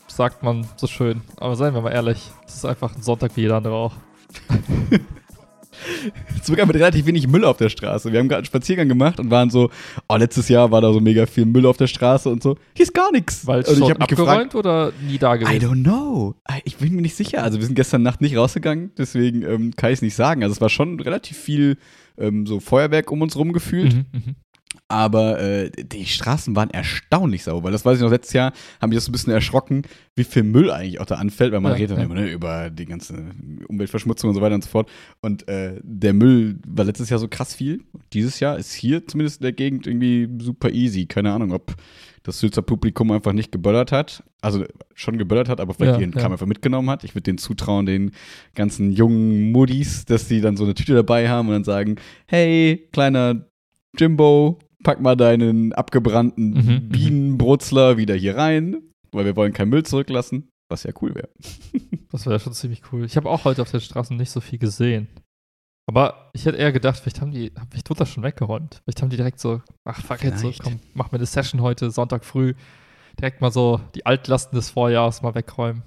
[0.08, 1.22] Sagt man so schön.
[1.38, 3.94] Aber seien wir mal ehrlich, es ist einfach ein Sonntag wie jeder andere auch.
[6.44, 8.12] Sogar mit relativ wenig Müll auf der Straße.
[8.12, 9.70] Wir haben gerade einen Spaziergang gemacht und waren so,
[10.08, 12.58] oh, letztes Jahr war da so mega viel Müll auf der Straße und so.
[12.76, 13.48] Hier ist gar nichts.
[13.48, 15.66] Weil Und ich schon hab mich abgeräumt gefragt, oder nie da I gewesen?
[15.66, 16.36] don't know.
[16.64, 17.44] Ich bin mir nicht sicher.
[17.44, 20.44] Also wir sind gestern Nacht nicht rausgegangen, deswegen ähm, kann ich es nicht sagen.
[20.44, 21.78] Also es war schon relativ viel
[22.18, 23.94] ähm, so Feuerwerk um uns rum gefühlt.
[23.94, 24.36] Mhm, mhm.
[24.94, 27.72] Aber äh, die Straßen waren erstaunlich sauber.
[27.72, 29.82] Das weiß ich noch, letztes Jahr haben mich das so ein bisschen erschrocken,
[30.16, 32.06] wie viel Müll eigentlich auch da anfällt, weil man Ja, redet dann ja.
[32.06, 33.16] immer ne, über die ganze
[33.68, 34.88] Umweltverschmutzung und so weiter und so fort.
[35.20, 37.82] Und äh, der Müll war letztes Jahr so krass viel.
[38.14, 41.08] Dieses Jahr ist hier zumindest in der Gegend irgendwie super easy.
[41.08, 41.74] Keine Ahnung, ob
[42.22, 44.24] das Sülzer Publikum einfach nicht geböllert hat.
[44.42, 46.22] Also schon geböllert hat, aber vielleicht Ja, ihren ja.
[46.22, 47.04] Kram einfach mitgenommen hat.
[47.04, 48.12] Ich würde denen zutrauen, den
[48.54, 51.96] ganzen jungen Muddis, dass die dann so eine Tüte dabei haben und dann sagen,
[52.28, 53.48] hey, kleiner
[53.98, 56.90] Jimbo, pack mal deinen abgebrannten Mhm, mhm.
[56.90, 61.30] Bienenbrutzler wieder hier rein, weil wir wollen keinen Müll zurücklassen, was ja cool wäre.
[62.12, 63.06] Das wäre schon ziemlich cool.
[63.06, 65.08] Ich habe auch heute auf den Straßen nicht so viel gesehen.
[65.88, 68.82] Aber ich hätte eher gedacht, vielleicht haben die, vielleicht wurde das schon weggeräumt.
[68.84, 70.62] Vielleicht haben die direkt so, ach fuck jetzt so, Vielleicht.
[70.62, 72.54] komm, mach mir eine Session heute, Sonntag früh.
[73.20, 75.82] Direkt mal so die Altlasten des Vorjahres mal wegräumen.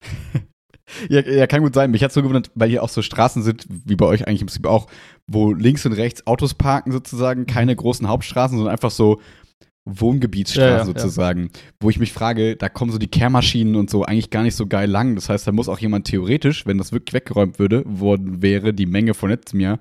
[1.08, 1.90] Ja, ja, kann gut sein.
[1.90, 4.46] Mich hat so gewundert, weil hier auch so Straßen sind, wie bei euch eigentlich im
[4.46, 4.86] Prinzip auch,
[5.26, 9.20] wo links und rechts Autos parken sozusagen, keine großen Hauptstraßen, sondern einfach so
[9.84, 11.50] Wohngebietsstraßen Ja, ja, sozusagen,
[11.80, 14.66] wo ich mich frage, da kommen so die Kehrmaschinen und so eigentlich gar nicht so
[14.66, 15.14] geil lang.
[15.14, 18.86] Das heißt, da muss auch jemand theoretisch, wenn das wirklich weggeräumt würde, worden wäre, die
[18.86, 19.78] Menge von letztem Jahr,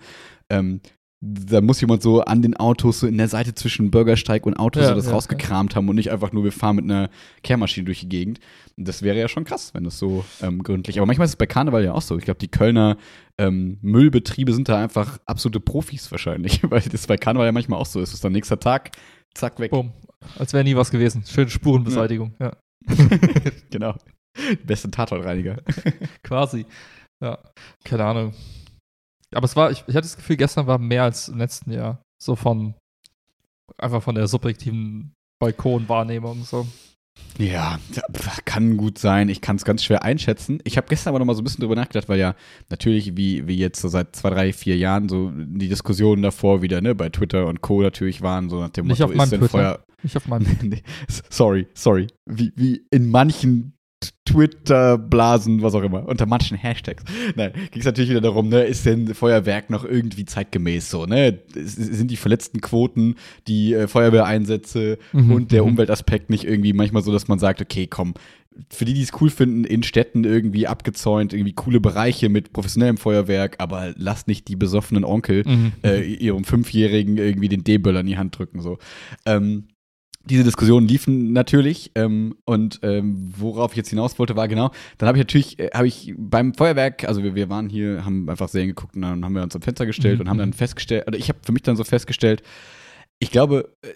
[0.49, 0.79] ähm,
[1.19, 4.79] da muss jemand so an den Autos, so in der Seite zwischen Bürgersteig und Auto
[4.79, 7.09] Ja, so das ja, rausgekramt haben und nicht einfach nur, wir fahren mit einer
[7.41, 8.39] Kehrmaschine durch die Gegend.
[8.75, 10.99] Das wäre ja schon krass, wenn das so ähm, gründlich.
[10.99, 12.17] Aber manchmal ist es bei Karneval ja auch so.
[12.17, 12.97] Ich glaube, die Kölner
[13.39, 17.87] ähm, Müllbetriebe sind da einfach absolute Profis wahrscheinlich, weil das bei Karneval ja manchmal auch
[17.87, 18.09] so ist.
[18.09, 18.91] Es ist dann nächster Tag,
[19.33, 19.71] zack, weg.
[19.71, 19.93] Bumm.
[20.37, 21.23] Als wäre nie was gewesen.
[21.25, 22.35] Schöne Spurenbeseitigung.
[22.39, 22.55] Ja.
[23.71, 23.95] genau.
[24.65, 25.57] Beste Tatortreiniger.
[26.23, 26.65] Quasi.
[27.21, 27.39] Ja.
[27.83, 28.33] Keine Ahnung.
[29.33, 32.01] Aber es war, ich, ich hatte das Gefühl, gestern war mehr als im letzten Jahr.
[32.21, 32.75] So von,
[33.77, 36.43] einfach von der subjektiven Balkonwahrnehmung.
[36.43, 36.67] So.
[37.37, 37.79] Ja,
[38.45, 39.29] kann gut sein.
[39.29, 40.59] Ich kann es ganz schwer einschätzen.
[40.63, 42.35] Ich habe gestern aber noch mal so ein bisschen drüber nachgedacht, weil ja
[42.69, 46.81] natürlich, wie, wie jetzt so seit zwei, drei, vier Jahren, so die Diskussionen davor wieder,
[46.81, 47.81] ne, bei Twitter und Co.
[47.81, 49.51] natürlich waren, so nach dem Nicht Motto, auf meinem ist denn Twitter.
[49.51, 49.85] Feuer.
[50.01, 50.57] Nicht auf meinem.
[50.63, 50.83] Nee,
[51.29, 52.07] sorry, sorry.
[52.25, 53.76] Wie, wie in manchen
[54.27, 57.03] Twitter-Blasen, was auch immer, unter manchen Hashtags.
[57.35, 61.39] Nein, ging es natürlich wieder darum, ne, ist denn Feuerwerk noch irgendwie zeitgemäß so, ne?
[61.53, 63.15] Sind die verletzten Quoten,
[63.47, 65.69] die äh, Feuerwehreinsätze Mhm, und der mhm.
[65.69, 68.13] Umweltaspekt nicht irgendwie manchmal so, dass man sagt, okay, komm,
[68.71, 72.97] für die, die es cool finden, in Städten irgendwie abgezäunt, irgendwie coole Bereiche mit professionellem
[72.97, 75.73] Feuerwerk, aber lasst nicht die besoffenen Onkel Mhm.
[75.83, 78.61] äh, ihrem Fünfjährigen irgendwie den D-Böller in die Hand drücken.
[78.61, 78.79] So.
[79.25, 79.65] Ähm,
[80.27, 85.07] diese Diskussionen liefen natürlich ähm, und ähm, worauf ich jetzt hinaus wollte, war genau, dann
[85.07, 88.49] habe ich natürlich, äh, habe ich beim Feuerwerk, also wir, wir waren hier, haben einfach
[88.49, 90.21] Serien geguckt und dann haben wir uns am Fenster gestellt Mhm.
[90.21, 92.43] und haben dann festgestellt, oder ich habe für mich dann so festgestellt,
[93.19, 93.87] ich glaube, äh,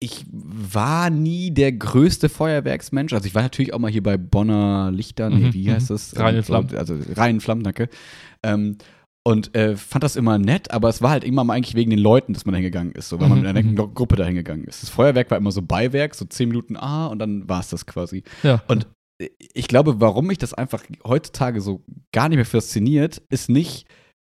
[0.00, 3.12] ich war nie der größte Feuerwerksmensch.
[3.12, 5.72] Also ich war natürlich auch mal hier bei Bonner Lichter, nee, Mhm, wie mhm.
[5.72, 6.16] heißt das?
[6.16, 6.76] Rhein in Ähm, Flammen.
[6.76, 7.88] Also Rhein in Flammen, danke.
[8.44, 8.76] Ähm,
[9.28, 11.98] und äh, fand das immer nett, aber es war halt immer mal eigentlich wegen den
[11.98, 13.76] Leuten, dass man da hingegangen ist, so, weil man Mhm, mit einer mhm.
[13.76, 14.82] Gru- Gruppe da hingegangen ist.
[14.82, 17.84] Das Feuerwerk war immer so Beiwerk, so zehn Minuten ah und dann war es das
[17.84, 18.22] quasi.
[18.42, 18.62] Ja.
[18.68, 18.86] Und
[19.52, 23.86] ich glaube, warum mich das einfach heutzutage so gar nicht mehr fasziniert, ist nicht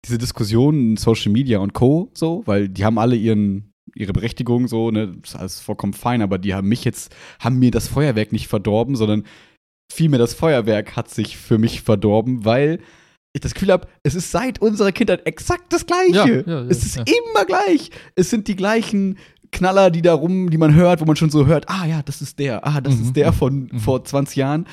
[0.06, 2.10] diese Diskussionen in Social Media und Co.
[2.14, 6.20] so, weil die haben alle ihren ihre Berechtigung so, ne, das ist alles vollkommen fein,
[6.22, 9.24] aber die haben mich jetzt, haben mir das Feuerwerk nicht verdorben, sondern
[9.92, 12.78] vielmehr das Feuerwerk hat sich für mich verdorben, weil
[13.36, 16.12] ich das Gefühl habe, es ist seit unserer Kindheit exakt das Gleiche.
[16.12, 17.90] Ja, ja, ja, es ist immer gleich.
[18.14, 19.18] Es sind die gleichen
[19.52, 22.20] Knaller, die da rum, die man hört, wo man schon so hört, ah ja, das
[22.20, 23.78] ist der, ah, das Mhm, ist der mhm, von mhm.
[23.78, 24.66] vor 20 Jahren,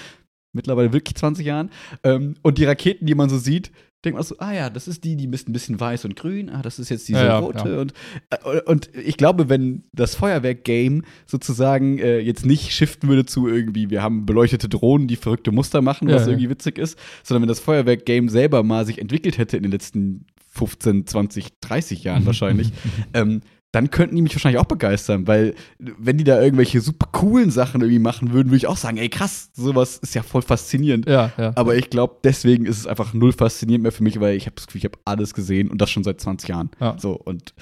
[0.54, 1.70] mittlerweile wirklich 20 Jahren.
[2.04, 3.72] Ähm, und die Raketen, die man so sieht,
[4.04, 6.50] denkt man so, ah ja, das ist die, die ist ein bisschen weiß und grün,
[6.50, 7.70] ah, das ist jetzt diese Ja, rote.
[7.70, 7.80] ja.
[7.80, 7.94] Und,
[8.30, 13.90] äh, und ich glaube, wenn das Feuerwerk-Game sozusagen äh, jetzt nicht shiften würde zu irgendwie,
[13.90, 17.50] wir haben beleuchtete Drohnen, die verrückte Muster machen, Ja, was irgendwie witzig ist, sondern wenn
[17.50, 22.72] das Feuerwerk-Game selber mal sich entwickelt hätte in den letzten 15, 20, 30 Jahren wahrscheinlich,
[23.14, 23.42] ähm,
[23.74, 27.82] dann könnten die mich wahrscheinlich auch begeistern, weil wenn die da irgendwelche super coolen Sachen
[27.82, 31.08] irgendwie machen würden, würde ich auch sagen, ey krass, sowas ist ja voll faszinierend.
[31.10, 31.54] Ja, ja.
[31.56, 34.56] Aber ich glaube, deswegen ist es einfach null faszinierend mehr für mich, weil ich habe
[34.56, 36.70] das Gefühl, ich habe alles gesehen und das schon seit 20 Jahren.
[36.80, 36.98] Ja.
[37.00, 37.56] So und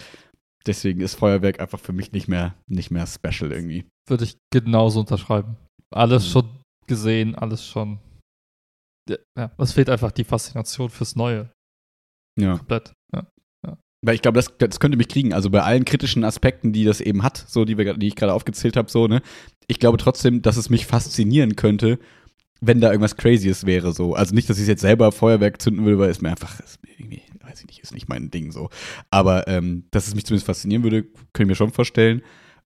[0.67, 3.85] deswegen ist Feuerwerk einfach für mich nicht mehr nicht mehr special irgendwie.
[4.09, 5.55] Würde ich genauso unterschreiben.
[5.95, 6.31] Alles Mhm.
[6.31, 6.49] schon
[6.87, 7.99] gesehen, alles schon.
[9.09, 11.49] Ja, es fehlt einfach die Faszination fürs Neue.
[12.39, 12.57] Ja.
[12.57, 12.93] Komplett.
[13.13, 13.27] Ja.
[14.01, 15.33] Weil ich glaube, das, das könnte mich kriegen.
[15.33, 18.33] Also bei allen kritischen Aspekten, die das eben hat, so die, wir, die ich gerade
[18.33, 19.21] aufgezählt habe, so, ne?
[19.67, 21.99] Ich glaube trotzdem, dass es mich faszinieren könnte,
[22.61, 24.15] wenn da irgendwas Crazyes wäre, so.
[24.15, 26.93] Also nicht, dass ich jetzt selber Feuerwerk zünden würde, weil es mir einfach, ist mir
[26.97, 28.69] irgendwie, weiß ich nicht, ist nicht mein Ding so.
[29.11, 32.21] Aber ähm, dass es mich zumindest faszinieren würde, kann ich mir schon vorstellen.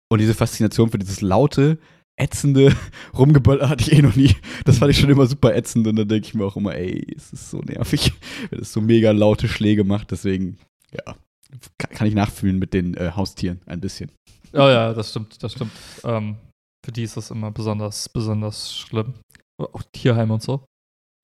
[0.08, 1.80] Und diese Faszination für dieses laute,
[2.18, 2.74] ätzende
[3.18, 4.36] Rumgeböller hatte ich eh noch nie.
[4.64, 7.06] Das fand ich schon immer super ätzend und dann denke ich mir auch immer, ey,
[7.16, 8.14] es ist so nervig,
[8.50, 10.12] wenn es so mega laute Schläge macht.
[10.12, 10.58] Deswegen,
[10.92, 11.16] ja,
[11.78, 14.12] kann ich nachfühlen mit den äh, Haustieren ein bisschen.
[14.54, 15.72] Oh ja, das stimmt, das stimmt.
[16.04, 16.38] Ähm,
[16.86, 19.16] für die ist das immer besonders, besonders schlimm.
[19.62, 20.66] Auch Tierheim und so.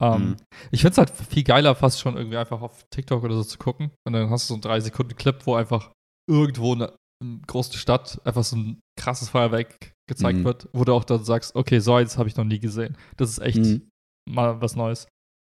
[0.01, 0.37] Ähm, Mhm.
[0.71, 3.57] Ich finde es halt viel geiler, fast schon irgendwie einfach auf TikTok oder so zu
[3.57, 3.91] gucken.
[4.07, 5.91] Und dann hast du so einen 3 Sekunden Clip, wo einfach
[6.29, 10.43] irgendwo in einer in großen Stadt einfach so ein krasses Feuerwerk gezeigt Mhm.
[10.43, 12.97] wird, wo du auch dann sagst, okay, so eins habe ich noch nie gesehen.
[13.17, 13.87] Das ist echt Mhm.
[14.27, 15.07] mal was Neues.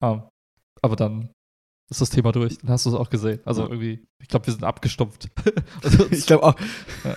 [0.04, 0.24] Ähm,
[0.82, 1.30] aber dann
[1.98, 2.58] ist das Thema durch.
[2.60, 3.40] Dann hast du es auch gesehen.
[3.46, 5.30] Also irgendwie, ich glaube, wir sind abgestumpft.
[5.84, 6.56] also, Ich glaube auch.
[7.04, 7.16] Ja.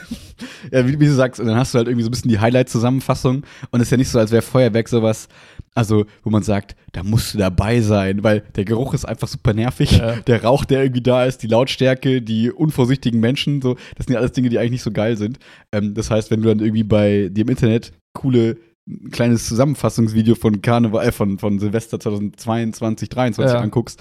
[0.70, 2.38] Ja, wie, wie du sagst, und dann hast du halt irgendwie so ein bisschen die
[2.38, 5.28] Highlight-Zusammenfassung und es ist ja nicht so, als wäre Feuerwerk sowas,
[5.74, 9.54] also wo man sagt, da musst du dabei sein, weil der Geruch ist einfach super
[9.54, 9.92] nervig.
[9.92, 10.16] Ja.
[10.16, 14.20] Der Rauch, der irgendwie da ist, die Lautstärke, die unvorsichtigen Menschen, so, das sind ja
[14.20, 15.38] alles Dinge, die eigentlich nicht so geil sind.
[15.72, 18.58] Ähm, das heißt, wenn du dann irgendwie bei dir im Internet coole
[18.88, 23.60] ein kleines Zusammenfassungsvideo von Karneval, äh, von, von Silvester 2022, 2023 Ja.
[23.60, 24.00] anguckst,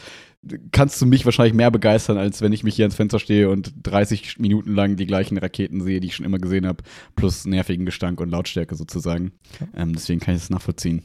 [0.72, 3.74] kannst du mich wahrscheinlich mehr begeistern, als wenn ich mich hier ans Fenster stehe und
[3.84, 6.84] 30 Minuten lang die gleichen Raketen sehe, die ich schon immer gesehen habe,
[7.16, 9.32] plus nervigen Gestank und Lautstärke sozusagen.
[9.76, 11.04] Ähm, deswegen kann ich das nachvollziehen.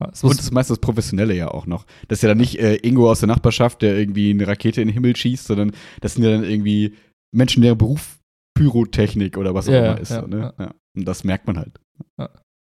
[0.00, 1.84] muss, Und das ist meist das Professionelle ja auch noch.
[2.08, 4.88] Das ist ja dann nicht äh, Ingo aus der Nachbarschaft, der irgendwie eine Rakete in
[4.88, 6.96] den Himmel schießt, sondern das sind ja dann irgendwie
[7.34, 8.18] Menschen, deren Beruf
[8.58, 10.10] Pyrotechnik oder was auch Ja, immer ist.
[10.10, 10.54] ja, so, ne?
[10.58, 10.64] ja.
[10.64, 10.74] ja.
[10.96, 11.78] Und das merkt man halt.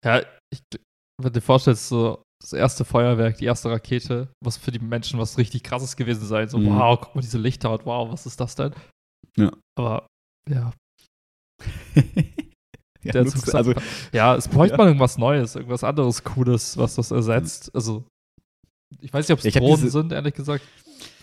[0.05, 0.21] Ja,
[0.51, 4.79] ich, wenn du dir vorstellst, so das erste Feuerwerk, die erste Rakete, was für die
[4.79, 6.47] Menschen was richtig krasses gewesen sein.
[6.47, 6.67] So, Mhm.
[6.75, 8.73] wow, guck mal diese Lichter und wow, was ist das denn?
[9.37, 9.51] Ja.
[9.77, 10.07] Aber
[10.49, 10.71] ja,
[13.03, 13.73] ja, der Zug also,
[14.13, 14.77] ja, es bräuchte Ja.
[14.77, 17.73] mal irgendwas Neues, irgendwas anderes Cooles, was das ersetzt.
[17.75, 18.05] Also,
[19.01, 20.63] ich weiß nicht, ob es Drohnen diese- sind, ehrlich gesagt.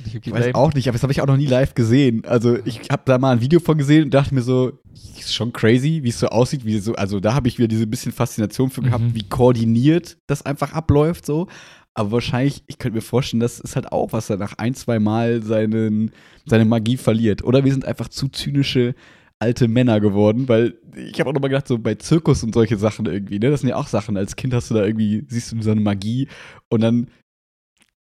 [0.05, 2.25] Ich weiß auch nicht, aber das habe ich auch noch nie live gesehen.
[2.27, 4.73] Also ich habe da mal ein Video von gesehen und dachte mir so,
[5.19, 7.87] ist schon crazy, wie es so aussieht, wie so, also da habe ich wieder diese
[7.87, 9.15] bisschen Faszination für gehabt, Mhm.
[9.15, 11.47] wie koordiniert das einfach abläuft so.
[11.95, 14.99] Aber wahrscheinlich, ich könnte mir vorstellen, das ist halt auch, was er nach ein, zwei
[14.99, 16.11] Mal seinen,
[16.45, 17.43] seine Magie verliert.
[17.43, 18.95] Oder wir sind einfach zu zynische
[19.39, 23.07] alte Männer geworden, weil ich habe auch nochmal gedacht, so bei Zirkus und solche Sachen
[23.07, 24.17] irgendwie, ne, das sind ja auch Sachen.
[24.17, 26.29] Als Kind hast du da irgendwie, siehst du so eine Magie
[26.71, 27.09] und dann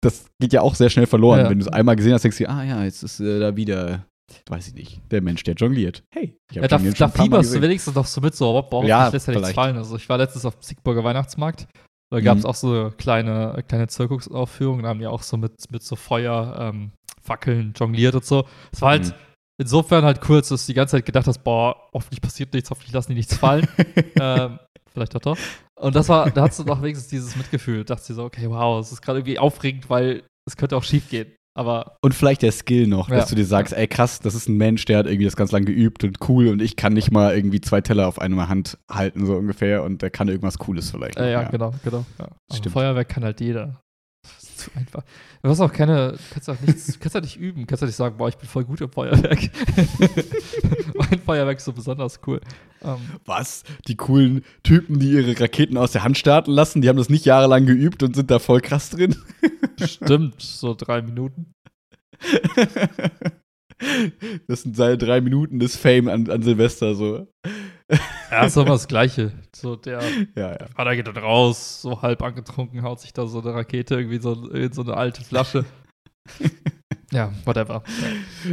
[0.03, 1.41] das geht ja auch sehr schnell verloren.
[1.41, 1.50] Ja.
[1.50, 4.05] Wenn du es einmal gesehen hast, denkst du, ah ja, jetzt ist äh, da wieder,
[4.49, 6.03] weiß ich nicht, der Mensch, der jongliert.
[6.15, 8.50] Hey, ich Ja, hab da, Jonglieren da Mal fieberst du wenigstens noch so mit, so,
[8.50, 9.77] aber boah, Ja, ja, lässt ja nichts fallen.
[9.77, 11.67] Also ich war letztens auf dem Siegburger Weihnachtsmarkt,
[12.11, 12.50] da gab es Mhm.
[12.50, 16.93] auch so kleine, kleine Zirkusaufführungen, da haben die auch so mit, mit so Feuer, ähm,
[17.23, 18.47] Fackeln jongliert und so.
[18.73, 19.12] Es war halt Mhm.
[19.61, 22.93] insofern halt cool, dass du die ganze Zeit gedacht hast, boah, hoffentlich passiert nichts, hoffentlich
[22.95, 23.67] lassen die nichts fallen.
[24.21, 24.59] ähm,
[24.93, 25.37] vielleicht doch doch.
[25.80, 27.85] Und das war, da hast du noch wenigstens dieses Mitgefühl.
[27.85, 30.85] Da dachte dir so, okay, wow, es ist gerade irgendwie aufregend, weil es könnte auch
[30.85, 31.32] schief gehen.
[31.56, 33.16] Aber Und vielleicht der Skill noch, Ja.
[33.16, 35.50] dass du dir sagst, ey krass, das ist ein Mensch, der hat irgendwie das ganz
[35.50, 38.78] lang geübt und cool und ich kann nicht mal irgendwie zwei Teller auf einer Hand
[38.88, 41.18] halten, so ungefähr, und der kann irgendwas Cooles vielleicht.
[41.18, 42.06] Äh, ja, noch, genau, genau.
[42.20, 42.28] Ja.
[42.54, 42.73] Stimmt.
[42.75, 43.80] Feuerwerk kann halt jeder.
[44.59, 45.05] Das ist zu einfach.
[45.43, 47.87] Du hast auch keine, du kannst auch nichts, du kannst ja nicht üben, kannst ja
[47.87, 49.38] nicht sagen, boah, ich bin voll gut im Feuerwerk.
[50.95, 52.41] mein Feuerwerk ist so besonders cool.
[52.83, 53.62] Ähm, Was?
[53.87, 57.25] Die coolen Typen, die ihre Raketen aus der Hand starten lassen, die haben das nicht
[57.25, 59.15] jahrelang geübt und sind da voll krass drin.
[59.85, 61.53] stimmt, so drei Minuten.
[64.49, 67.29] Das sind seine drei Minuten des Fame an, an Silvester, so.
[68.30, 69.33] Ja, ist immer das Gleiche.
[69.57, 70.02] So, der
[70.35, 70.66] Ja, ja.
[70.76, 74.50] Vater geht dann raus, so halb angetrunken, haut sich da so eine Rakete irgendwie so
[74.50, 75.64] in so eine alte Flasche.
[77.12, 77.83] ja, whatever.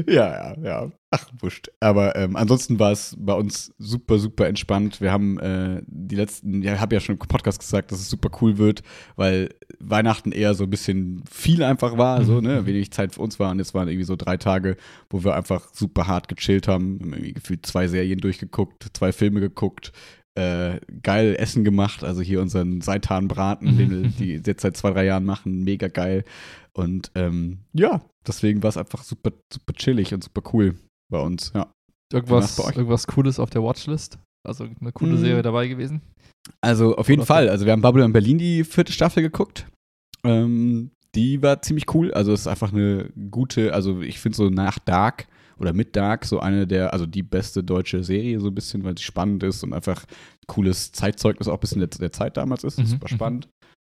[0.07, 0.91] Ja, ja, ja.
[1.11, 1.69] Ach, wurscht.
[1.79, 4.99] Aber ähm, ansonsten war es bei uns super, super entspannt.
[5.01, 8.09] Wir haben äh, die letzten, ja, ich habe ja schon im Podcast gesagt, dass es
[8.09, 8.81] super cool wird,
[9.15, 12.47] weil Weihnachten eher so ein bisschen viel einfach war, so, Mhm.
[12.47, 13.51] ne, wenig Zeit für uns war.
[13.51, 14.75] Und jetzt waren irgendwie so drei Tage,
[15.09, 19.39] wo wir einfach super hart gechillt haben, haben irgendwie gefühlt zwei Serien durchgeguckt, zwei Filme
[19.39, 19.91] geguckt,
[20.35, 25.05] äh, geil Essen gemacht, also hier unseren Seitanbraten, den wir die jetzt seit zwei, drei
[25.05, 26.23] Jahren machen, mega geil.
[26.73, 30.75] Und ähm, ja, deswegen war es einfach super, super chillig und super cool
[31.09, 31.71] bei uns, ja.
[32.13, 34.19] Irgendwas, irgendwas Cooles auf der Watchlist?
[34.47, 35.17] Also eine coole Mhm.
[35.17, 36.01] Serie dabei gewesen?
[36.61, 37.49] Also auf jeden Oder Fall.
[37.49, 39.67] Also wir haben Babylon Berlin die vierte Staffel geguckt.
[40.23, 42.13] Ähm, die war ziemlich cool.
[42.13, 45.27] Also es ist einfach eine gute, also ich finde so nach Dark
[45.59, 48.97] oder mit Dark so eine der, also die beste deutsche Serie so ein bisschen, weil
[48.97, 50.05] sie spannend ist und einfach
[50.47, 52.77] cooles Zeitzeugnis auch ein bisschen der, der Zeit damals ist.
[52.79, 53.15] Mhm, Super mhm.
[53.15, 53.49] spannend.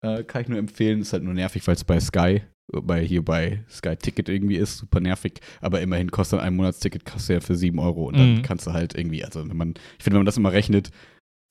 [0.04, 1.00] Äh, kann ich nur empfehlen.
[1.00, 4.78] Ist halt nur nervig, weil es bei Sky Bei hier bei Sky Ticket irgendwie ist,
[4.78, 8.42] super nervig, aber immerhin kostet ein Monatsticket kostet ja für 7 Euro und dann Mhm.
[8.42, 10.90] kannst du halt irgendwie, also wenn man, ich finde, wenn man das immer rechnet,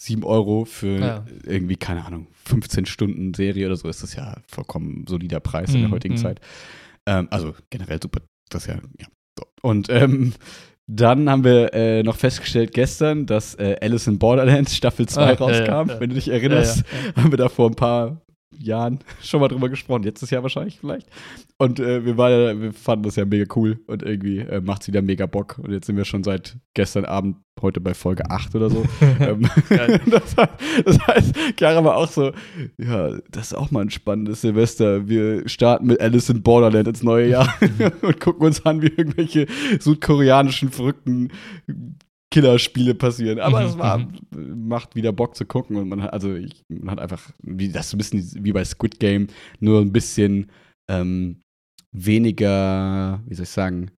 [0.02, 1.26] 7 Euro für Ja.
[1.44, 5.80] irgendwie, keine Ahnung, 15 Stunden Serie oder so, ist das ja vollkommen solider Preis in
[5.80, 6.20] der Mhm, heutigen mhm.
[6.20, 6.42] Zeit.
[7.06, 8.20] Ähm, also generell super,
[8.50, 9.08] das ist ja, ja.
[9.62, 10.34] Und ähm,
[10.88, 15.34] dann haben wir äh, noch festgestellt gestern, dass äh, Alice in Borderlands Staffel 2 Ah,
[15.34, 15.50] rauskam.
[15.90, 16.00] ja, ja.
[16.00, 16.84] Wenn du dich erinnerst,
[17.16, 18.22] ja, haben wir da vor ein paar
[18.60, 20.04] Jahren schon mal drüber gesprochen.
[20.04, 21.08] Letztes Jahr wahrscheinlich vielleicht.
[21.58, 24.88] Und äh, wir, waren, wir fanden das ja mega cool und irgendwie äh, macht es
[24.88, 25.58] wieder mega Bock.
[25.58, 28.84] Und jetzt sind wir schon seit gestern Abend, heute bei Folge 8 oder so.
[29.20, 29.50] ähm,
[30.10, 30.54] das, heißt,
[30.86, 32.32] das heißt, Chiara war auch so,
[32.78, 35.08] ja, das ist auch mal ein spannendes Silvester.
[35.08, 37.54] Wir starten mit Alice in Borderland ins neue Jahr
[38.02, 39.48] und gucken uns an, wie irgendwelche
[39.80, 41.32] südkoreanischen verrückten
[42.32, 43.40] Killerspiele passieren.
[43.40, 46.92] Aber Mhm, es war, macht wieder Bock zu gucken und man hat, also ich, man
[46.92, 49.28] hat einfach, wie das so ein bisschen wie bei Squid Game,
[49.60, 50.52] nur ein bisschen
[50.92, 51.42] ähm,
[51.92, 53.92] weniger, wie soll ich sagen,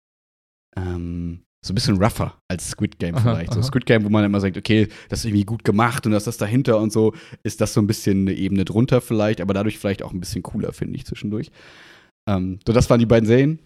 [0.76, 3.52] ähm, so ein bisschen rougher als Squid Game Aha, vielleicht.
[3.52, 3.66] So aha.
[3.66, 6.40] Squid Game, wo man immer sagt, okay, das ist irgendwie gut gemacht und das ist
[6.40, 10.02] dahinter und so, ist das so ein bisschen eine Ebene drunter vielleicht, aber dadurch vielleicht
[10.02, 11.50] auch ein bisschen cooler, finde ich, zwischendurch.
[12.28, 13.58] Ähm, so, das waren die beiden Serien.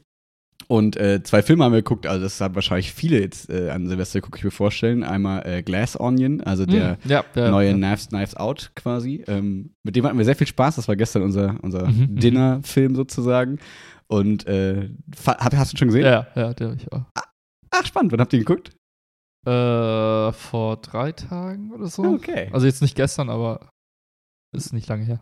[0.71, 3.89] Und äh, zwei Filme haben wir geguckt, also das haben wahrscheinlich viele jetzt äh, an
[3.89, 5.03] Silvester, gucke ich mir vorstellen.
[5.03, 7.75] Einmal äh, Glass Onion, also der Mhm, ja, der, neue ja.
[7.75, 9.25] Knives, Knives Out quasi.
[9.27, 10.77] Ähm, mit dem hatten wir sehr viel Spaß.
[10.77, 12.17] Das war gestern unser, unser Mhm, mhm.
[12.21, 13.59] Dinner-Film sozusagen.
[14.07, 14.91] Und äh,
[15.27, 16.05] hab, hast du schon gesehen?
[16.05, 17.03] Ja, ja, der ich auch.
[17.73, 18.13] Ach, spannend.
[18.13, 18.71] Wann habt ihr geguckt?
[19.45, 22.05] Äh, vor drei Tagen oder so.
[22.05, 22.49] Okay.
[22.53, 23.71] Also jetzt nicht gestern, aber
[24.57, 25.21] ist nicht lange her.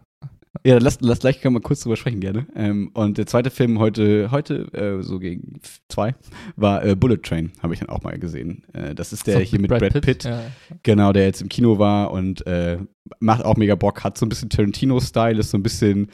[0.64, 2.46] Ja, dann lass, lass gleich mal kurz drüber sprechen gerne.
[2.54, 6.14] Ähm, und der zweite Film heute, heute äh, so gegen zwei,
[6.56, 8.64] war äh, Bullet Train, habe ich dann auch mal gesehen.
[8.72, 10.42] Äh, das ist der So, hier mit Brad, Pitt, Ja,
[10.82, 12.78] genau, der jetzt im Kino war und äh,
[13.20, 16.08] macht auch mega Bock, hat so ein bisschen Tarantino-Style, ist so ein bisschen,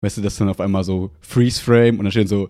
[0.00, 2.48] weißt du, das dann auf einmal so Freeze-Frame und dann steht so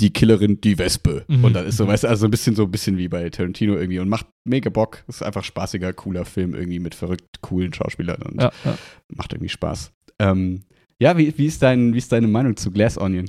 [0.00, 1.24] die Killerin, die Wespe.
[1.28, 1.44] Mhm.
[1.44, 3.74] Und dann ist so, weißt du, also ein bisschen so ein bisschen wie bei Tarantino
[3.74, 5.04] irgendwie und macht mega Bock.
[5.06, 8.76] Ist einfach spaßiger, cooler Film irgendwie mit verrückt coolen Schauspielern und ja, ja.
[9.08, 9.92] macht irgendwie Spaß.
[10.22, 10.62] Ähm,
[11.00, 13.28] ja, wie, wie, ist dein, wie ist deine Meinung zu Glass Onion?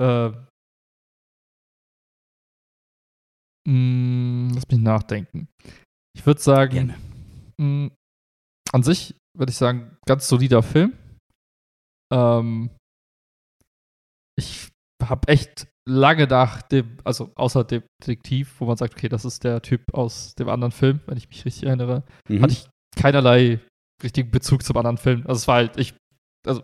[0.00, 0.30] Äh,
[3.68, 5.48] mh, lass mich nachdenken.
[6.16, 6.94] Ich würde sagen,
[7.60, 7.90] mh,
[8.72, 10.92] an sich würde ich sagen, ganz solider Film.
[12.12, 12.70] Ähm,
[14.38, 14.68] ich
[15.02, 19.44] habe echt lange nach dem, also außer dem Detektiv, wo man sagt, okay, das ist
[19.44, 22.42] der Typ aus dem anderen Film, wenn ich mich richtig erinnere, Mhm.
[22.42, 23.60] hatte ich keinerlei
[24.02, 25.20] richtigen Bezug zum anderen Film.
[25.26, 25.94] Also es war halt, ich,
[26.46, 26.62] also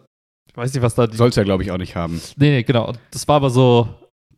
[0.49, 2.21] ich weiß nicht, was da die Soll's ja, glaube ich, auch nicht haben.
[2.37, 2.89] Nee, nee, genau.
[2.89, 3.89] Und das war aber so,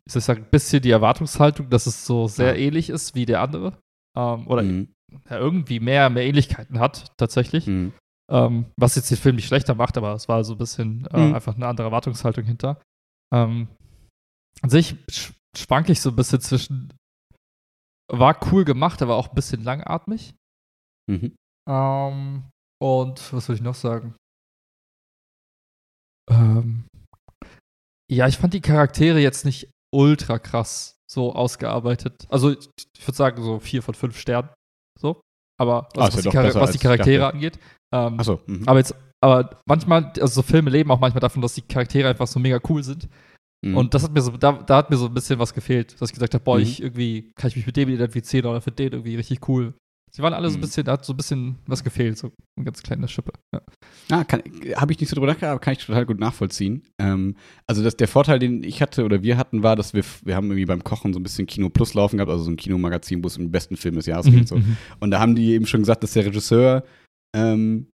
[0.07, 2.57] ich soll sagen, ein bisschen die Erwartungshaltung, dass es so sehr Ah.
[2.57, 3.78] ähnlich ist wie der andere.
[4.16, 4.88] Ähm, oder Mhm.
[5.30, 7.66] ja, irgendwie mehr, mehr Ähnlichkeiten hat, tatsächlich.
[7.66, 7.92] Mhm.
[8.30, 11.28] Ähm, was jetzt den Film nicht schlechter macht, aber es war so ein bisschen äh,
[11.28, 11.35] Mhm.
[11.35, 12.80] einfach eine andere Erwartungshaltung hinter.
[13.33, 13.68] Ähm,
[14.61, 16.92] an sich sch schwank ich so ein bisschen zwischen,
[18.11, 20.35] war cool gemacht, aber auch ein bisschen langatmig.
[21.11, 21.35] Mhm.
[21.68, 22.45] Ähm,
[22.83, 24.14] und was soll ich noch sagen?
[26.30, 26.85] Ähm,
[28.11, 32.26] ja, ich fand die Charaktere jetzt nicht ultra krass so ausgearbeitet.
[32.28, 34.50] Also ich, ich würde sagen so vier von fünf Sternen.
[35.00, 35.20] So.
[35.61, 37.35] Aber Ah, was, ja was, die, Char was die Charaktere dachte.
[37.35, 37.58] angeht.
[37.94, 38.40] Ähm, Achso.
[38.47, 38.64] Mhm.
[38.68, 38.94] aber jetzt,
[39.25, 42.61] aber manchmal, also so Filme leben auch manchmal davon, dass die Charaktere einfach so mega
[42.68, 43.08] cool sind.
[43.64, 43.76] Mhm.
[43.76, 46.11] Und das hat mir so, da, da hat mir so ein bisschen was gefehlt, dass
[46.11, 46.62] ich gesagt habe, boah, Mhm.
[46.62, 49.75] ich irgendwie, kann ich mich mit dem identifizieren oder finde den irgendwie richtig cool.
[50.11, 50.62] Sie waren alle so ein Mhm.
[50.62, 53.33] bisschen, da hat so ein bisschen was gefehlt, so eine ganz kleine Schippe.
[53.55, 53.61] Ja.
[54.11, 54.25] Ah,
[54.77, 56.83] habe ich nicht so drüber nachgedacht, aber kann ich total gut nachvollziehen.
[56.99, 57.37] Ähm,
[57.67, 60.47] also das, der Vorteil, den ich hatte oder wir hatten, war, dass wir, wir haben
[60.47, 63.27] irgendwie beim Kochen so ein bisschen Kino Plus laufen gehabt, also so ein Kinomagazin, wo
[63.29, 64.49] es um den besten Film des Jahres Mhm, geht.
[64.49, 64.61] So.
[65.00, 66.85] Und da haben die eben schon gesagt, dass der Regisseur
[67.37, 67.88] ähm,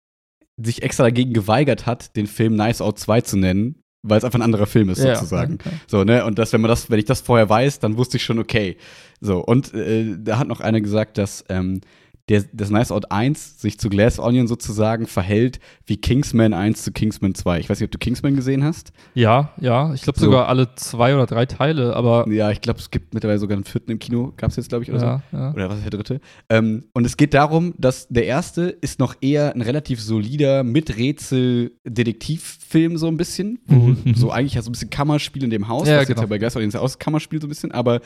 [0.61, 4.39] sich extra dagegen geweigert hat, den Film Nice Out 2 zu nennen, weil es einfach
[4.39, 5.57] ein anderer Film ist, Ja, sozusagen.
[5.63, 5.71] ja.
[5.87, 6.25] So, ne?
[6.25, 8.77] Und das, wenn man das, wenn ich das vorher weiß, dann wusste ich schon, okay.
[9.21, 11.81] So, und äh, da hat noch einer gesagt, dass ähm,
[12.29, 16.91] der, das Nice Out 1 sich zu Glass Onion sozusagen verhält wie Kingsman 1 zu
[16.91, 17.59] Kingsman 2.
[17.59, 18.93] Ich weiß nicht, ob du Kingsman gesehen hast.
[19.15, 20.25] Ja, ja, ich glaube So.
[20.27, 23.65] sogar alle zwei oder drei Teile, aber Ja, ich glaube, es gibt mittlerweile sogar einen
[23.65, 24.33] vierten im Kino.
[24.37, 25.05] Gab es jetzt, glaube ich, oder so.
[25.05, 25.51] ja, ja.
[25.53, 26.21] Oder was ist der dritte?
[26.49, 32.97] Ähm, und es geht darum, dass der erste ist noch eher ein relativ solider Mit-Rätsel-Detektivfilm
[32.97, 35.95] so ein bisschen, wo so eigentlich ja so ein bisschen Kammerspiel in dem Haus, Ja,
[35.95, 36.21] was jetzt genau.
[36.21, 38.01] ja bei Glass Audience aus Kammerspiel so ein bisschen, aber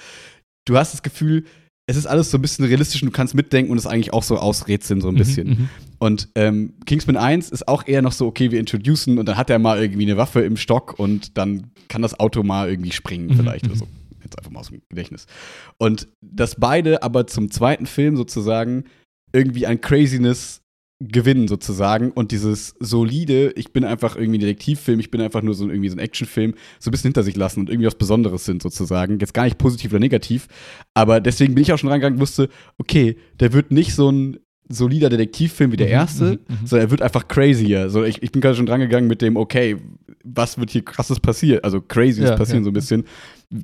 [0.65, 1.45] du hast das Gefühl,
[1.87, 4.11] es ist alles so ein bisschen realistisch und du kannst mitdenken und es ist eigentlich
[4.11, 5.47] auch so ausrätseln so ein bisschen.
[5.47, 5.69] Mhm, mhm.
[5.99, 9.49] Und ähm, Kingsman 1 ist auch eher noch so, okay, wir introducen und dann hat
[9.49, 13.27] er mal irgendwie eine Waffe im Stock und dann kann das Auto mal irgendwie springen
[13.27, 13.79] Mhm, vielleicht oder mhm.
[13.79, 13.87] so.
[14.23, 15.27] Jetzt einfach mal aus dem Gedächtnis.
[15.77, 18.85] Und dass beide aber zum zweiten Film sozusagen
[19.31, 20.61] irgendwie an Craziness
[20.99, 25.53] gewinnen sozusagen und dieses solide, ich bin einfach irgendwie ein Detektivfilm, ich bin einfach nur
[25.53, 27.95] so ein, irgendwie so ein Actionfilm, so ein bisschen hinter sich lassen und irgendwie was
[27.95, 29.19] Besonderes sind sozusagen.
[29.19, 30.47] Jetzt gar nicht positiv oder negativ,
[30.93, 34.37] aber deswegen bin ich auch schon rangegangen, wusste, okay, der wird nicht so ein
[34.69, 36.65] solider Detektivfilm wie der Mhm, erste, mhm, mhm.
[36.65, 37.89] sondern er wird einfach crazier.
[37.89, 39.77] So, ich, ich bin gerade schon drangegangen mit dem, okay,
[40.23, 41.63] was wird hier krasses passieren?
[41.63, 42.65] Also crazy Ja, passieren ja.
[42.65, 43.03] so ein bisschen.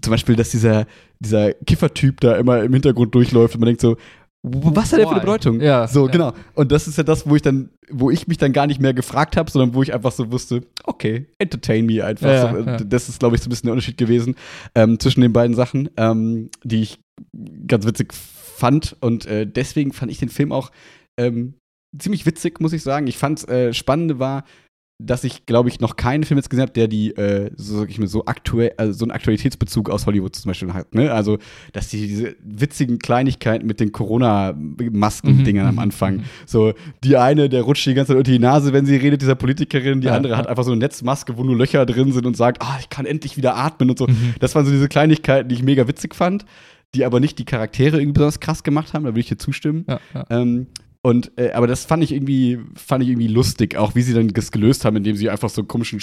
[0.02, 0.86] Zum Beispiel, dass dieser,
[1.20, 3.98] dieser Kiffertyp da immer im Hintergrund durchläuft und man denkt so,
[4.44, 5.20] was hat der für eine?
[5.22, 5.62] Bedeutung?
[5.62, 6.12] Ja, So, ja.
[6.12, 6.34] genau.
[6.56, 8.94] Und das ist ja das, wo ich dann, wo ich mich dann gar nicht mehr
[8.94, 12.28] gefragt habe, sondern wo ich einfach so wusste, okay, entertain me einfach.
[12.28, 12.78] Ja, so, ja.
[12.78, 14.36] Das ist, glaube ich, so ein bisschen der Unterschied gewesen
[14.74, 17.00] ähm, zwischen den beiden Sachen, ähm, die ich
[17.68, 18.96] ganz witzig fand.
[19.00, 20.72] Und äh, deswegen fand ich den Film auch
[21.20, 21.54] ähm,
[21.98, 23.06] ziemlich witzig, muss ich sagen.
[23.08, 24.44] Ich fand äh, Spannende war,
[25.06, 27.90] dass ich, glaube ich, noch keinen Film jetzt gesehen habe, der die, äh, so sag
[27.90, 30.94] ich mal, so aktuell, also so einen Aktualitätsbezug aus Hollywood zum Beispiel hat.
[30.94, 31.12] Ne?
[31.12, 31.38] Also,
[31.74, 36.16] dass die diese witzigen Kleinigkeiten mit den Corona-Masken-Dingern Mhm, am mhm, Anfang.
[36.18, 36.24] mhm.
[36.46, 39.36] So, die eine, der rutscht die ganze Zeit unter die Nase, wenn sie redet, dieser
[39.36, 40.02] Politikerin.
[40.02, 40.38] Die Ja, andere ja.
[40.40, 43.06] hat einfach so eine Netzmaske, wo nur Löcher drin sind und sagt, ah, ich kann
[43.06, 44.08] endlich wieder atmen und so.
[44.08, 44.36] Mhm.
[44.40, 46.46] Das waren so diese Kleinigkeiten, die ich mega witzig fand,
[46.96, 49.04] die aber nicht die Charaktere irgendwie besonders krass gemacht haben.
[49.04, 49.86] Da würde ich dir zustimmen.
[49.88, 50.26] Ja, ja.
[50.30, 50.68] Ähm,
[51.04, 54.28] und, äh, aber das fand ich irgendwie, fand ich irgendwie lustig, auch wie sie dann
[54.28, 56.00] das gelöst haben, indem sie einfach so einen komischen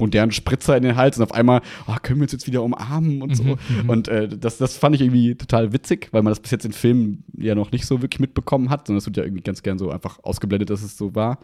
[0.00, 3.22] modernen Spritzer in den Hals und auf einmal, ah, können wir uns jetzt wieder umarmen
[3.22, 3.44] und so.
[3.44, 3.90] Mhm, mhm.
[3.90, 6.72] Und äh, das, das fand ich irgendwie total witzig, weil man das bis jetzt in
[6.72, 9.78] Filmen ja noch nicht so wirklich mitbekommen hat, sondern es wird ja irgendwie ganz gern
[9.78, 11.38] so einfach ausgeblendet, dass es so war.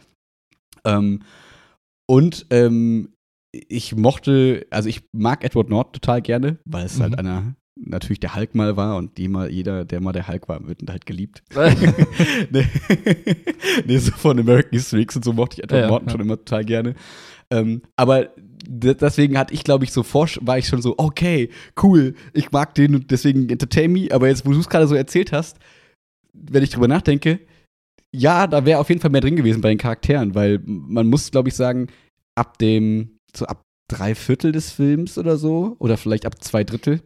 [0.85, 1.23] Ähm,
[2.09, 3.15] und ähm,
[3.53, 7.19] ich mochte, also ich mag Edward Norton total gerne, weil es halt Mhm.
[7.19, 7.55] einer
[7.85, 10.81] natürlich der Hulk mal war und die mal, jeder, der mal der Hulk war, wird
[10.89, 11.43] halt geliebt.
[12.51, 12.67] nee.
[13.87, 16.13] nee, so von American History X und so mochte ich Edward Ja, Norton ja.
[16.13, 16.95] schon immer total gerne.
[17.51, 18.31] Ähm, aber
[18.67, 21.51] deswegen hatte ich, glaube ich, so forsch, war ich schon so, okay,
[21.83, 24.09] cool, ich mag den und deswegen entertain me.
[24.11, 25.59] Aber jetzt, wo du es gerade so erzählt hast,
[26.33, 27.41] wenn ich drüber nachdenke,
[28.13, 31.31] ja, da wäre auf jeden Fall mehr drin gewesen bei den Charakteren, weil man muss,
[31.31, 31.89] glaube ich, sagen,
[32.35, 37.01] ab dem, so ab drei Viertel des Films oder so, oder vielleicht ab zwei Drittel,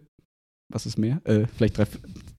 [0.72, 1.20] was ist mehr?
[1.24, 1.84] Äh, vielleicht drei,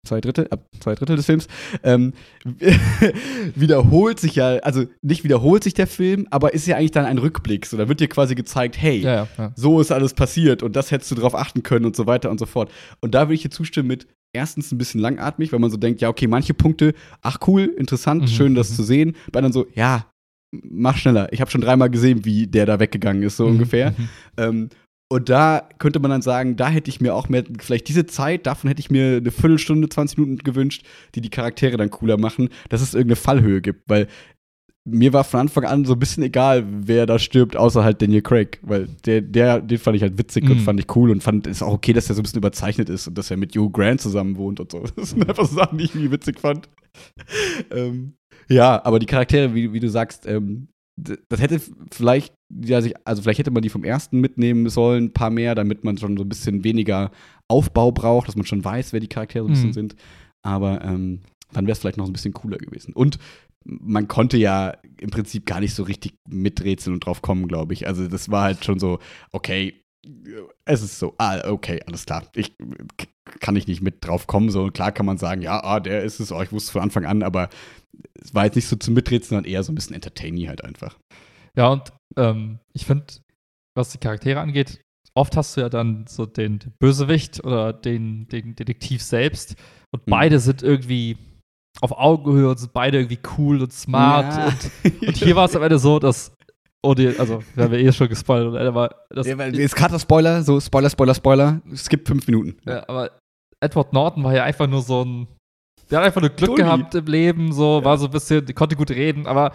[0.05, 1.47] zwei Drittel, ab zwei Drittel des Films,
[1.83, 2.13] ähm,
[3.55, 7.17] wiederholt sich ja, also nicht wiederholt sich der Film, aber ist ja eigentlich dann ein
[7.17, 7.65] Rückblick.
[7.65, 9.51] So, da wird dir quasi gezeigt, hey, ja, ja, ja.
[9.55, 12.39] so ist alles passiert und das hättest du drauf achten können und so weiter und
[12.39, 12.71] so fort.
[13.01, 16.01] Und da würde ich dir zustimmen mit erstens ein bisschen langatmig, weil man so denkt,
[16.01, 18.75] ja, okay, manche Punkte, ach cool, interessant, Mhm, schön das mhm.
[18.75, 19.15] zu sehen.
[19.31, 20.07] Bei anderen so, ja,
[20.51, 21.31] mach schneller.
[21.31, 23.91] Ich habe schon dreimal gesehen, wie der da weggegangen ist, so Mhm, ungefähr.
[23.91, 24.09] mhm.
[24.38, 24.69] Ähm,
[25.15, 28.45] und da könnte man dann sagen, da hätte ich mir auch mehr, vielleicht diese Zeit,
[28.45, 32.49] davon hätte ich mir eine Viertelstunde, 20 Minuten gewünscht, die die Charaktere dann cooler machen,
[32.69, 34.08] dass es irgendeine Fallhöhe gibt, weil
[34.88, 38.21] mir war von Anfang an so ein bisschen egal, wer da stirbt, außer halt Daniel
[38.21, 40.60] Craig, weil der, der, den fand ich halt witzig und Mhm.
[40.60, 43.08] fand ich cool und fand es auch okay, dass er so ein bisschen überzeichnet ist
[43.08, 44.84] und dass er mit Hugh Grant zusammen wohnt und so.
[44.95, 46.69] Das sind einfach so Sachen, die ich irgendwie witzig fand.
[47.71, 48.13] ähm,
[48.47, 53.21] ja, aber die Charaktere, wie, wie du sagst, ähm, das hätte vielleicht, ja, sich, also
[53.21, 56.23] vielleicht hätte man die vom ersten mitnehmen sollen, ein paar mehr, damit man schon so
[56.23, 57.12] ein bisschen weniger
[57.49, 59.73] Aufbau braucht, dass man schon weiß, wer die Charaktere so ein bisschen Mhm.
[59.73, 59.95] sind.
[60.41, 62.93] Aber ähm, dann wäre es vielleicht noch ein bisschen cooler gewesen.
[62.93, 63.19] Und
[63.65, 67.88] man konnte ja im Prinzip gar nicht so richtig miträtseln und drauf kommen, glaube ich.
[67.88, 68.99] Also das war halt schon so,
[69.31, 69.81] okay,
[70.65, 72.23] es ist so, ah, okay, alles klar.
[72.36, 72.55] Ich
[73.39, 74.51] kann ich nicht mit drauf kommen.
[74.51, 76.84] So klar kann man sagen, ja, ah, der ist es, oh, ich wusste es von
[76.84, 77.49] Anfang an, aber
[78.21, 80.97] es war jetzt nicht so zum Miträtseln, sondern eher so ein bisschen entertaining halt einfach.
[81.58, 83.05] Ja, und ähm, ich finde,
[83.77, 84.81] was die Charaktere angeht,
[85.17, 89.55] oft hast du ja dann so den Bösewicht oder den, den Detektiv selbst
[89.93, 90.12] und Mhm.
[90.12, 91.17] beide sind irgendwie
[91.81, 94.34] auf Augenhöhe und sind beide irgendwie cool und smart.
[94.34, 94.47] Ja.
[94.47, 96.34] Und, und hier war es am Ende so, dass,
[96.86, 99.75] oh, die, also, wir haben ja eh schon gespoilert, und aber, das, Ja, weil jetzt
[99.75, 101.62] gerade Spoiler, so Spoiler, Spoiler, Spoiler.
[101.75, 102.58] Skip fünf Minuten.
[102.65, 103.12] ja, aber
[103.62, 105.27] Edward Norton war ja einfach nur so ein,
[105.89, 106.63] der hat einfach nur Glück Dulli.
[106.63, 107.85] gehabt im Leben, so, Ja.
[107.85, 109.53] war so ein bisschen, konnte gut reden, aber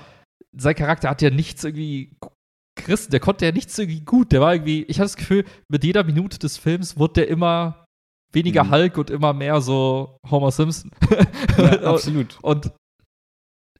[0.56, 2.16] sein Charakter hat ja nichts irgendwie
[2.76, 5.84] gerissen, der konnte ja nichts irgendwie gut, der war irgendwie, ich hatte das Gefühl, mit
[5.84, 7.84] jeder Minute des Films wurde der immer
[8.32, 8.70] weniger Mhm.
[8.70, 10.90] Hulk und immer mehr so Homer Simpson.
[11.58, 12.38] Ja, absolut.
[12.42, 12.70] Und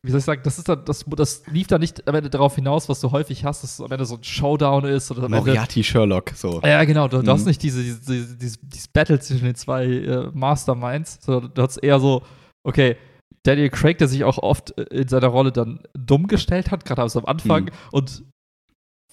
[0.02, 2.54] wie soll ich sagen, das ist dann, das, das lief dann nicht am Ende darauf
[2.54, 5.84] hinaus, was du häufig hast, dass es am Ende so ein Showdown ist oder Moriarty
[5.84, 6.60] Sherlock, so.
[6.64, 7.06] ja, genau.
[7.06, 7.28] Du, du Mhm.
[7.28, 11.76] hast nicht diese, diese, dieses, dieses Battle zwischen den zwei äh, Masterminds, sondern du hast
[11.78, 12.22] eher so,
[12.64, 12.96] okay,
[13.42, 17.03] Daniel Craig, der sich auch oft äh, in seiner Rolle dann dumm gestellt hat, gerade
[17.03, 17.70] am Anfang, Mhm.
[17.92, 18.23] und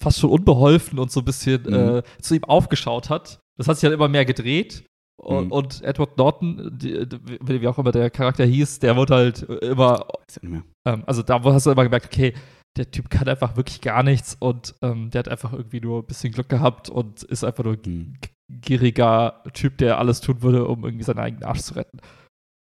[0.00, 1.74] fast schon unbeholfen und so ein bisschen Mhm.
[1.74, 3.40] äh, zu ihm aufgeschaut hat.
[3.56, 4.84] Das hat sich dann immer mehr gedreht.
[5.20, 5.52] Und, Mhm.
[5.52, 10.06] und Edward Norton, die, die, wie auch immer der Charakter hieß, der wurde halt immer
[10.28, 10.62] nicht mehr.
[10.86, 12.34] ähm, also da hast du immer gemerkt, okay,
[12.76, 16.06] der Typ kann einfach wirklich gar nichts und ähm, der hat einfach irgendwie nur ein
[16.06, 18.14] bisschen Glück gehabt und ist einfach nur ein Mhm.
[18.60, 21.98] gieriger Typ, der alles tun würde, um irgendwie seinen eigenen Arsch zu retten.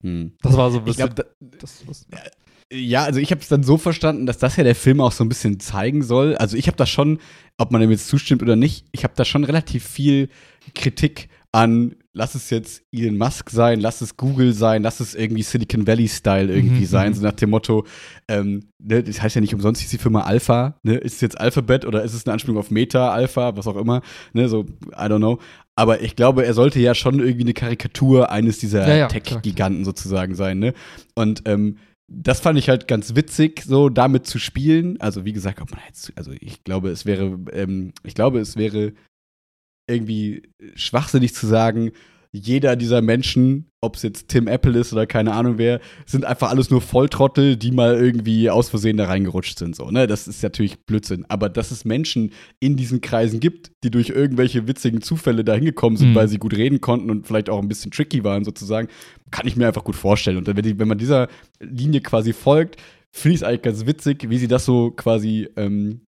[0.05, 0.31] Hm.
[0.41, 1.13] Das war so ein Ich bisschen.
[1.13, 2.07] glaube, da, das, das,
[2.71, 5.23] Ja, also ich habe es dann so verstanden, dass das ja der Film auch so
[5.23, 6.35] ein bisschen zeigen soll.
[6.37, 7.19] Also ich habe da schon,
[7.57, 10.29] ob man dem jetzt zustimmt oder nicht, ich habe da schon relativ viel
[10.73, 15.41] Kritik an, lass es jetzt Elon Musk sein, lass es Google sein, lass es irgendwie
[15.41, 17.15] Silicon Valley-Style irgendwie Mhm, sein, mhm.
[17.15, 17.85] so nach dem Motto,
[18.27, 20.95] ähm, ne, das heißt ja nicht umsonst hieß die Firma Alpha, ne?
[20.95, 24.01] Ist es jetzt Alphabet oder ist es eine Anspielung auf Meta, Alpha, was auch immer,
[24.33, 25.39] ne, so, I don't know.
[25.77, 29.83] Aber ich glaube, er sollte ja schon irgendwie eine Karikatur eines dieser Ja, ja, Tech-Giganten
[29.83, 30.73] sozusagen sein, ne?
[31.15, 34.99] Und ähm, das fand ich halt ganz witzig, so damit zu spielen.
[35.01, 38.55] Also wie gesagt, ob man jetzt, also ich glaube, es wäre, ähm, ich glaube, es
[38.55, 38.93] wäre
[39.89, 40.43] irgendwie
[40.75, 41.91] schwachsinnig zu sagen,
[42.35, 46.49] jeder dieser Menschen, ob es jetzt Tim Apple ist oder keine Ahnung wer, sind einfach
[46.49, 49.75] alles nur Volltrottel, die mal irgendwie aus Versehen da reingerutscht sind.
[49.75, 50.05] So, ne?
[50.07, 51.25] Das ist natürlich Blödsinn.
[51.29, 55.97] Aber dass es Menschen in diesen Kreisen gibt, die durch irgendwelche witzigen Zufälle da hingekommen
[55.97, 56.15] sind, Mhm.
[56.15, 58.87] weil sie gut reden konnten und vielleicht auch ein bisschen tricky waren, sozusagen,
[59.31, 60.37] kann ich mir einfach gut vorstellen.
[60.37, 61.27] Und wenn, die, wenn man dieser
[61.59, 62.77] Linie quasi folgt,
[63.11, 66.01] finde ich es eigentlich ganz witzig, wie sie das so quasi ähm,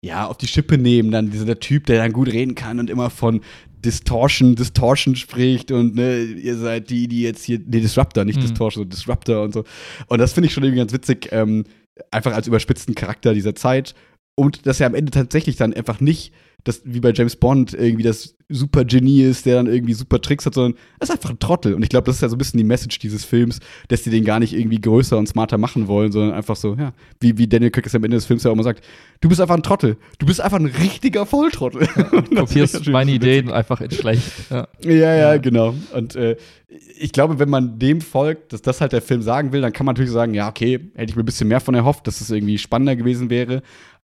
[0.00, 3.10] ja, auf die Schippe nehmen, dann dieser Typ, der dann gut reden kann und immer
[3.10, 3.40] von
[3.84, 8.42] Distortion, Distortion spricht und ne, ihr seid die, die jetzt hier, nee, Disruptor, nicht Mhm.
[8.42, 9.64] Distortion, Disruptor und so.
[10.06, 11.64] Und das finde ich schon irgendwie ganz witzig, ähm,
[12.10, 13.94] einfach als überspitzten Charakter dieser Zeit.
[14.34, 16.32] Und dass er am Ende tatsächlich dann einfach nicht,
[16.68, 20.46] das, wie bei James Bond, irgendwie das super Genie ist, der dann irgendwie super Tricks
[20.46, 21.74] hat, sondern er ist einfach ein Trottel.
[21.74, 24.10] Und ich glaube, das ist ja so ein bisschen die Message dieses Films, dass die
[24.10, 27.46] den gar nicht irgendwie größer und smarter machen wollen, sondern einfach so, ja, wie, wie
[27.46, 28.84] Daniel Craig es am Ende des Films ja auch immer sagt,
[29.20, 29.96] du bist einfach ein Trottel.
[30.18, 31.88] Du bist einfach ein richtiger Volltrottel.
[32.08, 34.22] Das ich kopierst meine Ideen einfach in schlecht.
[34.50, 34.68] Ja.
[34.82, 35.36] ja, ja, Ja.
[35.38, 35.74] genau.
[35.94, 36.36] Und äh,
[36.98, 39.86] ich glaube, wenn man dem folgt, dass das halt der Film sagen will, dann kann
[39.86, 42.30] man natürlich sagen, ja, okay, hätte ich mir ein bisschen mehr von erhofft, dass es
[42.30, 43.62] irgendwie spannender gewesen wäre.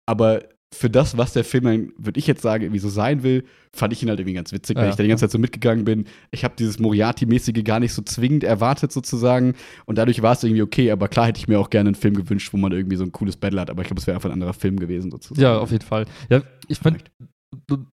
[0.05, 0.43] Aber
[0.75, 4.03] für das, was der Film würde ich jetzt sagen, irgendwie so sein will, fand ich
[4.03, 4.89] ihn halt irgendwie ganz witzig, weil Ja.
[4.89, 6.05] ich da die ganze Zeit so mitgegangen bin.
[6.31, 9.53] Ich habe dieses Moriarty-mäßige gar nicht so zwingend erwartet, sozusagen.
[9.85, 10.91] Und dadurch war es irgendwie okay.
[10.91, 13.11] Aber klar hätte ich mir auch gerne einen Film gewünscht, wo man irgendwie so ein
[13.13, 13.69] cooles Battle hat.
[13.69, 15.41] Aber ich glaube, es wäre einfach ein anderer Film gewesen, sozusagen.
[15.41, 16.05] ja, auf jeden Fall.
[16.29, 16.99] Ja, ich finde,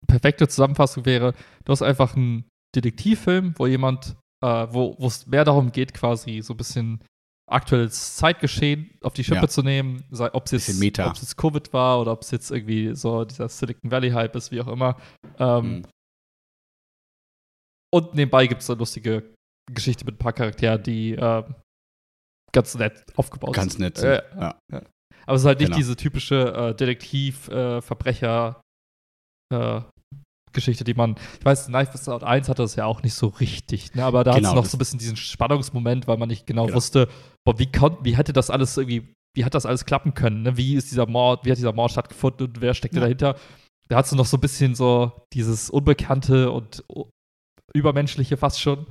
[0.06, 1.32] perfekte Zusammenfassung wäre,
[1.64, 2.44] du hast einfach einen
[2.76, 7.00] Detektivfilm, wo jemand, äh, wo es mehr darum geht, quasi so ein bisschen
[7.50, 9.48] aktuelles Zeitgeschehen auf die Schippe Ja.
[9.48, 13.24] zu nehmen, sei, ob es jetzt, jetzt Covid war oder ob es jetzt irgendwie so
[13.24, 14.96] dieser Silicon Valley Hype ist, wie auch immer.
[15.38, 15.84] Ähm, Mhm.
[17.90, 19.34] Und nebenbei gibt es eine lustige
[19.72, 21.42] Geschichte mit ein paar Charakteren, die äh,
[22.52, 23.80] ganz nett aufgebaut Ganz sind.
[23.80, 23.98] nett.
[23.98, 24.58] Äh, ja.
[24.70, 25.76] aber es ist halt nicht Genau.
[25.78, 28.60] diese typische äh, Detektiv-Verbrecher-
[30.58, 33.94] Geschichte, die man, ich weiß, Knife Out 1 hatte das ja auch nicht so richtig,
[33.94, 34.04] ne?
[34.04, 36.66] aber da hat Genau, es noch so ein bisschen diesen Spannungsmoment, weil man nicht genau,
[36.66, 36.76] Genau.
[36.76, 37.08] wusste,
[37.44, 40.56] boah, wie, kon- wie hätte das alles irgendwie, wie hat das alles klappen können, ne?
[40.56, 43.00] wie ist dieser Mord, wie hat dieser Mord stattgefunden und wer steckt Ja.
[43.00, 43.36] dahinter?
[43.88, 46.84] Da hast du noch so ein bisschen so dieses Unbekannte und
[47.74, 48.86] Übermenschliche fast schon.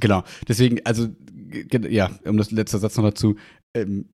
[0.00, 0.24] Genau.
[0.46, 1.08] Deswegen, also,
[1.88, 3.36] ja, um das letzte Satz noch dazu.
[3.74, 4.10] Ähm,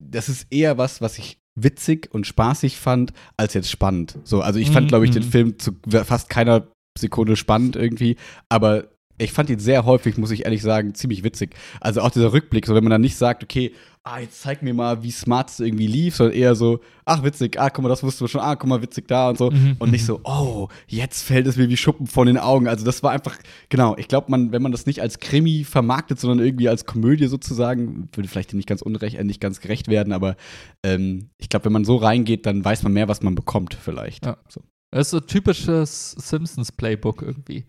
[0.00, 4.18] das ist eher was, was ich witzig und spaßig fand, als jetzt spannend.
[4.24, 5.30] So, also ich fand, Mhm, glaube ich, den mhm.
[5.30, 5.72] Film zu
[6.04, 8.16] fast keiner Sekunde spannend irgendwie,
[8.48, 11.54] aber ich fand ihn sehr häufig, muss ich ehrlich sagen, ziemlich witzig.
[11.80, 13.72] Also auch dieser Rückblick, so wenn man dann nicht sagt, okay,
[14.02, 17.58] ah, jetzt zeig mir mal, wie smart es irgendwie lief, sondern eher so, ach, witzig,
[17.58, 19.50] ah, guck mal, das wussten wir schon, ah, guck mal, witzig da und so.
[19.50, 22.68] Mhm, Und nicht so, oh, jetzt fällt es mir wie Schuppen von den Augen.
[22.68, 23.38] Also das war einfach,
[23.70, 27.28] genau, ich glaube, man, wenn man das nicht als Krimi vermarktet, sondern irgendwie als Komödie
[27.28, 30.36] sozusagen, würde vielleicht nicht ganz unrecht, äh, nicht ganz gerecht werden, aber
[30.82, 34.26] ähm, ich glaube, wenn man so reingeht, dann weiß man mehr, was man bekommt, vielleicht.
[34.26, 34.36] Ja.
[34.48, 34.60] So.
[34.90, 37.64] Das ist so ein typisches Simpsons-Playbook irgendwie.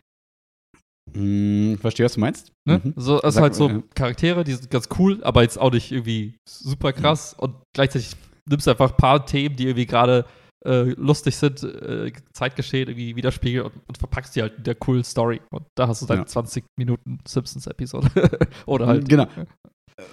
[1.15, 2.51] Hm, verstehe, was du meinst.
[2.65, 2.81] Ne?
[2.83, 2.93] Mhm.
[2.97, 3.83] So, es Sag sind halt so.
[3.95, 7.33] Charaktere, die sind ganz cool, aber jetzt auch nicht irgendwie super krass.
[7.33, 8.11] Und gleichzeitig
[8.47, 10.25] nimmst du einfach ein paar Themen, die irgendwie gerade
[10.65, 15.03] äh, lustig sind, äh, Zeitgeschehen irgendwie widerspiegeln und, und verpackst die halt in der coolen
[15.03, 15.39] Story.
[15.51, 16.25] Und da hast du dann Ja.
[16.25, 18.09] 20 Minuten Simpsons-Episode.
[18.65, 19.07] Oder halt.
[19.07, 19.27] Genau.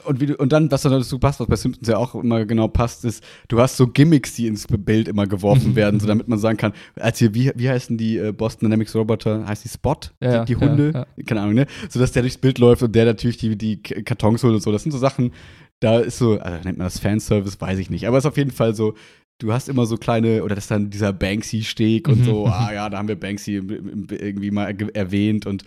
[0.05, 2.45] Und, wie du, und dann, was dann dazu passt, was bei Simpsons ja auch immer
[2.45, 6.29] genau passt, ist, du hast so Gimmicks, die ins Bild immer geworfen werden, so damit
[6.29, 9.45] man sagen kann, als hier, wie, wie heißen die äh, Boston Dynamics Roboter?
[9.45, 9.97] Heißt die Spot?
[10.21, 10.93] Ja, die, die ja, Hunde?
[10.95, 11.25] ja.
[11.25, 11.67] Keine Ahnung, ne?
[11.89, 14.71] So dass der durchs Bild läuft und der natürlich die, die Kartons holt und so.
[14.71, 15.33] Das sind so Sachen,
[15.81, 18.07] da ist so, also nennt man das Fanservice, weiß ich nicht.
[18.07, 18.95] Aber es ist auf jeden Fall so,
[19.41, 22.89] du hast immer so kleine, oder das ist dann dieser Banksy-Steg und so, ah ja,
[22.91, 25.65] da haben wir Banksy irgendwie mal erwähnt und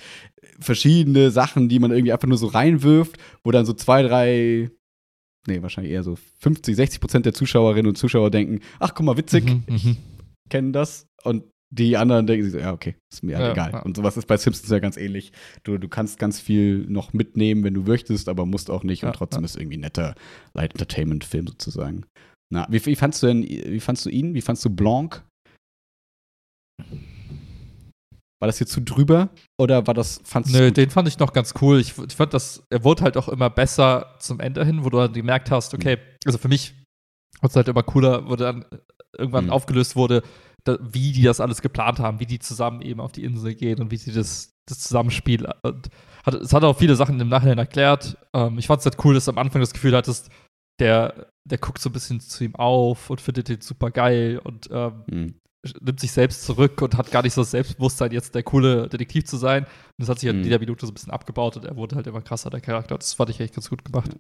[0.60, 4.70] verschiedene Sachen, die man irgendwie einfach nur so reinwirft, wo dann so zwei, drei,
[5.48, 9.18] nee, wahrscheinlich eher so 50, 60 Prozent der Zuschauerinnen und Zuschauer denken, ach, guck mal,
[9.18, 9.98] witzig, Mhm, ich mhm.
[10.50, 11.08] kenne das.
[11.24, 13.72] Und die anderen denken sich so, ja, okay, ist mir halt Ja, egal.
[13.74, 13.82] ja.
[13.82, 15.32] Und sowas ist bei Simpsons ja ganz ähnlich.
[15.64, 19.02] Du, du kannst ganz viel noch mitnehmen, wenn du möchtest, aber musst auch nicht.
[19.02, 20.16] Ja, und trotzdem ist irgendwie ein netter
[20.54, 22.06] Light Entertainment-Film sozusagen.
[22.56, 24.34] Na, wie, wie fandst du denn, wie fandst du ihn?
[24.34, 25.22] Wie fandst du Blanc?
[28.42, 30.78] War das hier zu drüber oder war das, fandst Nö, gut?
[30.78, 31.80] den fand ich noch ganz cool.
[31.82, 34.98] Ich, ich fand, das, er wurde halt auch immer besser zum Ende hin, wo du
[35.00, 36.74] dann gemerkt hast, okay, also für mich
[37.42, 38.64] wurde es halt immer cooler, wo dann
[39.18, 39.52] irgendwann Mhm.
[39.52, 40.22] aufgelöst wurde,
[40.64, 43.80] da, wie die das alles geplant haben, wie die zusammen eben auf die Insel gehen
[43.82, 45.46] und wie sie das, das Zusammenspiel.
[45.64, 45.90] Und
[46.26, 48.18] hat, es hat auch viele Sachen im Nachhinein erklärt.
[48.34, 50.30] Ähm, ich fand es halt cool, dass du am Anfang das Gefühl hattest,
[50.80, 54.70] der, der guckt so ein bisschen zu ihm auf und findet den super geil und
[54.72, 55.34] ähm, Hm.
[55.82, 59.26] nimmt sich selbst zurück und hat gar nicht so das Selbstbewusstsein, jetzt der coole Detektiv
[59.26, 59.64] zu sein.
[59.64, 60.46] Und das hat sich halt in Mhm.
[60.48, 62.98] jeder Minute so ein bisschen abgebaut und er wurde halt immer krasser, der Charakter.
[62.98, 64.12] Das fand ich echt ganz gut gemacht.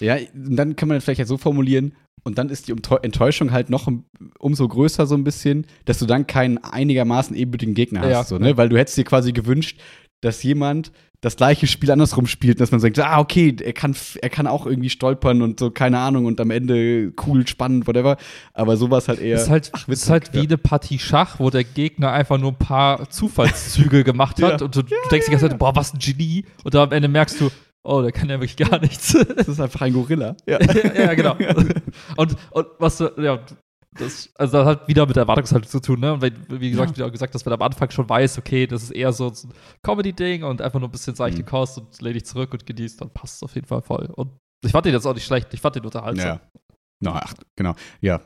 [0.00, 3.68] Ja, und dann kann man vielleicht halt so formulieren, und dann ist die Enttäuschung halt
[3.68, 4.04] noch um,
[4.38, 8.10] umso größer so ein bisschen, dass du dann keinen einigermaßen ebenbürtigen Gegner hast.
[8.10, 8.50] Ja, so, ne?
[8.50, 8.56] ja.
[8.56, 9.80] Weil du hättest dir quasi gewünscht,
[10.20, 14.28] dass jemand das gleiche Spiel andersrum spielt, dass man sagt, ah, okay, er kann, er
[14.28, 18.16] kann auch irgendwie stolpern und so, keine Ahnung, und am Ende cool, spannend, whatever.
[18.52, 19.36] Aber sowas halt eher.
[19.36, 20.42] Es ist halt, ach, es ist halt wie ja.
[20.42, 24.66] eine Partie Schach, wo der Gegner einfach nur ein paar Zufallszüge gemacht hat Ja.
[24.66, 26.44] und du, du denkst die ganze Zeit, boah, was ein Genie.
[26.64, 27.50] Und dann am Ende merkst du,
[27.84, 29.12] oh, der kann ja wirklich gar nichts.
[29.36, 30.36] Das ist einfach ein Gorilla.
[30.46, 30.58] Ja.
[30.94, 31.36] ja, genau.
[32.16, 33.38] Und, und was du, ja,
[33.98, 36.14] das, also das hat wieder mit der Erwartungshaltung zu tun, ne?
[36.14, 36.96] Und wenn, wie gesagt, Ja.
[36.96, 39.12] wie du auch gesagt hast, wenn man am Anfang schon weiß, okay, das ist eher
[39.12, 39.52] so ein
[39.82, 41.46] Comedy-Ding und einfach nur ein bisschen seichte Mhm.
[41.46, 44.06] Kost und lehn dich zurück und genießt, dann passt es auf jeden Fall voll.
[44.14, 44.30] Und
[44.64, 46.26] ich fand den jetzt auch nicht schlecht, ich fand den unterhaltsam.
[46.26, 46.40] Ja.
[47.02, 47.74] Na, ach, genau.
[48.00, 48.20] Ja.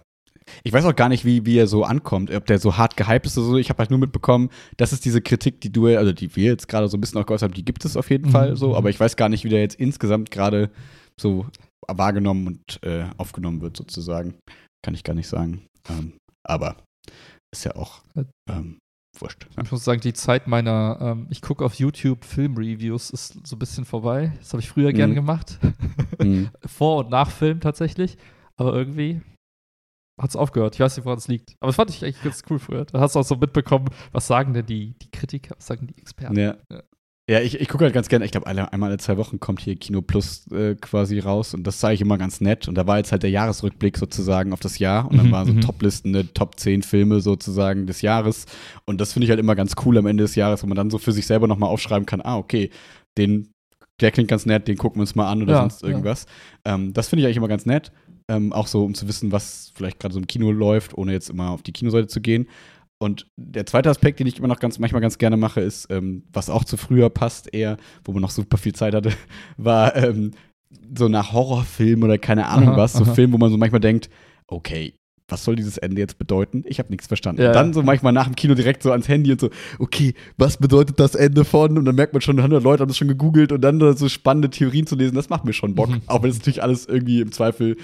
[0.62, 3.26] Ich weiß auch gar nicht, wie, wie er so ankommt, ob der so hart gehypt
[3.26, 3.56] ist oder so.
[3.56, 6.68] Ich habe halt nur mitbekommen, das ist diese Kritik, die du, also die wir jetzt
[6.68, 8.32] gerade so ein bisschen auch geäußert haben, die gibt es auf jeden Mhm.
[8.32, 10.70] Fall so, aber ich weiß gar nicht, wie der jetzt insgesamt gerade
[11.20, 11.46] so
[11.88, 14.34] wahrgenommen und äh, aufgenommen wird, sozusagen.
[14.86, 15.66] Kann ich gar nicht sagen.
[15.88, 16.12] Ähm,
[16.44, 16.76] aber
[17.52, 18.02] ist ja auch
[18.48, 18.78] ähm,
[19.18, 19.48] wurscht.
[19.56, 19.64] Ja.
[19.64, 23.58] Ich muss sagen, die Zeit meiner, ähm, ich gucke auf YouTube Filmreviews ist so ein
[23.58, 24.32] bisschen vorbei.
[24.38, 25.14] Das habe ich früher Mhm.
[25.16, 25.58] gemacht.
[26.22, 26.50] Mhm.
[26.64, 28.16] Vor und nach Film tatsächlich.
[28.56, 29.22] Aber irgendwie
[30.22, 30.74] hat es aufgehört.
[30.76, 31.56] Ich weiß nicht, woran es liegt.
[31.58, 32.84] Aber das fand ich eigentlich ganz cool früher.
[32.84, 35.98] Da hast du auch so mitbekommen, was sagen denn die, die Kritiker, was sagen die
[35.98, 36.38] Experten.
[36.38, 36.56] Ja.
[36.70, 36.82] Ja.
[37.28, 39.74] Ja, ich, ich gucke halt ganz gerne, ich glaube, einmal alle zwei Wochen kommt hier
[39.74, 42.68] Kino Plus äh, quasi raus und das zeige ich immer ganz nett.
[42.68, 45.46] Und da war jetzt halt der Jahresrückblick sozusagen auf das Jahr und dann Mhm, waren
[45.46, 45.60] so mhm.
[45.60, 48.46] Toplisten, ne, Top 10 Filme sozusagen des Jahres.
[48.84, 50.88] Und das finde ich halt immer ganz cool am Ende des Jahres, wo man dann
[50.90, 52.70] so für sich selber nochmal aufschreiben kann, ah, okay,
[53.18, 53.50] den,
[54.00, 55.88] der klingt ganz nett, den gucken wir uns mal an oder Ja, sonst ja.
[55.88, 56.26] irgendwas.
[56.64, 57.90] Ähm, das finde ich eigentlich immer ganz nett.
[58.28, 61.30] Ähm, auch so, um zu wissen, was vielleicht gerade so im Kino läuft, ohne jetzt
[61.30, 62.46] immer auf die Kinoseite zu gehen.
[62.98, 66.24] Und der zweite Aspekt, den ich immer noch ganz, manchmal ganz gerne mache, ist, ähm,
[66.32, 69.12] was auch zu früher passt, eher, wo man noch super viel Zeit hatte,
[69.56, 70.32] war ähm,
[70.96, 73.04] so nach Horrorfilm oder keine Ahnung Aha, was, so.
[73.04, 74.08] Film, wo man so manchmal denkt,
[74.46, 74.94] okay,
[75.28, 76.62] was soll dieses Ende jetzt bedeuten?
[76.66, 77.42] Ich habe nichts verstanden.
[77.42, 80.14] Ja, und dann so manchmal nach dem Kino direkt so ans Handy und so, okay,
[80.36, 81.76] was bedeutet das Ende von?
[81.76, 84.50] Und dann merkt man schon, 100 Leute haben das schon gegoogelt und dann so spannende
[84.50, 85.88] Theorien zu lesen, das macht mir schon Bock.
[85.88, 86.02] Mhm.
[86.06, 87.76] Auch wenn es natürlich alles irgendwie im Zweifel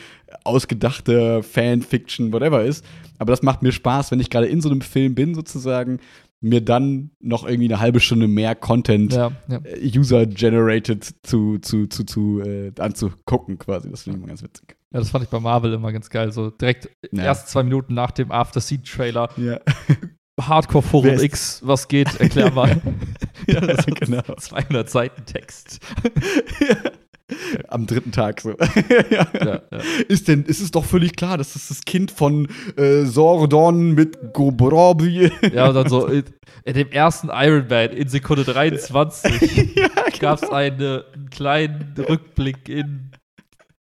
[0.44, 2.84] ausgedachte Fanfiction, whatever ist.
[3.18, 5.98] Aber das macht mir Spaß, wenn ich gerade in so einem Film bin, sozusagen,
[6.42, 9.60] mir dann noch irgendwie eine halbe Stunde mehr Content Ja, ja.
[9.64, 13.90] äh, user-generated zu, zu, zu, zu äh, anzugucken, quasi.
[13.90, 14.76] Das finde ich immer ganz witzig.
[14.92, 16.32] ja, das fand ich bei Marvel immer ganz geil.
[16.32, 17.24] So direkt Ja.
[17.24, 19.30] erst zwei Minuten nach dem After-Scene-Trailer.
[19.36, 19.60] Ja.
[20.40, 22.18] Hardcore Forum X, was geht?
[22.20, 22.80] Erklär mal.
[23.48, 23.58] Ja,
[24.00, 24.22] genau.
[24.36, 25.80] 200 Seiten Text.
[27.68, 28.50] Am dritten Tag so.
[29.10, 29.26] ja.
[29.32, 29.78] Ja, ja.
[30.08, 34.32] Ist denn, ist es doch völlig klar, dass das das Kind von äh, Sordon mit
[34.32, 35.30] Gobrobi.
[35.52, 36.24] Ja, und dann so in,
[36.64, 39.88] in dem ersten Iron Man in Sekunde 23 ja,
[40.18, 43.10] gab es eine, einen kleinen Rückblick in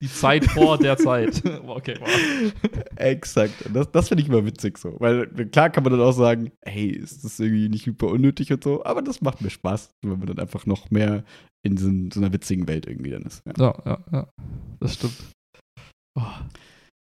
[0.00, 1.42] die Zeit vor der Zeit.
[1.66, 2.08] okay, wow.
[2.96, 3.54] Exakt.
[3.72, 4.96] Das, das finde ich immer witzig so.
[4.98, 8.64] Weil klar kann man dann auch sagen, hey, ist das irgendwie nicht super unnötig und
[8.64, 11.24] so, aber das macht mir Spaß, wenn man dann einfach noch mehr
[11.62, 13.42] in so, so einer witzigen Welt irgendwie dann ist.
[13.46, 14.28] Ja, Ja, ja, ja.
[14.80, 15.16] Das stimmt.
[16.18, 16.22] Oh.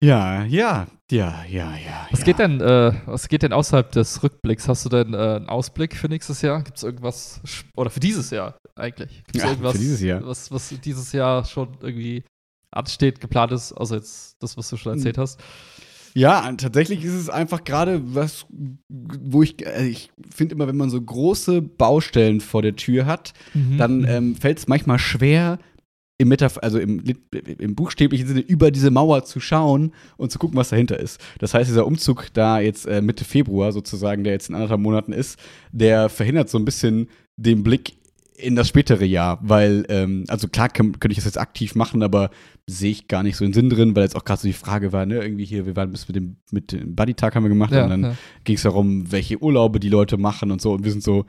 [0.03, 1.77] ja, ja, ja, ja.
[1.77, 2.25] ja Was ja.
[2.25, 4.69] geht denn, äh, was geht denn außerhalb des Rückblicks?
[4.69, 6.63] Hast du denn äh, einen Ausblick für nächstes Jahr?
[6.63, 7.41] Gibt es irgendwas,
[7.77, 9.25] oder für dieses Jahr eigentlich?
[9.25, 10.25] Gibt es Ja, irgendwas, für dieses Jahr.
[10.25, 12.25] Was, was dieses Jahr schon irgendwie
[12.71, 15.41] ansteht, geplant ist, außer jetzt das, was du schon erzählt hast?
[16.15, 18.47] Ja, tatsächlich ist es einfach gerade was,
[18.89, 23.35] wo ich, äh, ich finde immer, wenn man so große Baustellen vor der Tür hat,
[23.53, 23.77] Mhm.
[23.77, 25.59] dann ähm, fällt es manchmal schwer,
[26.19, 27.03] im Metaph also im,
[27.59, 31.21] im buchstäblichen Sinne über diese Mauer zu schauen und zu gucken, was dahinter ist.
[31.41, 35.13] Das heißt, dieser Umzug da jetzt äh, Mitte Februar sozusagen, der jetzt in anderthalb Monaten
[35.13, 35.39] ist,
[35.73, 37.99] der verhindert so ein bisschen den Blick
[38.39, 42.31] in das spätere Jahr, weil, ähm, also klar könnte ich das jetzt aktiv machen, aber
[42.67, 44.93] sehe ich gar nicht so den Sinn drin, weil jetzt auch gerade so die Frage
[44.93, 47.73] war, ne, irgendwie hier, wir waren bis mit dem, mit dem Buddy-Tag haben wir gemacht
[47.73, 48.17] ja, und dann ja.
[48.45, 51.25] ging es darum, welche Urlaube die Leute machen und so und wir sind so,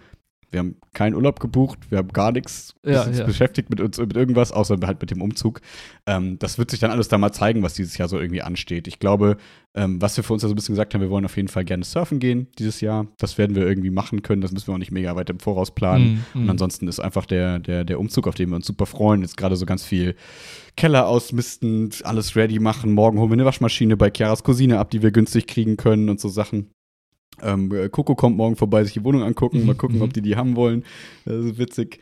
[0.50, 3.26] Wir haben keinen Urlaub gebucht, wir haben gar nichts Ja, ja.
[3.26, 5.62] beschäftigt mit uns mit irgendwas, außer halt mit dem Umzug.
[6.06, 8.88] Ähm, das wird sich dann alles da mal zeigen, was dieses Jahr so irgendwie ansteht.
[8.88, 9.38] Ich glaube,
[9.76, 11.50] ähm, was wir für uns ja so ein bisschen gesagt haben, wir wollen auf jeden
[11.50, 13.08] Fall gerne surfen gehen dieses Jahr.
[13.18, 14.42] Das werden wir irgendwie machen können.
[14.42, 16.06] Das müssen wir auch nicht mega weit im Voraus planen.
[16.06, 16.50] Mhm, Und mhm.
[16.50, 19.22] ansonsten ist einfach der, der, der Umzug, auf den wir uns super freuen.
[19.22, 20.16] Jetzt gerade so ganz viel
[20.78, 22.94] Keller ausmisten, alles ready machen.
[22.94, 26.20] Morgen holen wir eine Waschmaschine bei Chiaras Cousine ab, die wir günstig kriegen können und
[26.20, 26.72] so Sachen.
[27.42, 30.02] Ähm, äh, Coco kommt morgen vorbei, sich die Wohnung angucken, mal gucken, Mhm.
[30.04, 30.84] ob die die haben wollen.
[31.26, 32.00] Das ist witzig.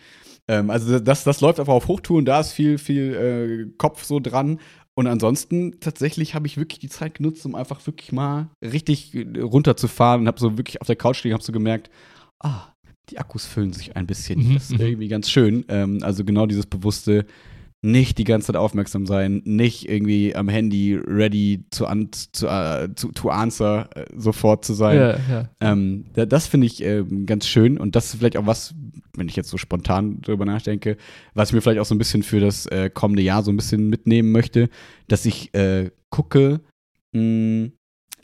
[0.47, 4.19] Ähm, also das, das läuft einfach auf Hochtouren, da ist viel, viel äh, Kopf so
[4.19, 4.59] dran.
[4.97, 9.39] Und ansonsten tatsächlich habe ich wirklich die Zeit genutzt, um einfach wirklich mal richtig äh,
[9.41, 11.89] runterzufahren und habe so wirklich auf der Couch liegen, habe so gemerkt,
[12.39, 12.67] ah,
[13.09, 14.39] die Akkus füllen sich ein bisschen.
[14.49, 14.85] Mhm, Das ist mhm.
[14.85, 15.65] irgendwie ganz schön.
[15.67, 17.25] Ähm, also genau dieses bewusste,
[17.85, 22.89] nicht die ganze Zeit aufmerksam sein, nicht irgendwie am Handy ready to, an, to, äh,
[22.95, 24.97] to, to answer äh, sofort zu sein.
[24.97, 25.49] ja, ja.
[25.61, 28.73] Ähm, da- das finde ich ähm, ganz schön und das ist vielleicht auch was,
[29.15, 30.97] wenn ich jetzt so spontan drüber nachdenke,
[31.35, 33.57] was ich mir vielleicht auch so ein bisschen für das äh, kommende Jahr so ein
[33.57, 34.69] bisschen mitnehmen möchte,
[35.07, 36.61] dass ich äh, gucke,
[37.13, 37.69] mh,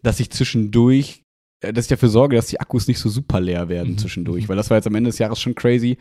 [0.03, 1.23] dass ich zwischendurch,
[1.61, 4.55] dass ich dafür sorge, dass die Akkus nicht so super leer werden Mhm, zwischendurch, weil
[4.57, 5.97] das war jetzt am Ende des Jahres schon crazy,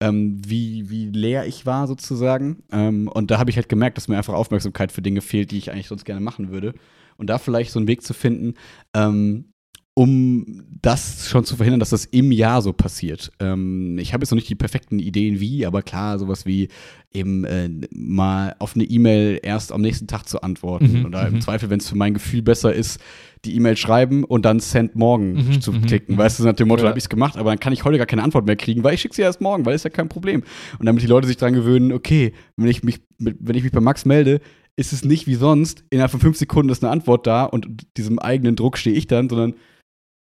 [0.00, 2.64] ähm, wie, wie leer ich war sozusagen.
[2.72, 5.58] Ähm, und da habe ich halt gemerkt, dass mir einfach Aufmerksamkeit für Dinge fehlt, die
[5.58, 6.74] ich eigentlich sonst gerne machen würde.
[7.16, 8.54] Und da vielleicht so einen Weg zu finden,
[8.92, 9.53] ähm,
[9.96, 13.30] um das schon zu verhindern, dass das im Jahr so passiert.
[13.38, 16.68] Ähm, ich habe jetzt noch nicht die perfekten Ideen wie, aber klar, sowas wie
[17.12, 21.34] eben äh, mal auf eine E-Mail erst am nächsten Tag zu antworten Mhm, oder im
[21.34, 21.40] mhm.
[21.40, 22.98] Zweifel, wenn es für mein Gefühl besser ist,
[23.44, 26.18] die E-Mail schreiben und dann Send morgen Mhm, zu mhm, klicken.
[26.18, 26.88] Weißt du, nach dem Motto, Ja.
[26.88, 28.94] habe ich es gemacht, aber dann kann ich heute gar keine Antwort mehr kriegen, weil
[28.94, 30.42] ich schicke sie erst morgen, weil ist ja kein Problem.
[30.80, 33.80] Und damit die Leute sich dran gewöhnen, okay, wenn ich mich, wenn ich mich bei
[33.80, 34.40] Max melde,
[34.76, 38.18] ist es nicht wie sonst, innerhalb von fünf Sekunden ist eine Antwort da und diesem
[38.18, 39.54] eigenen Druck stehe ich dann, sondern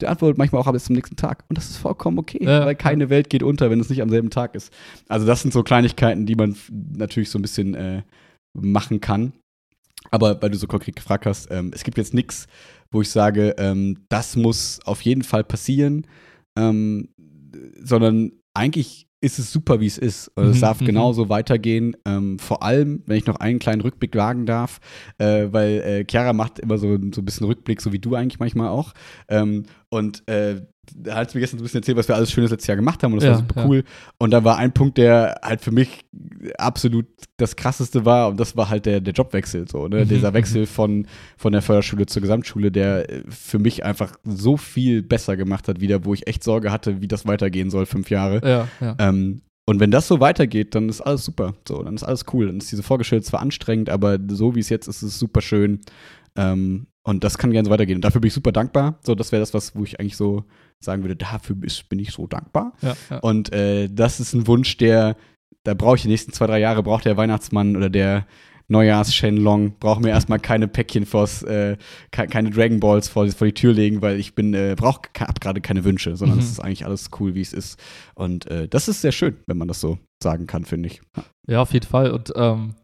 [0.04, 1.44] der antwortet manchmal auch bis zum nächsten Tag.
[1.50, 2.66] Und das ist vollkommen okay, Ja.
[2.66, 4.72] weil keine Welt geht unter, wenn es nicht am selben Tag ist.
[5.08, 8.04] Also das sind so Kleinigkeiten, die man natürlich so ein bisschen äh,
[8.54, 9.34] machen kann.
[10.12, 12.48] Aber weil du so konkret gefragt hast, ähm, es gibt jetzt nichts,
[12.92, 16.06] wo ich sage, ähm, das muss auf jeden Fall passieren,
[16.58, 17.10] ähm,
[17.82, 20.28] sondern eigentlich ist es super, wie es ist.
[20.36, 20.86] Und Es Mhm, darf mhm.
[20.86, 21.96] genauso weitergehen.
[22.06, 24.80] Ähm, vor allem, wenn ich noch einen kleinen Rückblick wagen darf,
[25.18, 28.40] äh, weil äh, Chiara macht immer so, so ein bisschen Rückblick, so wie du eigentlich
[28.40, 28.94] manchmal auch.
[29.30, 30.62] Ähm, und äh,
[30.96, 32.76] da hat sie mir gestern so ein bisschen erzählt, was wir alles Schönes letztes Jahr
[32.76, 33.68] gemacht haben und das Ja, war super ja.
[33.68, 33.84] cool.
[34.18, 36.06] Und da war ein Punkt, der halt für mich
[36.58, 37.06] absolut
[37.38, 40.04] das krasseste war und das war halt der, der Jobwechsel so, ne?
[40.06, 45.02] Mhm, Dieser Wechsel von, von der Förderschule zur Gesamtschule, der für mich einfach so viel
[45.02, 48.42] besser gemacht hat wieder, wo ich echt Sorge hatte, wie das weitergehen soll, fünf Jahre.
[48.48, 48.96] Ja, ja.
[49.00, 51.54] Ähm, und wenn das so weitergeht, dann ist alles super.
[51.66, 52.48] So, dann ist alles cool.
[52.48, 55.40] Dann ist diese Vorgestellte zwar anstrengend, aber so wie es jetzt ist, ist es super
[55.42, 55.80] schön.
[56.36, 57.98] Ähm, und das kann gerne so weitergehen.
[57.98, 59.00] Und dafür bin ich super dankbar.
[59.06, 60.44] So, das wäre das, was, wo ich eigentlich so
[60.84, 62.74] sagen würde, dafür ist, bin ich so dankbar.
[62.82, 63.20] ja, ja.
[63.20, 65.16] Und äh, das ist ein Wunsch, der,
[65.64, 68.26] da brauche ich die nächsten zwei, drei Jahre, braucht der Weihnachtsmann oder der
[68.70, 71.78] Neujahrs-Shenlong, braucht mir erstmal keine Päckchen vors, äh,
[72.12, 75.62] ke- keine Dragon Balls vor, vor die Tür legen, weil ich bin, äh, brauche gerade
[75.62, 76.44] keine Wünsche, sondern Mhm.
[76.44, 77.80] es ist eigentlich alles cool, wie es ist.
[78.16, 81.02] Und äh, das ist sehr schön, wenn man das so sagen kann, finde ich.
[81.48, 82.12] Ja, auf jeden Fall.
[82.12, 82.76] Und ähm,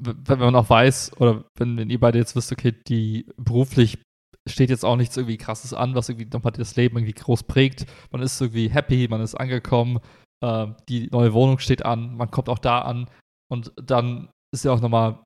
[0.00, 3.98] wenn man auch weiß, oder wenn, wenn ihr beide jetzt wisst, okay, die beruflich
[4.48, 7.86] steht jetzt auch nichts irgendwie krasses an, was irgendwie nochmal das Leben irgendwie groß prägt.
[8.10, 10.00] Man ist irgendwie happy, man ist angekommen,
[10.40, 13.06] äh, die neue Wohnung steht an, man kommt auch da an
[13.50, 15.18] und dann ist ja auch nochmal.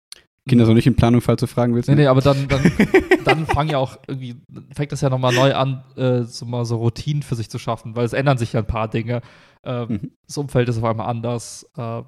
[0.48, 1.88] Kinder so nicht in Planung, falls du fragen willst.
[1.88, 2.02] Nee, ne?
[2.02, 2.72] nee, aber dann, dann,
[3.24, 4.42] dann fangen ja auch irgendwie,
[4.74, 7.94] fängt das ja nochmal neu an, äh, so mal so Routinen für sich zu schaffen,
[7.94, 9.20] weil es ändern sich ja ein paar Dinge.
[9.64, 10.10] Äh, Mhm.
[10.26, 11.64] Das Umfeld ist auf einmal anders.
[11.76, 12.02] Äh,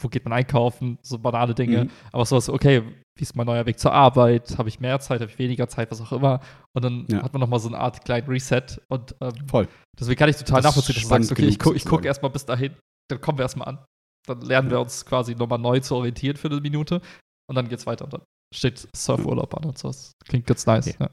[0.00, 0.98] wo geht man einkaufen?
[1.02, 1.84] So banale Dinge.
[1.84, 1.90] Mhm.
[2.12, 2.82] Aber sowas, okay,
[3.18, 4.56] wie ist mein neuer Weg zur Arbeit?
[4.58, 6.40] Habe ich mehr Zeit, habe ich weniger Zeit, was auch immer.
[6.72, 7.22] Und dann Ja.
[7.22, 8.62] hat man nochmal so eine Art kleinen Reset.
[8.88, 9.68] Und ähm, Voll.
[9.98, 12.30] deswegen kann ich total Das nachvollziehen, dass du sagst, okay, ich, gu ich gucke erstmal
[12.30, 12.74] bis dahin,
[13.10, 13.84] dann kommen wir erstmal an.
[14.26, 17.00] Dann lernen wir uns quasi nochmal neu zu orientieren für eine Minute.
[17.48, 18.04] Und dann geht's weiter.
[18.04, 18.22] Und dann
[18.54, 20.12] steht Surfurlaub an und sowas.
[20.26, 20.86] Klingt ganz nice.
[20.88, 20.96] Okay.
[21.00, 21.10] Ja.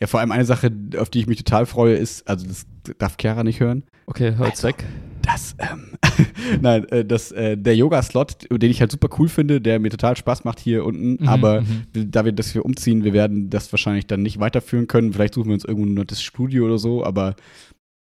[0.00, 2.66] Ja, vor allem eine Sache, auf die ich mich total freue, ist, also das
[2.98, 4.84] darf Chiara nicht hören, Okay, hört's Also, weg.
[5.22, 5.92] Das, ähm,
[6.60, 10.16] nein, äh, das, äh, der Yoga-Slot, den ich halt super cool finde, der mir total
[10.16, 12.10] Spaß macht hier unten, Mhm, aber mhm.
[12.10, 15.14] da wir das hier umziehen, wir werden das wahrscheinlich dann nicht weiterführen können.
[15.14, 17.36] Vielleicht suchen wir uns irgendwo nur das Studio oder so, aber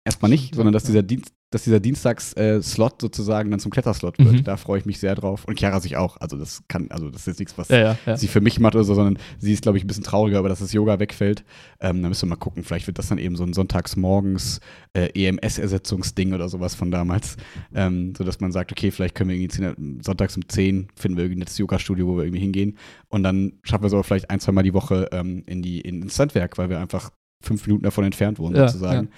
[0.05, 4.32] erstmal nicht, sondern dass dieser Dienst, dass dieser Dienstags-Slot sozusagen dann zum Kletterslot wird.
[4.32, 4.44] Mhm.
[4.44, 5.44] Da freue ich mich sehr drauf.
[5.46, 6.16] Und Chiara sich auch.
[6.18, 8.16] Also das kann, also das ist jetzt nichts, was Ja, ja, ja.
[8.16, 10.48] sie für mich macht oder so, sondern sie ist, glaube ich, ein bisschen trauriger, aber
[10.48, 11.44] dass das Yoga wegfällt.
[11.80, 12.62] Ähm, da müssen wir mal gucken.
[12.62, 14.61] Vielleicht wird das dann eben so ein sonntagsmorgens
[14.92, 17.36] äh, EMS-Ersetzungsding oder sowas von damals.
[17.74, 21.16] Ähm, so dass man sagt, okay, vielleicht können wir irgendwie zehn, sonntags um 10 finden
[21.16, 22.78] wir irgendwie ein nettes Yoga-Studio, wo wir irgendwie hingehen.
[23.09, 25.80] Und dann schaffen wir es aber vielleicht ein, zwei Mal die Woche ähm, in die,
[25.80, 27.11] in, ins Sandwerk, weil wir einfach
[27.42, 29.09] fünf Minuten davon entfernt wohnen, sozusagen.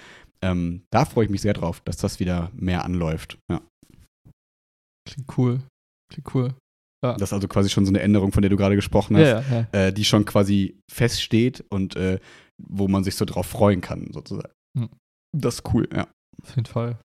[0.43, 3.37] Ähm, da freue ich mich sehr drauf, dass das wieder mehr anläuft.
[3.49, 3.61] Ja.
[5.07, 5.61] Klingt cool.
[6.11, 6.53] Klingt cool.
[7.01, 9.41] Das ist also quasi schon so eine Änderung, von der du gerade gesprochen hast, Ja,
[9.41, 9.87] ja, ja.
[9.87, 12.19] Äh, die schon quasi feststeht und äh,
[12.61, 14.53] wo man sich so drauf freuen kann, sozusagen.
[14.77, 14.89] Hm.
[15.37, 16.07] Das ist cool, ja.
[16.41, 16.97] Auf jeden Fall.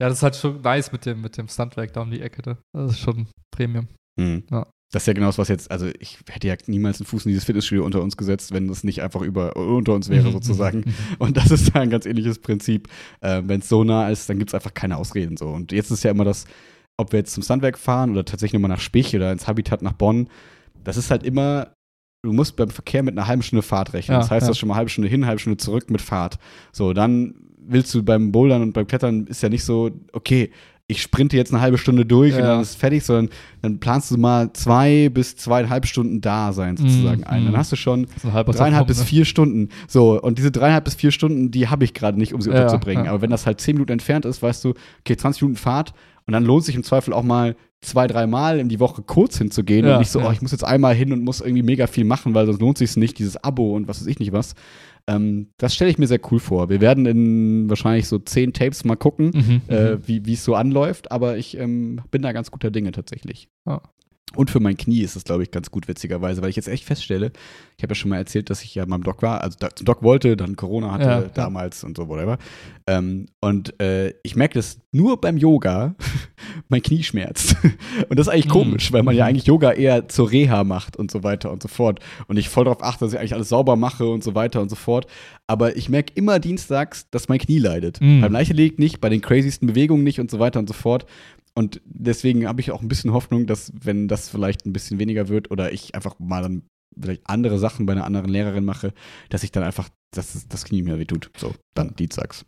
[0.00, 2.48] Ja, das ist halt schon nice mit dem, mit dem Stuntwerk da um die Ecke.
[2.48, 2.58] Ne?
[2.74, 3.88] Das ist schon Premium.
[4.18, 4.44] Mhm.
[4.50, 4.66] Ja.
[4.92, 7.30] Das ist ja genau das, was jetzt, also ich hätte ja niemals einen Fuß in
[7.30, 10.78] dieses Fitnessstudio unter uns gesetzt, wenn das nicht einfach über, unter uns wäre, Mhm, sozusagen.
[10.80, 11.16] mhm, mhm.
[11.18, 12.88] Und das ist ein ganz ähnliches Prinzip.
[13.20, 15.48] Äh, wenn es so nah ist, dann gibt es einfach keine Ausreden so.
[15.48, 16.44] Und jetzt ist ja immer das,
[16.98, 19.94] ob wir jetzt zum Sandwerk fahren oder tatsächlich nochmal nach Spich oder ins Habitat nach
[19.94, 20.28] Bonn,
[20.84, 21.72] das ist halt immer,
[22.22, 24.14] du musst beim Verkehr mit einer halben Stunde Fahrt rechnen.
[24.16, 24.48] Ja, das heißt, ja.
[24.48, 26.38] das ist schon mal halbe Stunde hin, eine halbe Stunde zurück mit Fahrt.
[26.70, 27.34] So, dann
[27.64, 30.50] willst du beim Bouldern und beim Klettern ist ja nicht so, okay,
[30.92, 32.46] ich sprinte jetzt eine halbe Stunde durch und Ja.
[32.46, 33.30] dann ist es fertig, sondern
[33.62, 37.44] dann planst du mal zwei bis zweieinhalb Stunden da sein, sozusagen Mhm, ein.
[37.46, 39.04] Dann hast du schon dreieinhalb bis ne?
[39.04, 39.68] vier Stunden.
[39.88, 42.56] So, und diese dreieinhalb bis vier Stunden, die habe ich gerade nicht, um sie Ja,
[42.56, 43.06] unterzubringen.
[43.06, 43.10] ja.
[43.10, 45.92] Aber wenn das halt zehn Minuten entfernt ist, weißt du, okay, 20 Minuten Fahrt
[46.26, 49.84] und dann lohnt sich im Zweifel auch mal zwei, dreimal in die Woche kurz hinzugehen
[49.88, 52.32] und nicht so, oh, ich muss jetzt einmal hin und muss irgendwie mega viel machen,
[52.32, 54.54] weil sonst lohnt sich nicht, dieses Abo und was weiß ich nicht was.
[55.06, 56.68] Ähm, das stelle ich mir sehr cool vor.
[56.68, 60.00] Wir werden in wahrscheinlich so zehn Tapes mal gucken, Mhm, äh, mhm.
[60.06, 63.48] wie es so anläuft, aber ich ähm, bin da ganz guter Dinge tatsächlich.
[63.66, 63.82] Ja.
[64.34, 66.84] Und für mein Knie ist es, glaube ich, ganz gut, witzigerweise, weil ich jetzt echt
[66.84, 67.32] feststelle,
[67.76, 70.02] ich habe ja schon mal erzählt, dass ich ja beim Doc war, also zum Doc
[70.02, 71.28] wollte, dann Corona hatte Ja, ja.
[71.28, 72.38] damals und so, whatever.
[72.86, 75.94] Ähm, und äh, ich merke das nur beim Yoga,
[76.70, 77.56] mein Knie schmerzt.
[78.08, 78.50] und das ist eigentlich Mhm.
[78.50, 79.28] komisch, weil man ja Mhm.
[79.30, 82.00] eigentlich Yoga eher zur Reha macht und so weiter und so fort.
[82.26, 84.70] Und ich voll darauf achte, dass ich eigentlich alles sauber mache und so weiter und
[84.70, 85.06] so fort.
[85.46, 88.00] Aber ich merke immer dienstags, dass mein Knie leidet.
[88.00, 88.22] Mhm.
[88.22, 91.04] Beim Leichtathletik nicht, bei den crazysten Bewegungen nicht und so weiter und so fort.
[91.54, 95.28] Und deswegen habe ich auch ein bisschen Hoffnung, dass, wenn das vielleicht ein bisschen weniger
[95.28, 96.62] wird oder ich einfach mal dann
[96.98, 98.92] vielleicht andere Sachen bei einer anderen Lehrerin mache,
[99.28, 101.30] dass ich dann einfach, dass das Knie mir weh tut.
[101.36, 102.44] So, dann dienstags.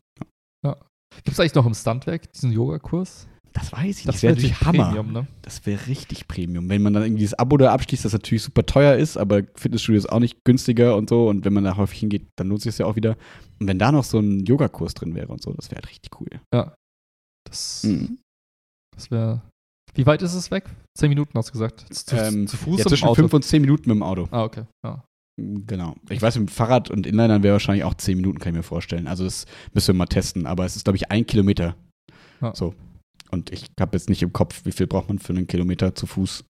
[1.23, 3.29] Gibt es eigentlich noch im Stuntwerk diesen Yoga-Kurs?
[3.53, 4.09] Das weiß ich nicht.
[4.09, 4.87] Das wäre natürlich Hammer.
[4.87, 5.27] Premium, ne?
[5.43, 6.69] Das wäre richtig Premium.
[6.69, 9.99] Wenn man dann irgendwie das Abo da abschließt, das natürlich super teuer ist, aber Fitnessstudio
[9.99, 11.29] ist auch nicht günstiger und so.
[11.29, 13.17] Und wenn man da häufig hingeht, dann lohnt sich es ja auch wieder.
[13.61, 16.21] Und wenn da noch so ein Yogakurs drin wäre und so, das wäre halt richtig
[16.21, 16.41] cool.
[17.49, 18.19] Das, Mhm.
[18.95, 19.43] Das wäre.
[19.95, 20.65] Wie weit ist es weg?
[20.99, 21.87] Zehn Minuten hast du gesagt.
[21.95, 23.15] Zu, Ähm, zu Fuß ja, zwischen Auto?
[23.23, 24.27] fünf und zehn Minuten mit dem Auto.
[24.31, 24.65] ah, okay.
[24.85, 25.05] Ja.
[25.37, 25.95] Genau.
[26.11, 28.63] Ich weiß, mit dem Fahrrad und Inlinern wäre wahrscheinlich auch zehn Minuten, kann ich mir
[28.63, 29.07] vorstellen.
[29.09, 30.47] Also das müssen wir mal testen.
[30.47, 31.77] Aber es ist, glaube ich, ein Kilometer.
[32.41, 32.55] Ja.
[32.55, 32.75] So.
[33.31, 36.07] Und ich habe jetzt nicht im Kopf, wie viel braucht man für einen Kilometer zu
[36.07, 36.45] Fuß.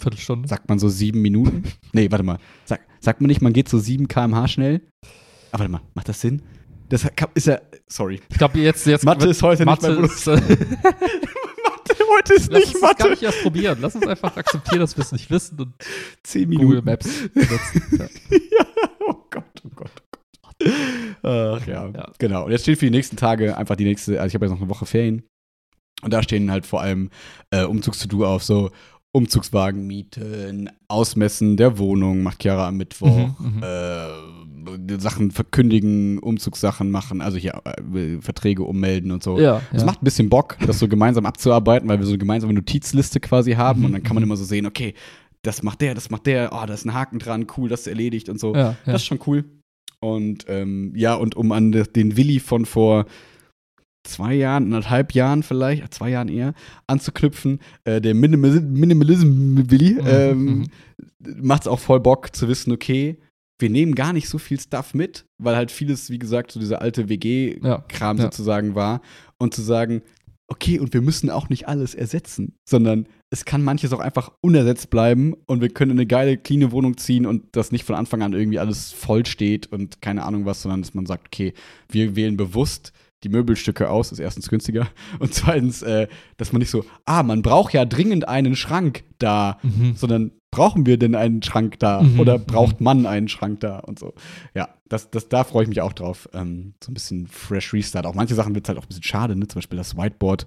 [0.00, 0.48] Viertelstunde.
[0.48, 1.64] Sagt man so sieben Minuten?
[1.92, 2.38] nee, warte mal.
[2.64, 4.80] Sag, sagt man nicht, man geht so sieben km/h schnell?
[5.52, 6.42] Aber warte mal, macht das Sinn?
[6.88, 8.20] Das ist ja, sorry.
[8.30, 9.04] Ich glaube, jetzt, jetzt.
[9.04, 10.26] Mathe ist heute Mathe nicht mein ist,
[10.82, 13.10] Mathe heute ist Lass nicht uns das gar Mathe.
[13.10, 13.78] nicht erst probieren.
[13.80, 15.74] Lass uns einfach akzeptieren, dass wir es nicht wissen und
[16.22, 16.84] Zehn Google Minuten.
[16.86, 17.82] Maps benutzen.
[17.98, 18.04] Ja.
[18.30, 18.66] ja,
[19.06, 20.72] oh Gott, oh Gott, oh Gott.
[21.22, 21.88] Ach ja.
[21.94, 22.12] Ja.
[22.18, 22.44] genau.
[22.46, 24.60] Und jetzt steht für die nächsten Tage einfach die nächste, also ich habe jetzt noch
[24.60, 25.22] eine Woche Ferien.
[26.02, 27.10] Und da stehen halt vor allem
[27.50, 28.70] äh, Umzugs-To-Do auf, so
[29.12, 33.08] Umzugswagen mieten, Ausmessen der Wohnung, macht Chiara am Mittwoch,
[33.38, 33.62] Mhm, mhm.
[33.62, 34.06] äh,
[34.98, 39.38] Sachen verkündigen, Umzugssachen machen, also hier äh, Verträge ummelden und so.
[39.38, 39.86] Ja, Das ja.
[39.86, 43.52] macht ein bisschen Bock, das so gemeinsam abzuarbeiten, weil wir so eine gemeinsame Notizliste quasi
[43.52, 44.94] haben Mhm, und dann kann man immer so sehen, okay,
[45.42, 47.86] das macht der, das macht der, oh, da ist ein Haken dran, cool, das ist
[47.86, 48.54] erledigt und so.
[48.54, 48.76] ja.
[48.84, 49.44] Das ist schon cool.
[50.00, 53.06] Und ähm, ja, und um an de- den Willi von vor
[54.04, 56.54] zwei Jahren, anderthalb Jahren vielleicht, äh, zwei Jahren eher,
[56.86, 60.66] anzuknüpfen, äh, der Minimal Minimalism-Willi, Mhm, ähm, mhm.
[61.42, 63.18] macht es auch voll Bock zu wissen, okay,
[63.58, 66.80] wir nehmen gar nicht so viel Stuff mit, weil halt vieles, wie gesagt, so dieser
[66.80, 68.30] alte WG-Kram Ja, ja.
[68.30, 69.00] sozusagen war.
[69.38, 70.02] Und zu sagen,
[70.48, 74.88] okay, und wir müssen auch nicht alles ersetzen, sondern es kann manches auch einfach unersetzt
[74.88, 78.22] bleiben und wir können in eine geile, cleane Wohnung ziehen und das nicht von Anfang
[78.22, 81.52] an irgendwie alles voll steht und keine Ahnung was, sondern dass man sagt, okay,
[81.90, 82.92] wir wählen bewusst
[83.24, 84.88] die Möbelstücke aus, ist erstens günstiger
[85.18, 86.06] und zweitens, äh,
[86.38, 89.96] dass man nicht so, ah, man braucht ja dringend einen Schrank da, Mhm.
[89.96, 92.44] sondern brauchen wir denn einen Schrank da Mhm, oder mhm.
[92.44, 94.14] braucht man einen Schrank da und so.
[94.54, 96.28] Ja, das, das, da freue ich mich auch drauf.
[96.32, 98.06] Ähm, so ein bisschen Fresh Restart.
[98.06, 99.46] Auch manche Sachen wird es halt auch ein bisschen schade, ne?
[99.46, 100.46] Zum Beispiel das Whiteboard.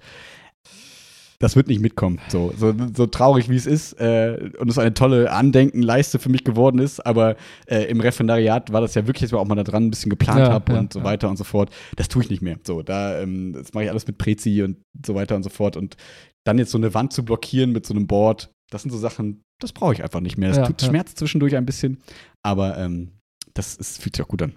[1.40, 2.20] Das wird nicht mitkommen.
[2.28, 6.44] So, so, so traurig wie es ist äh, und es eine tolle Andenkenleiste für mich
[6.44, 7.36] geworden ist, aber
[7.66, 10.12] äh, im Referendariat war das ja wirklich, dass ich auch mal da dran ein bisschen
[10.12, 11.06] geplant Ja, habe ja, und so ja.
[11.06, 11.72] weiter und so fort.
[11.96, 12.58] Das tue ich nicht mehr.
[12.64, 15.78] So, da, ähm, das mache ich alles mit Prezi und so weiter und so fort.
[15.78, 15.98] Und
[16.44, 19.44] dann jetzt so eine Wand zu blockieren mit so einem Board, das sind so Sachen,
[19.62, 20.50] das brauche ich einfach nicht mehr.
[20.50, 20.88] Das Ja, tut ja.
[20.90, 22.02] Schmerz zwischendurch ein bisschen,
[22.46, 23.12] aber ähm,
[23.54, 24.56] das ist, fühlt sich auch gut an.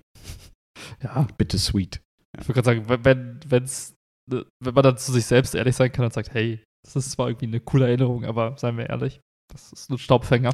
[1.03, 1.27] ja.
[1.39, 2.01] Bitte sweet.
[2.41, 3.95] Ich würde gerade sagen, wenn, wenn's,
[4.31, 7.13] ne, wenn man dann zu sich selbst ehrlich sein kann und sagt, hey, das ist
[7.13, 9.21] zwar irgendwie eine coole Erinnerung, aber seien wir ehrlich,
[9.53, 10.53] das ist ein Staubfänger.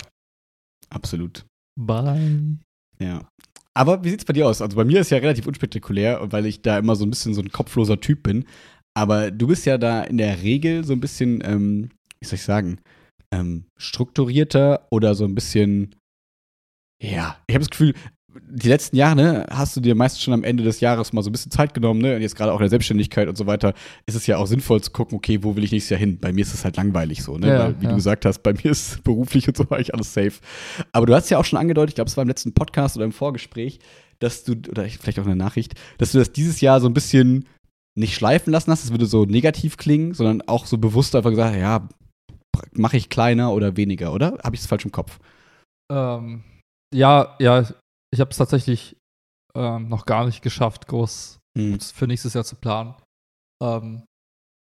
[0.90, 1.46] Absolut.
[1.80, 2.58] Bye.
[3.00, 3.26] Ja.
[3.74, 4.60] Aber wie sieht's bei dir aus?
[4.60, 7.40] Also bei mir ist ja relativ unspektakulär, weil ich da immer so ein bisschen so
[7.40, 8.44] ein kopfloser Typ bin.
[8.96, 11.90] Aber du bist ja da in der Regel so ein bisschen, ähm,
[12.20, 12.80] wie soll ich sagen,
[13.32, 15.94] ähm, strukturierter oder so ein bisschen,
[17.02, 17.94] ja, ich habe das Gefühl,
[18.48, 21.30] die letzten Jahre, ne, hast du dir meistens schon am Ende des Jahres mal so
[21.30, 22.14] ein bisschen Zeit genommen, ne?
[22.14, 23.74] Und jetzt gerade auch in der Selbstständigkeit und so weiter,
[24.06, 26.18] ist es ja auch sinnvoll zu gucken, okay, wo will ich nächstes Jahr hin?
[26.20, 27.48] Bei mir ist es halt langweilig so, ne?
[27.48, 27.90] Ja, Weil, wie ja.
[27.90, 30.34] du gesagt hast, bei mir ist beruflich und so eigentlich alles safe.
[30.92, 33.04] Aber du hast ja auch schon angedeutet, ich glaube, es war im letzten Podcast oder
[33.04, 33.80] im Vorgespräch,
[34.20, 36.94] dass du, oder vielleicht auch in der Nachricht, dass du das dieses Jahr so ein
[36.94, 37.46] bisschen
[37.96, 41.56] nicht schleifen lassen hast, das würde so negativ klingen, sondern auch so bewusst einfach gesagt,
[41.56, 41.88] ja,
[42.72, 44.38] mache ich kleiner oder weniger, oder?
[44.42, 45.18] Habe ich es falsch im Kopf?
[45.92, 46.42] Ähm,
[46.94, 47.64] ja, ja,
[48.12, 48.96] ich habe es tatsächlich
[49.54, 51.80] ähm, noch gar nicht geschafft, groß Hm.
[51.80, 52.94] für nächstes Jahr zu planen.
[53.62, 54.04] Ähm,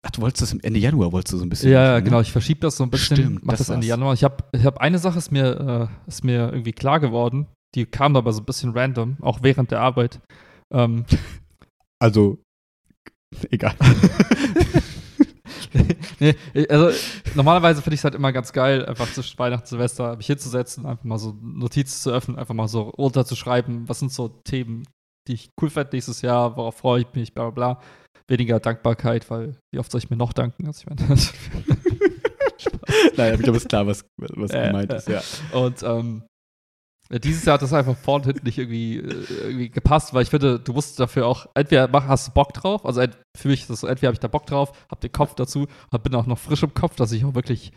[0.05, 1.71] Ach, du wolltest das im Ende Januar, wolltest du so ein bisschen.
[1.71, 2.03] ja, machen, ne?
[2.03, 2.19] genau.
[2.19, 3.15] Ich verschiebe das so ein bisschen.
[3.17, 3.87] Stimmt, mach das das Ende.
[3.87, 4.13] Januar.
[4.13, 7.47] Ich habe ich hab eine Sache ist mir, äh, ist mir irgendwie klar geworden.
[7.75, 10.19] Die kam aber so ein bisschen random, auch während der Arbeit.
[10.73, 11.05] Ähm,
[12.01, 12.37] Also,
[13.51, 13.73] egal.
[16.19, 16.35] nee,
[16.69, 16.91] also
[17.35, 21.03] normalerweise finde ich es halt immer ganz geil, einfach zwischen Weihnachten Silvester mich hinzusetzen, einfach
[21.03, 24.87] mal so Notizen zu öffnen, einfach mal so runterzuschreiben, was sind so Themen,
[25.27, 27.81] die ich cool fände nächstes Jahr, worauf freue ich mich, bla bla bla.
[28.27, 30.65] Weniger Dankbarkeit, weil wie oft soll ich mir noch danken?
[30.67, 31.17] Also ich meine,
[33.17, 35.21] Nein, aber ich glaube, es ist klar, was, was Äh, gemeint ist, ja.
[35.51, 36.23] Und ähm,
[37.11, 40.29] dieses Jahr hat das einfach vorne und hinten nicht irgendwie, äh, irgendwie gepasst, weil ich
[40.29, 43.01] finde, du musst dafür auch, entweder mach, hast du Bock drauf, also
[43.37, 45.67] für mich ist das so, entweder habe ich da Bock drauf, hab den Kopf dazu,
[45.91, 47.71] hab, bin auch noch frisch im Kopf, dass ich auch wirklich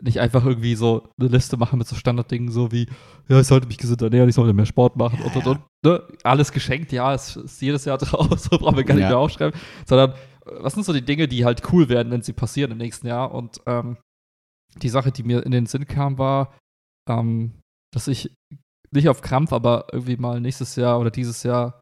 [0.00, 2.88] nicht einfach irgendwie so eine Liste mache mit so Standarddingen, so wie,
[3.28, 5.60] ja, ich sollte mich gesund ernähren, ich sollte mehr Sport machen Ja, und und und.
[5.84, 6.02] Ne?
[6.24, 9.10] Alles geschenkt, ja, es ist jedes Jahr drauf, so brauchen wir gar nicht Ja.
[9.10, 10.14] mehr aufschreiben, sondern äh,
[10.60, 13.32] was sind so die Dinge, die halt cool werden, wenn sie passieren im nächsten Jahr
[13.32, 13.96] und ähm,
[14.76, 16.56] die Sache, die mir in den Sinn kam, war,
[17.08, 17.52] ähm,
[17.92, 18.32] dass ich
[18.92, 21.80] nicht auf Krampf, aber irgendwie mal nächstes Jahr oder dieses Jahr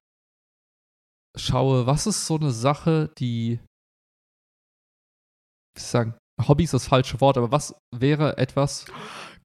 [1.36, 3.60] schaue, was ist so eine Sache, die,
[5.74, 6.14] wie soll ich sagen,
[6.46, 8.86] Hobby ist das falsche Wort, aber was wäre etwas,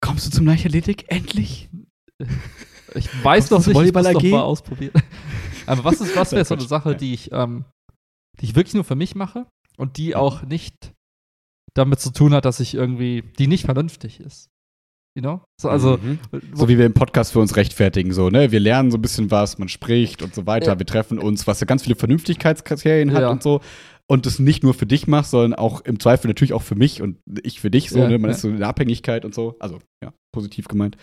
[0.05, 1.05] Kommst du zum Leichtathletik?
[1.11, 1.69] Endlich?
[2.93, 4.93] ich weiß noch nicht, ich muss noch mal ausprobieren.
[5.65, 7.65] aber was ist, was wäre so eine Sache, die ich, ähm,
[8.39, 9.47] die ich wirklich nur für mich mache
[9.77, 10.93] und die auch nicht
[11.73, 14.47] damit zu tun hat, dass ich irgendwie, die nicht vernünftig ist.
[15.15, 15.41] You know?
[15.61, 16.19] So, also, Mhm.
[16.31, 18.51] wo- So wie wir im Podcast für uns rechtfertigen, so, ne?
[18.51, 20.79] Wir lernen so ein bisschen was, man spricht und so weiter, Ja.
[20.79, 23.29] wir treffen uns, was ja ganz viele Vernünftigkeitskriterien hat Ja.
[23.29, 23.61] und so.
[24.07, 27.01] Und das nicht nur für dich machst, sondern auch im Zweifel natürlich auch für mich
[27.01, 28.19] und ich für dich, so, Ja, ne?
[28.19, 29.55] Man ist so in der Abhängigkeit und so.
[29.59, 30.97] Also, ja, positiv gemeint.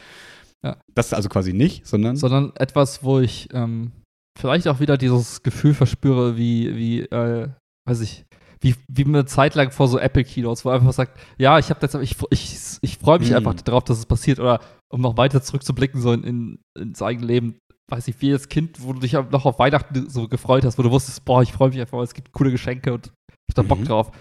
[0.94, 2.14] Das ist also quasi nicht, sondern.
[2.16, 3.90] sondern etwas, wo ich ähm,
[4.38, 7.48] vielleicht auch wieder dieses Gefühl verspüre, wie, wie, äh,
[7.88, 8.24] weiß ich,
[8.62, 11.68] wie, wie eine Zeit lang vor so Apple Keynotes, wo er einfach sagt, ja, ich
[11.70, 13.36] habe jetzt, ich, ich, ich freue mich Mhm.
[13.36, 14.38] einfach darauf, dass es passiert.
[14.38, 14.60] Oder
[14.90, 17.58] um noch weiter zurückzublicken, so in, in, ins eigene Leben,
[17.90, 20.82] weiß ich, wie das Kind, wo du dich noch auf Weihnachten so gefreut hast, wo
[20.82, 23.54] du wusstest, boah, ich freue mich einfach, weil es gibt coole Geschenke und ich hab
[23.56, 23.84] da Bock Mhm.
[23.84, 24.12] drauf.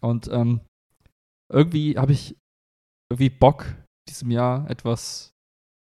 [0.00, 0.60] Und ähm,
[1.52, 2.36] irgendwie habe ich
[3.10, 3.66] irgendwie Bock,
[4.08, 5.31] diesem Jahr etwas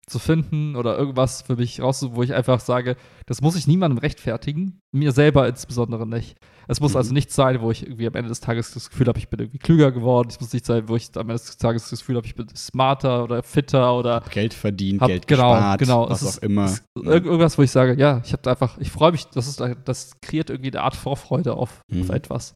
[0.10, 2.96] zu finden oder irgendwas für mich rauszusuchen, wo ich einfach sage,
[3.26, 6.38] das muss ich niemandem rechtfertigen, mir selber insbesondere nicht.
[6.70, 6.98] Es muss Mhm.
[6.98, 9.40] also nichts sein, wo ich irgendwie am Ende des Tages das Gefühl habe, ich bin
[9.40, 10.30] irgendwie klüger geworden.
[10.30, 12.48] Es muss nicht sein, wo ich am Ende des Tages das Gefühl habe, ich bin
[12.56, 16.10] smarter oder fitter oder Geld verdient, hab, Geld genau, gespart, genau.
[16.10, 16.72] was es auch ist, immer.
[17.04, 19.62] Irg irgendwas, wo ich sage, ja, ich habe da einfach, ich freue mich, das ist,
[19.86, 22.04] das kreiert irgendwie eine Art Vorfreude auf, Mhm.
[22.04, 22.54] auf etwas.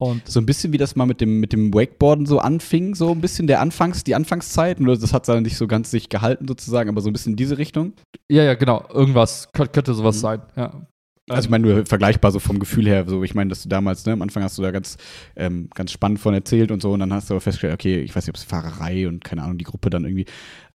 [0.00, 3.12] Und So ein bisschen wie das mal mit dem, mit dem Wakeboarden so anfing, so
[3.12, 4.80] ein bisschen der Anfangs, die Anfangszeit.
[4.80, 7.36] Nur das hat dann nicht so ganz sich gehalten sozusagen, aber so ein bisschen in
[7.36, 7.92] diese Richtung.
[8.30, 10.20] ja, ja, genau, irgendwas könnte, könnte sowas Mhm.
[10.20, 10.86] sein, ja.
[11.28, 14.04] Also ich meine, nur vergleichbar so vom Gefühl her, so ich meine, dass du damals,
[14.04, 14.96] ne, am Anfang hast du da ganz,
[15.36, 18.16] ähm, ganz spannend von erzählt und so, und dann hast du aber festgestellt, okay, ich
[18.16, 20.24] weiß nicht, ob es Fahrerei und keine Ahnung, die Gruppe dann irgendwie,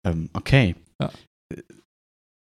[0.06, 0.76] ähm, okay.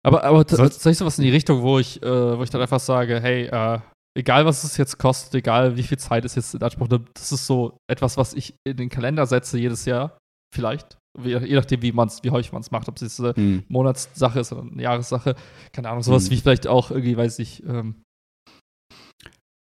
[0.03, 2.79] Aber, aber Soll's- tatsächlich sowas in die Richtung, wo ich, äh, wo ich dann einfach
[2.79, 3.79] sage, hey, äh,
[4.17, 7.31] egal was es jetzt kostet, egal wie viel Zeit es jetzt in Anspruch nimmt, das
[7.31, 10.17] ist so etwas, was ich in den Kalender setze jedes Jahr,
[10.53, 10.97] vielleicht.
[11.19, 13.63] Wie, je nachdem, wie man's, wie häufig man es macht, ob es jetzt eine Hm.
[13.67, 15.35] Monatssache ist oder eine Jahressache.
[15.73, 16.31] Keine Ahnung, sowas Mhm.
[16.31, 18.01] wie vielleicht auch irgendwie, weiß ich, ähm,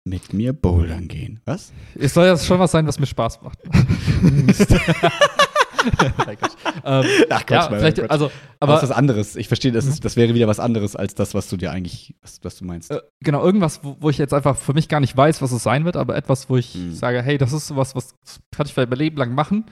[0.06, 1.40] Mit mir bouldern gehen.
[1.44, 1.72] Was?
[1.94, 3.58] es soll ja schon was sein, was mir Spaß macht.
[6.26, 6.52] Nein, Quatsch.
[6.84, 8.10] ähm, Ach ja, Mann, vielleicht, Quatsch.
[8.10, 9.36] also, aber aber das ist was anderes.
[9.36, 12.14] Ich verstehe, das, ist, das wäre wieder was anderes als das, was du dir eigentlich,
[12.22, 12.90] was, was du meinst.
[12.90, 15.62] Äh, genau, irgendwas, wo, wo ich jetzt einfach für mich gar nicht weiß, was es
[15.62, 16.92] sein wird, aber etwas, wo ich Mhm.
[16.94, 18.14] sage, hey, das ist sowas, was
[18.54, 19.64] kann ich vielleicht mein Leben lang machen.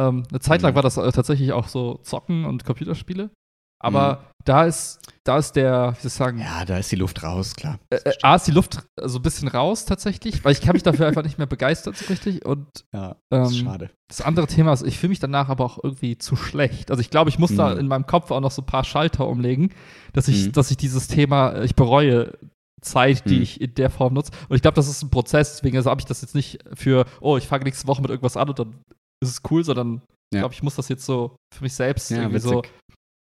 [0.00, 0.76] Ähm, eine Zeit lang Mhm.
[0.76, 3.30] war das äh, tatsächlich auch so Zocken und Computerspiele.
[3.78, 7.22] Aber da ist, da ist der, wie soll ich sagen, Ja, da ist die Luft
[7.22, 7.78] raus, klar.
[7.90, 10.82] äh, äh, A ist die Luft so ein bisschen raus tatsächlich, weil ich kann mich
[10.82, 12.44] dafür einfach nicht mehr begeistern so richtig.
[12.46, 13.90] Und Ja, das ist ähm, schade.
[14.08, 16.90] das andere Thema ist, ich fühle mich danach aber auch irgendwie zu schlecht.
[16.90, 17.80] Also ich glaube, ich muss da Mhm.
[17.80, 19.72] in meinem Kopf auch noch so ein paar Schalter umlegen,
[20.12, 20.52] dass ich, Mhm.
[20.52, 22.32] dass ich dieses Thema, äh, ich bereue
[22.80, 23.42] Zeit, die Mhm.
[23.42, 24.30] ich in der Form nutze.
[24.48, 27.04] Und ich glaube, das ist ein Prozess, deswegen also habe ich das jetzt nicht für,
[27.20, 28.74] oh, ich fange nächste Woche mit irgendwas an und dann
[29.20, 30.40] ist es cool, sondern ich Ja.
[30.42, 32.72] glaube, ich muss das jetzt so für mich selbst Ja, irgendwie so witzig.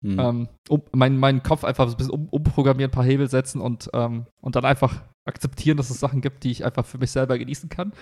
[0.05, 0.19] Mhm.
[0.21, 3.89] ähm, um, mein, meinen Kopf einfach ein bisschen um, umprogrammieren, ein paar Hebel setzen und,
[3.95, 7.39] ähm, und dann einfach akzeptieren, dass es Sachen gibt, die ich einfach für mich selber
[7.39, 7.93] genießen kann.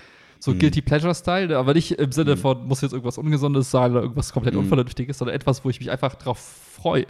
[0.40, 0.58] So Mhm.
[0.58, 2.40] Guilty Pleasure-Style, aber nicht im Sinne Mhm.
[2.40, 4.60] von, muss jetzt irgendwas Ungesundes sein oder irgendwas komplett Mhm.
[4.62, 7.06] Unvernünftiges, sondern etwas, wo ich mich einfach drauf freue.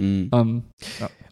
[0.00, 0.30] Mhm.
[0.32, 0.62] Ähm,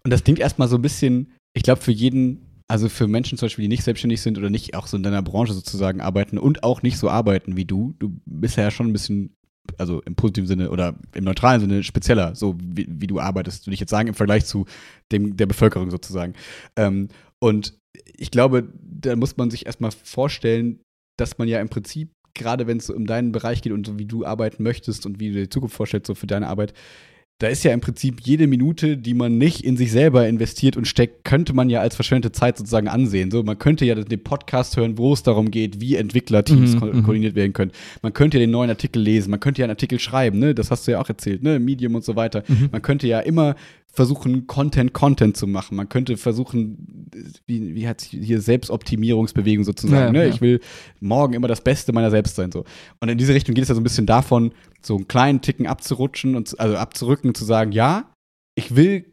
[0.05, 3.47] Und das klingt erstmal so ein bisschen, ich glaube, für jeden, also für Menschen zum
[3.47, 6.65] Beispiel, die nicht selbstständig sind oder nicht auch so in deiner Branche sozusagen arbeiten und
[6.65, 9.35] auch nicht so arbeiten wie du, du bist ja schon ein bisschen,
[9.79, 13.75] also im positiven Sinne oder im neutralen Sinne spezieller, so wie, wie du arbeitest, würde
[13.75, 14.67] ich jetzt sagen, im Vergleich zu
[15.13, 16.35] dem der Bevölkerung sozusagen.
[16.77, 17.09] Ähm,
[17.39, 17.79] und
[18.17, 20.81] ich glaube, da muss man sich erstmal vorstellen,
[21.19, 23.99] dass man ja im Prinzip, gerade wenn es so um deinen Bereich geht und so
[23.99, 26.73] wie du arbeiten möchtest und wie du dir die Zukunft vorstellst, so für deine Arbeit,
[27.41, 30.87] da ist ja im Prinzip jede Minute, die man nicht in sich selber investiert und
[30.87, 33.31] steckt, könnte man ja als verschwendete Zeit sozusagen ansehen.
[33.31, 36.87] So, man könnte ja den Podcast hören, wo es darum geht, wie Entwicklerteams Mhm, ko
[36.87, 37.03] mhm.
[37.03, 37.73] koordiniert werden können.
[38.03, 40.55] Man könnte ja den neuen Artikel lesen, man könnte ja einen Artikel schreiben, ne?
[40.55, 41.59] Das hast du ja auch erzählt, ne?
[41.59, 42.45] Medium und so weiter.
[42.47, 42.69] Mhm.
[42.73, 43.57] Man könnte ja immer
[43.93, 45.77] versuchen, Content, Content zu machen.
[45.77, 47.09] Man könnte versuchen,
[47.47, 50.29] wie, wie hat hier Selbstoptimierungsbewegung sozusagen, Ja, ne?
[50.29, 50.35] ja.
[50.35, 50.61] Ich will
[51.01, 52.65] morgen immer das Beste meiner selbst sein, so.
[53.01, 55.67] Und in diese Richtung geht es ja so ein bisschen davon, so einen kleinen Ticken
[55.67, 58.13] abzurutschen und also abzurücken und zu sagen, ja,
[58.57, 59.07] ich will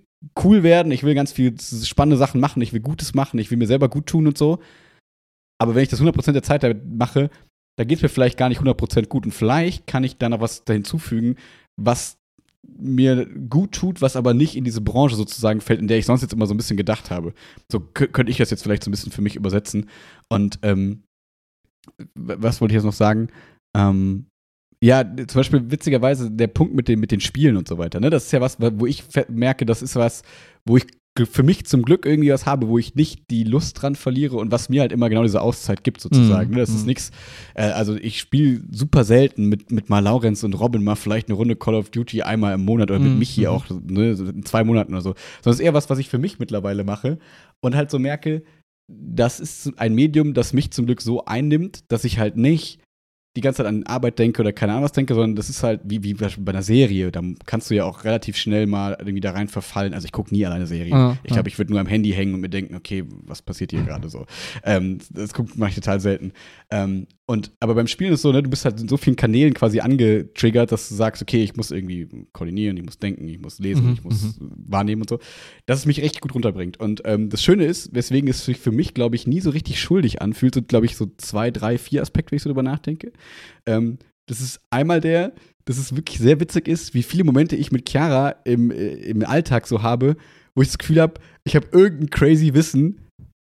[0.44, 3.58] cool werden, ich will ganz viel spannende Sachen machen, ich will Gutes machen, ich will
[3.58, 4.60] mir selber gut tun und so.
[5.60, 7.30] Aber wenn ich das 100% der Zeit damit mache,
[7.78, 10.42] da geht es mir vielleicht gar nicht 100% gut und vielleicht kann ich da noch
[10.42, 11.36] was da hinzufügen,
[11.80, 12.18] was
[12.80, 16.22] mir gut tut, was aber nicht in diese Branche sozusagen fällt, in der ich sonst
[16.22, 17.34] jetzt immer so ein bisschen gedacht habe.
[17.72, 19.90] So kö- könnte ich das jetzt vielleicht so ein bisschen für mich übersetzen.
[20.30, 21.04] Und ähm,
[22.16, 23.30] was wollte ich jetzt noch sagen?
[23.76, 24.26] Ähm,
[24.84, 28.00] ja, zum Beispiel witzigerweise der Punkt mit den, mit den Spielen und so weiter.
[28.00, 28.10] Ne?
[28.10, 30.22] Das ist ja was, wo ich merke, das ist was,
[30.66, 30.86] wo ich
[31.26, 34.52] für mich zum Glück irgendwie was habe, wo ich nicht die Lust dran verliere und
[34.52, 36.50] was mir halt immer genau diese Auszeit gibt, sozusagen.
[36.50, 36.62] Mhm, Ne?
[36.62, 36.88] Das ist mhm.
[36.88, 37.12] nichts.
[37.56, 41.36] Äh, also ich spiele super selten mit, mit mal Laurenz und Robin mal vielleicht eine
[41.36, 43.48] Runde Call of Duty einmal im Monat oder mit Mhm, Michi mhm.
[43.48, 44.12] auch, ne?
[44.12, 45.16] in zwei Monaten oder so.
[45.42, 47.18] Sondern es ist eher was, was ich für mich mittlerweile mache
[47.62, 48.44] und halt so merke,
[48.90, 52.80] das ist ein Medium, das mich zum Glück so einnimmt, dass ich halt nicht
[53.38, 55.82] die ganze Zeit an Arbeit denke oder keine Ahnung was denke, sondern das ist halt
[55.84, 57.12] wie, wie bei einer Serie.
[57.12, 59.94] Da kannst du ja auch relativ schnell mal irgendwie da rein verfallen.
[59.94, 60.96] Also ich gucke nie alleine Serien.
[60.96, 61.36] Ah, ich ah.
[61.36, 64.10] glaube, ich würde nur am Handy hängen und mir denken, okay, was passiert hier gerade
[64.10, 64.26] so.
[64.64, 66.34] Ähm, das mache ich total selten.
[66.72, 69.18] Ähm, und aber beim Spielen ist es so, ne, du bist halt in so vielen
[69.18, 73.40] Kanälen quasi angetriggert, dass du sagst, okay, ich muss irgendwie koordinieren, ich muss denken, ich
[73.40, 75.20] muss lesen, Mhm, ich muss wahrnehmen und so,
[75.66, 76.80] dass es mich richtig gut runterbringt.
[76.80, 79.80] Und ähm, das Schöne ist, weswegen es sich für mich, glaube ich, nie so richtig
[79.80, 83.12] schuldig anfühlt, sind, glaube ich, so zwei, drei, vier Aspekte, wenn ich so drüber nachdenke.
[83.66, 83.98] Ähm,
[84.28, 85.34] das ist einmal der,
[85.66, 89.26] dass es wirklich sehr witzig ist, wie viele Momente ich mit Chiara im, äh, im
[89.26, 90.16] Alltag so habe,
[90.56, 93.02] wo ich das Gefühl habe, ich habe irgendein crazy Wissen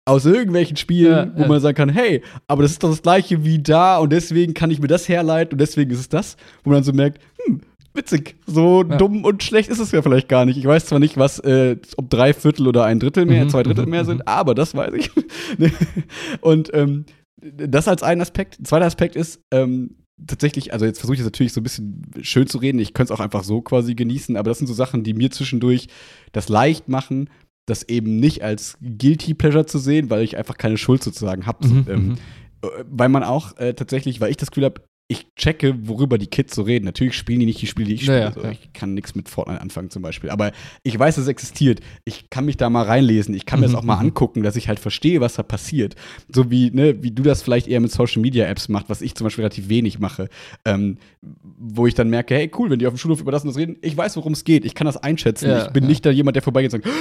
[0.05, 1.47] aus irgendwelchen Spielen, Ja, wo ja.
[1.47, 4.71] man sagen kann, hey, aber das ist doch das gleiche wie da und deswegen kann
[4.71, 7.61] ich mir das herleiten und deswegen ist es das, wo man dann so merkt, hm,
[7.93, 8.95] witzig, so Ja.
[8.97, 10.57] dumm und schlecht ist es ja vielleicht gar nicht.
[10.57, 13.63] Ich weiß zwar nicht, was, äh, ob drei Viertel oder ein Drittel mehr, Mhm, zwei
[13.63, 14.07] Drittel mhm, mehr mhm.
[14.07, 15.11] sind, aber das weiß ich.
[16.41, 17.05] Und ähm,
[17.42, 18.60] das als ein Aspekt.
[18.60, 22.02] Ein zweiter Aspekt ist, ähm, tatsächlich, also jetzt versuche ich das natürlich so ein bisschen
[22.22, 24.74] schön zu reden, ich könnte es auch einfach so quasi genießen, aber das sind so
[24.74, 25.88] Sachen, die mir zwischendurch
[26.32, 27.30] das leicht machen,
[27.68, 31.68] das eben nicht als Guilty Pleasure zu sehen, weil ich einfach keine Schuld sozusagen habe.
[31.68, 32.18] Mhm, ähm, mhm.
[32.64, 36.28] äh, weil man auch äh, tatsächlich, weil ich das Gefühl habe, ich checke, worüber die
[36.28, 36.84] Kids so reden.
[36.84, 38.20] Natürlich spielen die nicht die Spiele, die ich Ja, spiele.
[38.22, 38.41] ja, so.
[38.43, 38.51] ja.
[38.51, 40.30] Ich kann nichts mit Fortnite anfangen zum Beispiel.
[40.30, 40.51] Aber
[40.84, 41.80] ich weiß, dass es existiert.
[42.03, 43.34] Ich kann mich da mal reinlesen.
[43.34, 44.08] Ich kann mir Mhm, das auch mal mhm.
[44.08, 45.95] angucken, dass ich halt verstehe, was da passiert.
[46.30, 49.16] So wie, ne, wie du das vielleicht eher mit Social Media Apps machst, was ich
[49.16, 50.28] zum Beispiel relativ wenig mache.
[50.66, 53.47] Ähm, wo ich dann merke, hey, cool, wenn die auf dem Schulhof über das und
[53.49, 54.66] das reden, ich weiß, worum es geht.
[54.66, 55.49] Ich kann das einschätzen.
[55.49, 55.89] Ja, ich bin ja.
[55.89, 56.95] nicht da jemand, der vorbeigeht und sagt,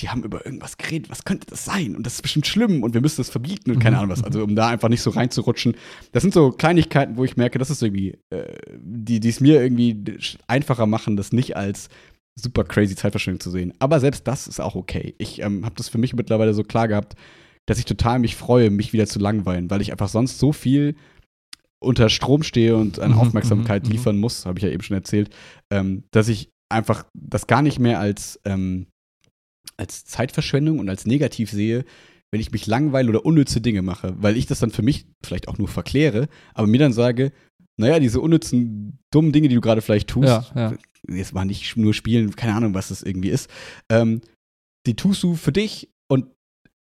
[0.00, 1.96] die haben über irgendwas geredet, was könnte das sein?
[1.96, 4.24] Und das ist bestimmt schlimm und wir müssen das verbieten und keine Mhm, Ahnung was.
[4.24, 5.74] Also um da einfach nicht so reinzurutschen.
[6.12, 10.18] Das sind so Kleinigkeiten, wo ich merke, das ist irgendwie, äh, die es mir irgendwie
[10.46, 11.88] einfacher machen, das nicht als
[12.36, 13.74] super crazy Zeitverschwendung zu sehen.
[13.78, 15.14] Aber selbst das ist auch okay.
[15.18, 17.14] Ich ähm, habe das für mich mittlerweile so klar gehabt,
[17.66, 20.96] dass ich total mich freue, mich wieder zu langweilen, weil ich einfach sonst so viel
[21.82, 23.92] unter Strom stehe und an Mhm, Aufmerksamkeit mhm, mhm.
[23.92, 25.30] liefern muss, habe ich ja eben schon erzählt,
[25.70, 28.86] ähm, dass ich einfach das gar nicht mehr als, ähm,
[29.76, 31.84] als Zeitverschwendung und als negativ sehe,
[32.30, 35.48] wenn ich mich langweile oder unnütze Dinge mache, weil ich das dann für mich vielleicht
[35.48, 37.32] auch nur verkläre, aber mir dann sage,
[37.76, 40.74] naja, diese unnützen, dummen Dinge, die du gerade vielleicht tust, Ja, ja.
[41.08, 43.50] jetzt mal nicht nur spielen, keine Ahnung, was das irgendwie ist,
[43.90, 44.20] ähm,
[44.86, 46.26] die tust du für dich und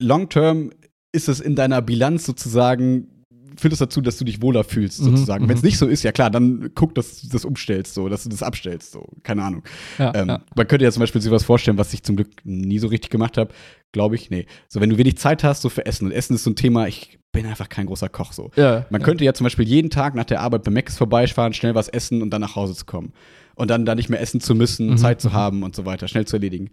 [0.01, 0.71] long term
[1.13, 3.16] ist es in deiner Bilanz sozusagen
[3.57, 5.45] führt es dazu, dass du dich wohler fühlst, Mhm, sozusagen.
[5.45, 5.49] mhm.
[5.49, 8.23] Wenn es nicht so ist, ja klar, dann guck, dass du das umstellst, so, dass
[8.23, 9.63] du das abstellst, so, keine Ahnung.
[9.97, 10.41] Ja, Ähm, ja.
[10.55, 13.09] Man könnte ja zum Beispiel sich was vorstellen, was ich zum Glück nie so richtig
[13.09, 13.53] gemacht habe,
[13.91, 14.45] glaube ich, nee.
[14.67, 16.87] So, wenn du wenig Zeit hast, so für Essen, und Essen ist so ein Thema,
[16.87, 18.51] ich bin einfach kein großer Koch, so.
[18.55, 21.75] ja, Man könnte ja zum Beispiel jeden Tag nach der Arbeit bei Macs vorbeifahren, schnell
[21.75, 23.13] was essen und dann nach Hause zu kommen.
[23.55, 25.33] Und dann da nicht mehr essen zu müssen, Mhm, Zeit zu mhm.
[25.33, 26.69] haben und so weiter, schnell zu erledigen.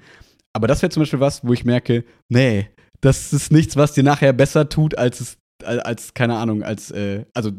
[0.53, 2.69] Aber das wäre zum Beispiel was, wo ich merke, nee,
[3.01, 7.25] das ist nichts, was dir nachher besser tut, als es, als, keine Ahnung, als, äh,
[7.35, 7.51] also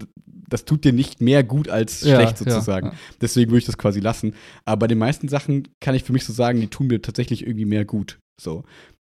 [0.47, 2.87] das tut dir nicht mehr gut als Ja, schlecht ja, sozusagen.
[2.87, 2.93] ja.
[3.21, 4.33] Deswegen würde ich das quasi lassen.
[4.63, 7.45] Aber bei den meisten Sachen kann ich für mich so sagen, die tun mir tatsächlich
[7.45, 8.19] irgendwie mehr gut.
[8.39, 8.63] So.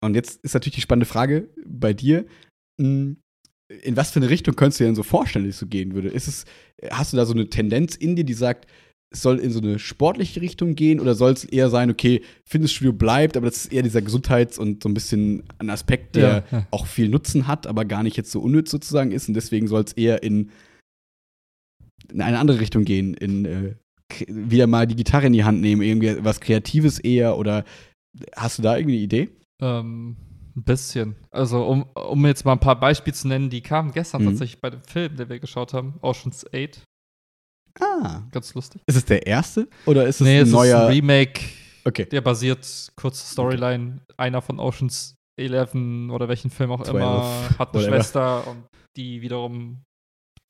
[0.05, 2.27] Und jetzt ist natürlich die spannende Frage bei dir.
[2.81, 3.17] mh,
[3.85, 5.95] In was für eine Richtung könntest du dir denn so vorstellen, dass es so gehen
[5.95, 6.09] würde?
[6.09, 6.45] Ist es,
[6.91, 8.67] hast du da so eine Tendenz in dir, die sagt,
[9.15, 13.37] soll in so eine sportliche Richtung gehen oder soll es eher sein, okay, Fitnessstudio bleibt,
[13.37, 16.67] aber das ist eher dieser Gesundheits- und so ein bisschen ein Aspekt, der Ja, ja.
[16.71, 19.83] auch viel Nutzen hat, aber gar nicht jetzt so unnütz sozusagen ist und deswegen soll
[19.83, 20.51] es eher in,
[22.13, 23.75] in eine andere Richtung gehen, in äh,
[24.29, 27.65] wieder mal die Gitarre in die Hand nehmen, irgendwie was Kreatives eher oder
[28.37, 29.29] hast du da irgendwie eine Idee?
[29.61, 30.17] Ähm,
[30.55, 31.17] ein bisschen.
[31.31, 34.27] Also, um, um jetzt mal ein paar Beispiele zu nennen, die kamen gestern Mhm.
[34.27, 36.83] tatsächlich bei dem Film, den wir geschaut haben, Ocean's 8.
[37.81, 38.23] Ah.
[38.31, 38.83] Ganz lustig.
[38.87, 40.83] Ist es der erste oder ist es nee, ein es ist neuer?
[40.83, 41.41] ein Remake,
[41.85, 42.07] okay.
[42.07, 45.75] der basiert, kurze Storyline, einer von Ocean's 11
[46.11, 47.23] oder welchen Film auch 12, immer,
[47.59, 47.97] hat eine whatever.
[47.97, 48.65] Schwester und
[48.97, 49.83] die wiederum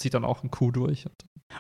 [0.01, 1.07] zieht dann auch einen Coup durch.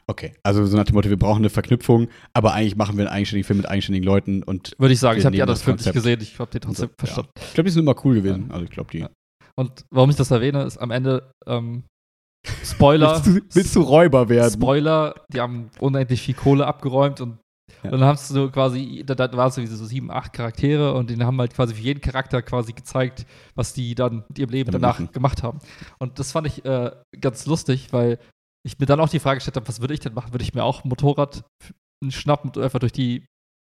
[0.06, 0.34] Okay.
[0.42, 3.46] Also so nach dem Motto, wir brauchen eine Verknüpfung, aber eigentlich machen wir einen eigenständigen
[3.46, 5.92] Film mit eigenständigen Leuten und Würde ich sagen, ich habe die anderen das Film nicht
[5.92, 6.94] gesehen, ich habe die trotzdem Ja.
[6.98, 7.30] verstanden.
[7.36, 8.50] ich glaube, die sind immer cool gewesen.
[8.50, 8.98] Also ich glaube, die.
[9.00, 9.10] Ja.
[9.54, 11.84] Und warum ich das erwähne, ist am Ende ähm,
[12.64, 13.22] Spoiler.
[13.24, 14.52] Willst, du, willst du Räuber werden?
[14.52, 17.38] Spoiler, die haben unendlich viel Kohle abgeräumt und
[17.84, 17.90] Ja.
[17.90, 21.38] dann hast du quasi, da, da waren es so sieben, acht Charaktere und denen haben
[21.40, 25.12] halt quasi für jeden Charakter quasi gezeigt, was die dann mit ihrem Leben danach machen.
[25.12, 25.58] gemacht haben.
[25.98, 26.90] Und das fand ich äh,
[27.20, 28.18] ganz lustig, weil
[28.64, 30.32] ich mir dann auch die Frage gestellt habe, was würde ich denn machen?
[30.32, 31.44] Würde ich mir auch ein Motorrad
[32.08, 33.24] schnappen und einfach durch die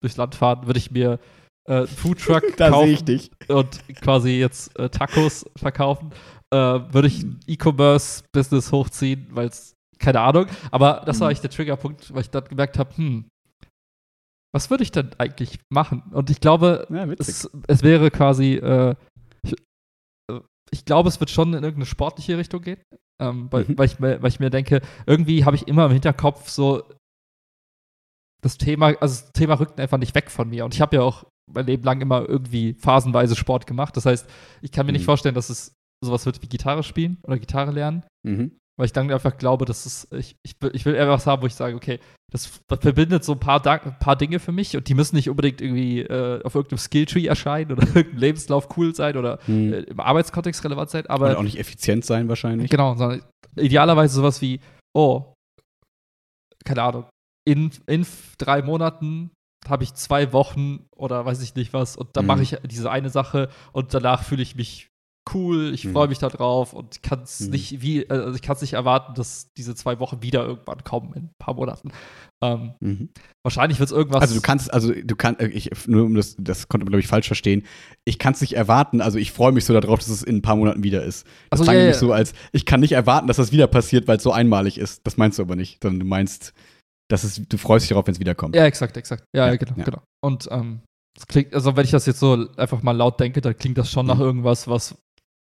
[0.02, 0.66] durchs Land fahren?
[0.68, 1.20] Würde ich mir
[1.68, 2.86] äh, einen Foodtruck da kaufen?
[2.86, 3.32] sehe ich dich.
[3.50, 6.12] und quasi jetzt äh, Tacos verkaufen,
[6.54, 11.30] äh, würde ich ein E-Commerce-Business hochziehen, weil es, keine Ahnung, aber das war Mhm.
[11.32, 13.26] eigentlich der Triggerpunkt, weil ich dann gemerkt habe, hm,
[14.56, 16.04] was würde ich denn eigentlich machen?
[16.12, 18.96] Und ich glaube, Ja, es, es wäre quasi, äh,
[19.44, 19.54] ich,
[20.32, 20.40] äh,
[20.72, 22.82] ich glaube, es wird schon in irgendeine sportliche Richtung gehen,
[23.22, 23.78] ähm, weil, Mhm.
[23.78, 26.84] weil, ich, mir- weil ich mir denke, irgendwie habe ich immer im Hinterkopf so
[28.42, 30.64] das Thema, also das Thema rückt einfach nicht weg von mir.
[30.64, 33.98] Und ich habe ja auch mein Leben lang immer irgendwie phasenweise Sport gemacht.
[33.98, 34.30] Das heißt,
[34.62, 35.06] ich kann mir nicht Mhm.
[35.06, 35.74] vorstellen, dass es
[36.04, 38.52] sowas wird wie Gitarre spielen oder Gitarre lernen, Mhm.
[38.78, 41.42] weil ich dann einfach glaube, dass es, ich, ich, will- ich will eher was haben,
[41.42, 42.00] wo ich sage, okay,
[42.32, 45.62] das verbindet so ein paar, ein paar Dinge für mich und die müssen nicht unbedingt
[45.62, 49.74] irgendwie äh, auf irgendeinem Skilltree erscheinen oder irgendeinem Lebenslauf cool sein oder Mhm.
[49.74, 52.70] äh, im Arbeitskontext relevant sein, aber Und auch nicht effizient sein wahrscheinlich.
[52.70, 53.24] Genau, sondern
[53.56, 54.60] idealerweise sowas wie,
[54.96, 55.34] oh,
[56.66, 57.06] keine Ahnung,
[57.48, 58.06] in, in
[58.38, 59.32] drei Monaten
[59.68, 62.28] habe ich zwei Wochen oder weiß ich nicht was und dann Mhm.
[62.28, 64.90] mache ich diese eine Sache und danach fühle ich mich
[65.34, 65.94] cool, ich Mhm.
[65.94, 67.50] freue mich da drauf und kann es Mhm.
[67.52, 71.14] nicht wie, also ich kann es nicht erwarten, dass diese zwei Wochen wieder irgendwann kommen
[71.14, 71.92] in ein paar Monaten.
[72.44, 73.10] Ähm, Mhm.
[73.44, 74.22] wahrscheinlich wird es irgendwas.
[74.22, 77.08] Also du kannst, also du kannst, ich, nur um das, das konnte man glaube ich
[77.08, 77.64] falsch verstehen.
[78.06, 80.42] Ich kann es nicht erwarten, also ich freue mich so darauf, dass es in ein
[80.42, 81.26] paar Monaten wieder ist.
[81.26, 83.68] Das Ach so, klang ja, nämlich so als, ich kann nicht erwarten, dass das wieder
[83.68, 85.02] passiert, weil es so einmalig ist.
[85.06, 86.54] Das meinst du aber nicht, sondern du meinst,
[87.10, 88.56] dass es, du freust dich darauf, wenn es wiederkommt.
[88.56, 89.24] Ja, exakt, exakt.
[89.36, 89.84] Ja, Ja, genau, ja.
[89.86, 90.02] genau.
[90.24, 90.82] Und ähm,
[91.16, 93.90] das klingt, also wenn ich das jetzt so einfach mal laut denke, dann klingt das
[93.92, 94.22] schon nach Mhm.
[94.22, 94.96] irgendwas, was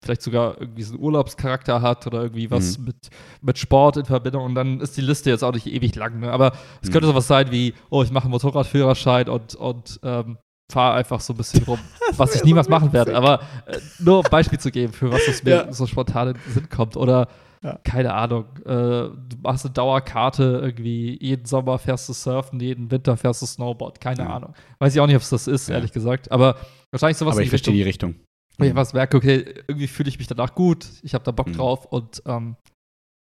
[0.05, 2.85] vielleicht sogar irgendwie so einen Urlaubscharakter hat oder irgendwie was Mhm.
[2.85, 3.09] mit,
[3.41, 4.43] mit Sport in Verbindung.
[4.45, 6.31] Und dann ist die Liste jetzt auch nicht ewig lang, ne?
[6.31, 6.93] Aber es Mhm.
[6.93, 10.37] könnte sowas sein wie, oh, ich mache einen Motorradführerschein und, und ähm,
[10.71, 11.79] fahre einfach so ein bisschen rum,
[12.17, 13.15] was ich niemals so machen werde.
[13.15, 15.73] Aber äh, nur um ein Beispiel zu geben, für was es mir Ja.
[15.73, 16.97] so spontan in den Sinn kommt.
[16.97, 17.27] Oder
[17.63, 17.79] Ja.
[17.83, 23.15] keine Ahnung, äh, du machst eine Dauerkarte irgendwie, jeden Sommer fährst du surfen, jeden Winter
[23.17, 24.29] fährst du Snowboard, keine Ja.
[24.35, 24.53] Ahnung.
[24.79, 26.31] Weiß ich auch nicht, ob es das ist, ehrlich gesagt.
[26.31, 26.55] Aber
[26.91, 28.15] wahrscheinlich sowas aber ich verstehe die Richtung.
[28.59, 31.47] Wo ich was merke, okay, irgendwie fühle ich mich danach gut, ich habe da Bock
[31.47, 31.53] Mhm.
[31.53, 32.55] drauf und, ähm,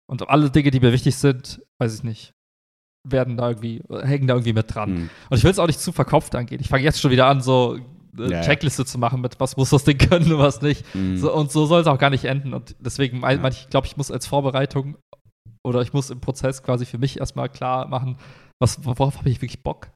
[0.08, 2.34] und alle Dinge, die mir wichtig sind, weiß ich nicht,
[3.08, 4.94] werden da irgendwie, hängen da irgendwie mit dran.
[4.94, 5.10] Mhm.
[5.30, 6.60] Und ich will es auch nicht zu verkopft angehen.
[6.62, 7.78] Ich fange jetzt schon wieder an, so
[8.18, 8.42] eine Ja, ja.
[8.42, 10.86] Checkliste zu machen mit, was muss das Ding können und was nicht.
[10.96, 11.18] Mhm.
[11.18, 12.54] So, und so soll es auch gar nicht enden.
[12.54, 13.48] Und deswegen, mein, Ja.
[13.50, 14.98] ich glaube, ich muss als Vorbereitung
[15.64, 18.18] oder ich muss im Prozess quasi für mich erstmal klar machen,
[18.62, 19.90] was, worauf habe ich wirklich Bock.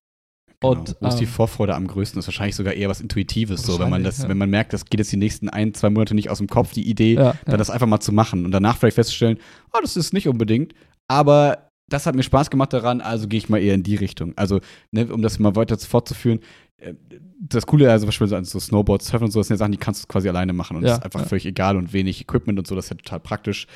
[0.62, 0.74] Genau.
[0.74, 2.18] Und, Wo ist die ähm, Vorfreude am größten?
[2.18, 4.30] Das ist wahrscheinlich sogar eher was Intuitives, so, wenn man das, ja.
[4.30, 6.74] wenn man merkt, das geht jetzt die nächsten ein, zwei Monate nicht aus dem Kopf,
[6.74, 7.58] die Idee, Ja, dann ja.
[7.58, 9.38] das einfach mal zu machen und danach vielleicht festzustellen,
[9.74, 10.74] oh, das ist nicht unbedingt,
[11.08, 14.34] aber das hat mir Spaß gemacht daran, also gehe ich mal eher in die Richtung.
[14.36, 14.60] Also,
[14.92, 16.40] ne, um das mal weiter fortzuführen,
[16.78, 16.94] äh,
[17.40, 19.78] das Coole, also zum Beispiel so Snowboards, Surfen und so, das sind ja Sachen, die
[19.78, 21.26] kannst du quasi alleine machen und Ja, das ist einfach ja.
[21.26, 23.68] völlig egal und wenig Equipment und so, das ist ja total praktisch.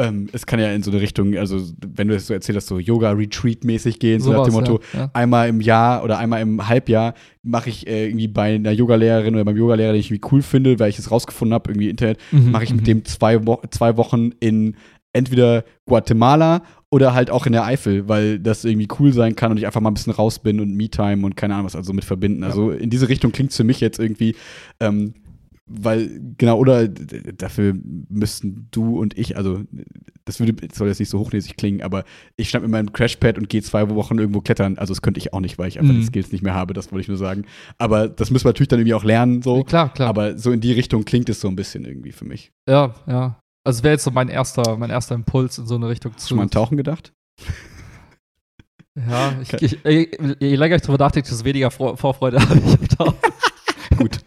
[0.00, 2.78] Ähm, es kann ja in so eine Richtung, also wenn du das so erzählst, so
[2.78, 5.10] Yoga-Retreat-mäßig gehen, so nach dem Motto, ja, ja.
[5.12, 9.44] einmal im Jahr oder einmal im Halbjahr mache ich äh, irgendwie bei einer Yogalehrerin oder
[9.44, 12.18] beim Yogalehrer, den ich irgendwie cool finde, weil ich es rausgefunden habe, irgendwie im Internet,
[12.30, 12.86] Mhm, mache ich mit mhm.
[12.86, 14.74] dem zwei, Wo zwei Wochen in
[15.12, 19.58] entweder Guatemala oder halt auch in der Eifel, weil das irgendwie cool sein kann und
[19.58, 22.04] ich einfach mal ein bisschen raus bin und Me-Time und keine Ahnung was also mit
[22.04, 22.42] verbinden.
[22.42, 24.34] Also in diese Richtung klingt es für mich jetzt irgendwie,
[24.80, 25.14] ähm,
[25.72, 27.76] weil, genau, oder dafür
[28.08, 29.62] müssten du und ich, also
[30.24, 32.04] das würde, das soll jetzt nicht so hochnäsig klingen, aber
[32.36, 34.78] ich schnapp mir mein Crashpad und gehe zwei Wochen irgendwo klettern.
[34.78, 36.00] Also das könnte ich auch nicht, weil ich einfach Mhm.
[36.00, 37.44] die Skills nicht mehr habe, das wollte ich nur sagen.
[37.78, 39.62] Aber das müssen wir natürlich dann irgendwie auch lernen, so.
[39.64, 40.08] Klar, klar.
[40.08, 42.50] Aber so in die Richtung klingt es so ein bisschen irgendwie für mich.
[42.68, 43.38] ja, ja.
[43.62, 46.24] Also wäre jetzt so mein erster, mein erster Impuls in so eine Richtung Hast zu.
[46.24, 47.12] du schon mal an Tauchen gedacht?
[49.08, 50.08] Ja, ich, ich, je,
[50.40, 53.18] je länger ich drüber nachdenke, desto weniger Vor Vorfreude habe ich am Tauchen.
[53.98, 54.18] Gut.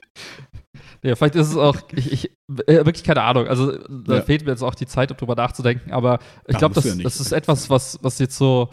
[1.04, 2.32] Ja, vielleicht ist es auch, ich, ich
[2.68, 3.47] äh, wirklich keine Ahnung.
[3.47, 4.22] Also da Ja.
[4.22, 5.91] fehlt mir jetzt auch die Zeit, um drüber nachzudenken.
[5.91, 8.70] Aber ich glaube, das, ja das ist etwas, was, was jetzt so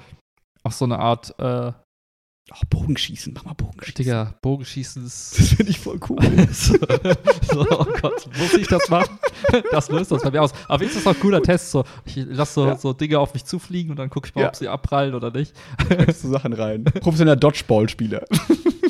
[0.62, 1.72] auch so eine Art, äh,
[2.52, 3.94] Oh, Bogenschießen, mach mal Bogenschießen.
[3.94, 5.38] Digga, Bogenschießen ist.
[5.38, 6.18] Das finde ich voll cool.
[6.50, 6.74] so,
[7.42, 9.20] so, oh Gott, muss ich das machen?
[9.70, 10.50] Das löst das bei mir aus.
[10.66, 11.70] Aber ist das auch ein cooler Test.
[11.70, 12.76] So, ich lasse so, Ja.
[12.76, 14.48] so Dinge auf mich zufliegen und dann gucke ich mal, Ja.
[14.48, 15.54] ob sie abprallen oder nicht.
[15.88, 16.82] Packst du Sachen rein.
[16.82, 18.24] Professioneller Dodgeball-Spieler.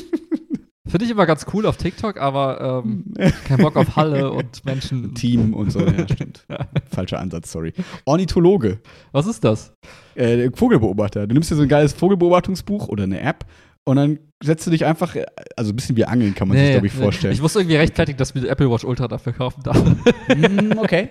[0.91, 3.05] Finde ich immer ganz cool auf TikTok, aber ähm,
[3.47, 5.15] kein Bock auf Halle und Menschen.
[5.15, 5.79] Team und so.
[5.79, 6.45] Ja, stimmt.
[6.91, 7.73] Falscher Ansatz, sorry.
[8.03, 8.79] Ornithologe.
[9.13, 9.73] Was ist das?
[10.15, 11.27] Äh, Vogelbeobachter.
[11.27, 13.45] Du nimmst dir so ein geiles Vogelbeobachtungsbuch oder eine App
[13.85, 15.25] und dann setzt du dich einfach, äh,
[15.55, 17.33] also ein bisschen wie Angeln kann man sich, glaube ich, vorstellen.
[17.33, 19.81] Ich muss irgendwie rechtfertigen, dass ich mir Apple Watch Ultra dafür kaufen darf.
[20.27, 21.09] Mm, okay.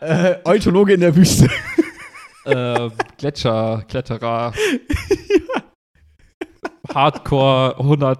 [0.00, 1.50] äh, Ornithologe in der Wüste.
[2.46, 4.54] ähm, Gletscher, Kletterer.
[6.92, 8.18] Hardcore 100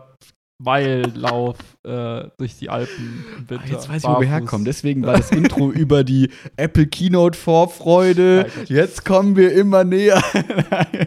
[0.65, 3.67] Meilen Lauf äh, durch die Alpen im Ah, Winter.
[3.69, 4.65] jetzt weiß ich, wo wir herkommen.
[4.65, 8.47] Deswegen war das Intro über die Apple Keynote Vorfreude.
[8.67, 10.23] Jetzt kommen wir immer näher.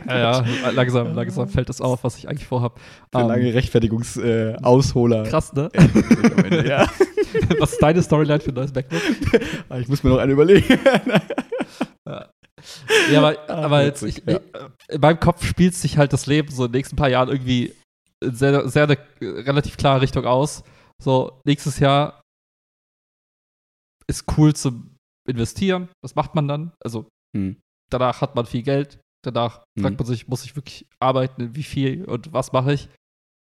[0.08, 2.80] Ja, ja, langsam, langsam fällt es auf, was ich eigentlich vorhab.
[3.14, 5.26] Der Ähm, lange Rechtfertigungsausholer.
[5.26, 5.70] Äh, krass, ne?
[6.68, 6.88] ja.
[7.60, 9.02] was ist deine Storyline für ein neues MacBook?
[9.70, 10.80] Ah, Ich muss mir noch eine überlegen.
[13.12, 14.38] Ja, aber, Ah, aber jetzt, ich, ja.
[14.38, 17.30] ich, in meinem Kopf spielt sich halt das Leben so in den nächsten paar Jahren
[17.30, 17.74] irgendwie
[18.34, 20.64] sehr, sehr eine relativ klare Richtung aus.
[21.02, 22.22] So, nächstes Jahr
[24.08, 24.84] ist cool zu
[25.28, 25.90] investieren.
[26.02, 26.72] Das macht man dann.
[26.84, 27.58] Also, Hm.
[27.92, 29.00] danach hat man viel Geld.
[29.24, 29.82] Danach Mhm.
[29.82, 31.56] fragt man sich, muss ich wirklich arbeiten?
[31.56, 32.90] Wie viel und was mache ich?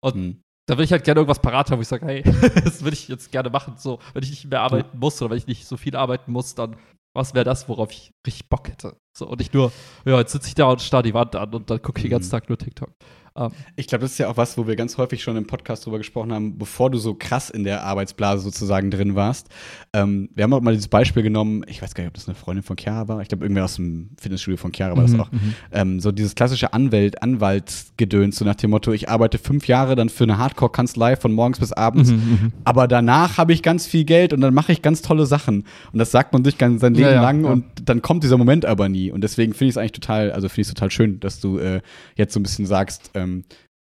[0.05, 0.41] Hm.
[0.67, 2.23] Da will ich halt gerne irgendwas parat haben, wo ich sage, hey,
[2.65, 3.75] das würde ich jetzt gerne machen.
[3.77, 6.55] So, wenn ich nicht mehr arbeiten muss oder wenn ich nicht so viel arbeiten muss,
[6.55, 6.77] dann
[7.17, 8.97] was wäre das, worauf ich richtig Bock hätte?
[9.17, 9.71] So, und nicht nur,
[10.05, 12.11] ja, jetzt sitze ich da und starr die Wand an und dann gucke ich den
[12.11, 12.31] ganzen Mhm.
[12.33, 12.91] Tag nur TikTok.
[13.37, 15.85] Ähm, Ich glaube, das ist ja auch was, wo wir ganz häufig schon im Podcast
[15.85, 19.49] drüber gesprochen haben, bevor du so krass in der Arbeitsblase sozusagen drin warst.
[19.93, 22.35] Ähm, wir haben auch mal dieses Beispiel genommen, ich weiß gar nicht, ob das eine
[22.35, 23.21] Freundin von Chiara war.
[23.23, 25.33] Ich glaube, irgendwer aus dem Fitnessstudio von Chiara war das mhm, auch.
[25.33, 25.55] mhm.
[25.73, 30.09] Ähm, so dieses klassische Anwalt, Anwaltsgedöns, so nach dem Motto, ich arbeite fünf Jahre dann
[30.09, 32.11] für eine Hardcore-Kanzlei von morgens bis abends.
[32.11, 32.53] Mhm.
[32.65, 35.65] Aber danach habe ich ganz viel Geld und dann mache ich ganz tolle Sachen.
[35.93, 37.51] Und das sagt man sich ganz sein Leben Ja, ja, lang ja.
[37.51, 39.11] und dann kommt dieser Moment aber nie.
[39.11, 41.59] Und deswegen finde ich es eigentlich total, also finde ich es total schön, dass du
[41.59, 41.81] äh,
[42.17, 43.45] jetzt so ein bisschen sagst, ähm,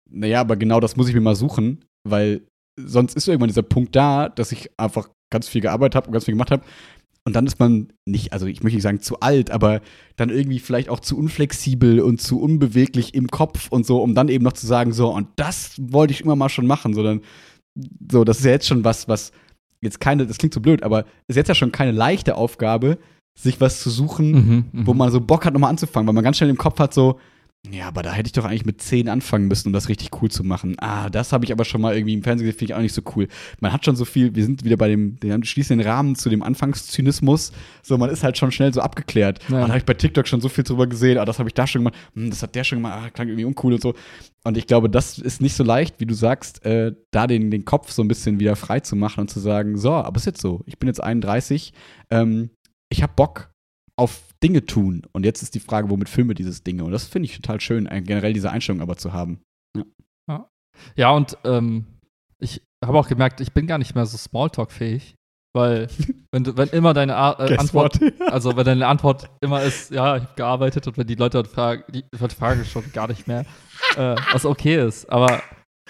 [0.09, 2.41] naja, aber genau das muss ich mir mal suchen, weil
[2.79, 6.25] sonst ist irgendwann dieser Punkt da, dass ich einfach ganz viel gearbeitet habe und ganz
[6.25, 6.63] viel gemacht habe.
[7.25, 9.81] Und dann ist man nicht, also ich möchte nicht sagen zu alt, aber
[10.15, 14.29] dann irgendwie vielleicht auch zu unflexibel und zu unbeweglich im Kopf und so, um dann
[14.29, 17.19] eben noch zu sagen, so, und das wollte ich immer mal schon machen, sondern
[18.09, 19.33] so, das ist ja jetzt schon was, was
[19.81, 22.97] jetzt keine, das klingt so blöd, aber ist jetzt ja schon keine leichte Aufgabe,
[23.37, 24.87] sich was zu suchen, Mhm, mhm.
[24.87, 27.19] wo man so Bock hat, nochmal anzufangen, weil man ganz schnell im Kopf hat, so,
[27.71, 30.31] ja, aber da hätte ich doch eigentlich mit 10 anfangen müssen, um das richtig cool
[30.31, 30.75] zu machen.
[30.79, 32.93] Ah, das habe ich aber schon mal irgendwie im Fernsehen gesehen, finde ich auch nicht
[32.93, 33.27] so cool.
[33.59, 36.29] Man hat schon so viel, wir sind wieder bei dem, wir schließen den Rahmen zu
[36.29, 37.51] dem Anfangszynismus.
[37.83, 39.39] So, man ist halt schon schnell so abgeklärt.
[39.49, 39.57] Ja.
[39.57, 41.55] Ah, da habe ich bei TikTok schon so viel drüber gesehen, ah, das habe ich
[41.55, 43.93] da schon gemacht, hm, das hat der schon gemacht, ah, klang irgendwie uncool und so.
[44.43, 47.65] Und ich glaube, das ist nicht so leicht, wie du sagst, äh, da den, den
[47.65, 50.27] Kopf so ein bisschen wieder frei zu machen und zu sagen, so, aber es ist
[50.27, 51.73] jetzt so, ich bin jetzt 31,
[52.11, 52.51] ähm,
[52.89, 53.51] ich habe Bock
[53.97, 55.03] auf Dinge tun.
[55.13, 56.83] Und jetzt ist die Frage, womit filme dieses Dinge?
[56.83, 59.41] Und das finde ich total schön, ein- generell diese Einstellung aber zu haben.
[60.95, 61.87] Ja, und ähm,
[62.39, 65.15] ich habe auch gemerkt, ich bin gar nicht mehr so Smalltalk-fähig,
[65.55, 65.87] weil
[66.31, 70.17] wenn, du, wenn immer deine A äh, Antwort, also wenn deine Antwort immer ist, ja,
[70.17, 73.43] ich habe gearbeitet und wenn die Leute dann fragen, die fragen schon gar nicht mehr,
[73.95, 75.41] äh, was okay ist, aber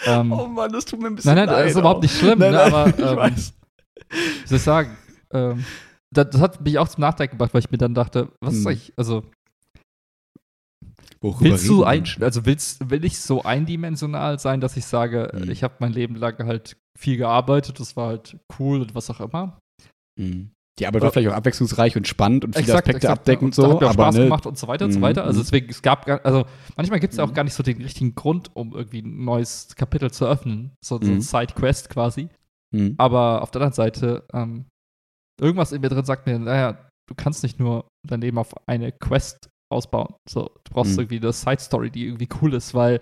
[0.05, 2.39] ähm, Oh Mann, das tut mir ein bisschen nein, nein, das ist überhaupt nicht schlimm,
[2.39, 3.53] Nein, ne, nein, aber ich ähm, weiß.
[4.43, 4.97] wie soll ich sagen,
[5.33, 5.65] ähm,
[6.13, 8.67] das, das hat mich auch zum Nachdenken gebracht, weil ich mir dann dachte, was Hm.
[8.67, 9.23] eigentlich, also
[11.19, 15.49] Worüber Willst du ein, also willst, will ich so eindimensional sein, dass ich sage, Mhm.
[15.49, 19.19] ich habe mein Leben lang halt viel gearbeitet, das war halt cool und was auch
[19.19, 19.57] immer.
[20.19, 20.51] Mhm.
[20.79, 23.19] Die Arbeit war vielleicht auch abwechslungsreich und spannend und viele Exakt, Aspekte exakt.
[23.21, 24.99] abdeckend Und so, Hat mir auch aber Spaß ne, gemacht und so weiter und so
[24.99, 25.23] Mhm, weiter.
[25.23, 25.43] Also mhm.
[25.43, 26.45] deswegen, es gab, gar- also
[26.75, 27.33] manchmal gibt es ja auch Mhm.
[27.33, 30.75] gar nicht so den richtigen Grund, um irgendwie ein neues Kapitel zu öffnen.
[30.85, 32.29] So, so ein Side-Quest quasi.
[32.99, 34.65] Aber auf der anderen Seite, ähm,
[35.39, 36.77] irgendwas in mir drin sagt mir, naja,
[37.09, 40.15] du kannst nicht nur dein Leben auf eine Quest ausbauen.
[40.29, 40.99] So, du brauchst Mhm.
[40.99, 42.99] irgendwie eine Side-Story, die irgendwie cool ist, weil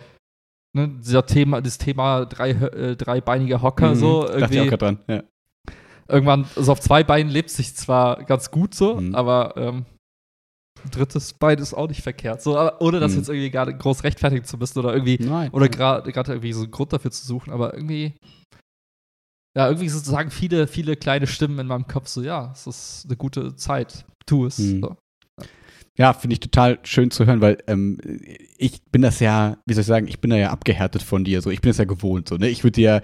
[0.76, 3.96] ne, dieser Thema, das Thema drei, äh, dreibeiniger Hocker, Mhm.
[3.96, 5.00] so Dachte ich auch irgendwie gerade dran.
[5.08, 5.24] Ja.
[6.08, 9.16] irgendwann, so auf zwei Beinen lebt sich zwar ganz gut so, Mhm.
[9.16, 9.86] aber ähm,
[10.84, 12.42] ein drittes Bein ist auch nicht verkehrt.
[12.44, 13.18] So, ohne das Mhm.
[13.20, 15.50] jetzt irgendwie gerade groß rechtfertigen zu müssen oder irgendwie, Nein.
[15.52, 18.14] oder gerade gerade irgendwie so einen Grund dafür zu suchen, aber irgendwie,
[19.56, 23.16] ja, irgendwie sozusagen viele, viele kleine Stimmen in meinem Kopf, so, ja, es ist eine
[23.16, 24.60] gute Zeit, tu es.
[24.60, 24.82] Mhm.
[24.82, 24.98] So.
[25.98, 27.98] Ja, finde ich total schön zu hören, weil ähm,
[28.58, 31.42] ich bin das ja, wie soll ich sagen, ich bin da ja abgehärtet von dir.
[31.42, 32.28] So, ich bin das ja gewohnt.
[32.28, 32.50] So, ne?
[32.50, 33.02] Ich würde dir ja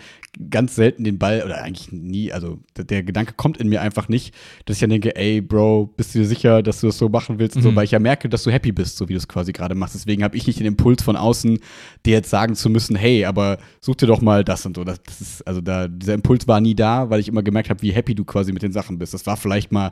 [0.50, 4.10] ganz selten den Ball, oder eigentlich nie, also der, der Gedanke kommt in mir einfach
[4.10, 4.34] nicht,
[4.66, 7.40] dass ich dann denke, ey, Bro, bist du dir sicher, dass du das so machen
[7.40, 7.76] willst und so, Mhm.
[7.78, 9.96] weil ich ja merke, dass du happy bist, so wie du es quasi gerade machst.
[9.96, 11.60] Deswegen habe ich nicht den Impuls von außen,
[12.06, 14.84] dir jetzt sagen zu müssen, hey, aber such dir doch mal das und so.
[14.84, 17.82] Das, das ist, also da, dieser Impuls war nie da, weil ich immer gemerkt habe,
[17.82, 19.14] wie happy du quasi mit den Sachen bist.
[19.14, 19.92] Das war vielleicht mal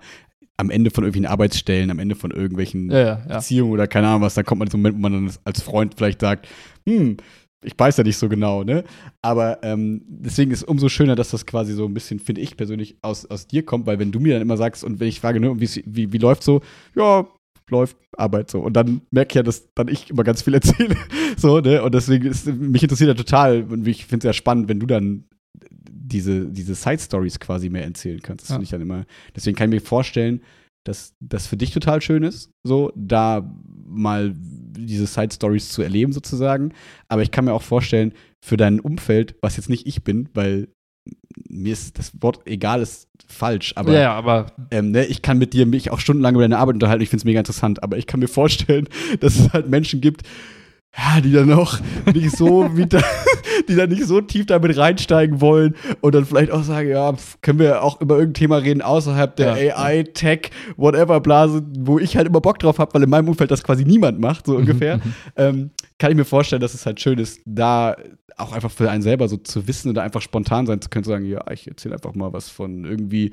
[0.59, 3.35] am Ende von irgendwelchen Arbeitsstellen, am Ende von irgendwelchen Ja, ja, ja.
[3.37, 5.35] Beziehung oder keine Ahnung was, dann kommt man in so einen Moment, wo man dann
[5.45, 6.47] als Freund vielleicht sagt,
[6.85, 7.17] hm,
[7.63, 8.83] ich weiß ja nicht so genau, ne?
[9.21, 12.57] Aber ähm, deswegen ist es umso schöner, dass das quasi so ein bisschen, finde ich
[12.57, 15.19] persönlich, aus, aus dir kommt, weil wenn du mir dann immer sagst und wenn ich
[15.19, 16.61] frage, ne, wie, wie, wie läuft so,
[16.95, 17.25] ja,
[17.69, 18.59] läuft Arbeit so.
[18.59, 20.95] Und dann merke ich ja, dass dann ich immer ganz viel erzähle.
[21.37, 21.83] so, ne?
[21.83, 24.85] Und deswegen ist mich interessiert ja total, und ich finde es ja spannend, wenn du
[24.85, 25.25] dann
[26.11, 28.45] diese, diese Side-Stories quasi mehr erzählen kannst.
[28.45, 28.55] Das Ja.
[28.55, 29.05] finde ich dann immer.
[29.35, 30.41] Deswegen kann ich mir vorstellen,
[30.85, 33.49] dass das für dich total schön ist, so da
[33.85, 36.73] mal diese Side-Stories zu erleben sozusagen.
[37.07, 40.69] Aber ich kann mir auch vorstellen, für dein Umfeld, was jetzt nicht ich bin, weil
[41.49, 45.37] mir ist das Wort egal ist falsch, aber ja, ja, aber ähm, ne, ich kann
[45.37, 47.01] mit dir mich auch stundenlang über deine Arbeit unterhalten.
[47.03, 48.87] Ich finde es mega interessant, aber ich kann mir vorstellen,
[49.19, 50.23] dass es halt Menschen gibt,
[50.97, 51.79] ja, die dann auch
[52.13, 53.01] nicht so wie da,
[53.69, 57.59] die dann nicht so tief damit reinsteigen wollen und dann vielleicht auch sagen, ja, können
[57.59, 59.75] wir auch über irgendein Thema reden außerhalb der Ja.
[59.77, 63.51] AI, Tech, whatever Blase, wo ich halt immer Bock drauf habe, weil in meinem Umfeld
[63.51, 64.97] das quasi niemand macht, so ungefähr.
[64.97, 65.13] Mhm.
[65.35, 67.95] ähm, kann ich mir vorstellen, dass es halt schön ist, da
[68.37, 71.09] auch einfach für einen selber so zu wissen oder einfach spontan sein zu können, zu
[71.09, 73.31] sagen, ja, ich erzähle einfach mal was von irgendwie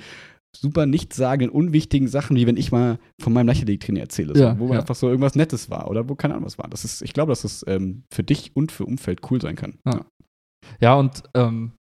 [0.57, 4.72] super nichtssagenden, unwichtigen Sachen, wie wenn ich mal von meinem Leichtathletik-Training erzähle, so, Ja, wo
[4.72, 4.80] ja.
[4.80, 6.66] einfach so irgendwas Nettes war oder wo keine Ahnung was war.
[6.68, 9.74] Das ist, ich glaube, dass es ähm, für dich und für Umfeld cool sein kann.
[9.84, 10.01] Ja.
[10.80, 11.76] Ja, und ähm,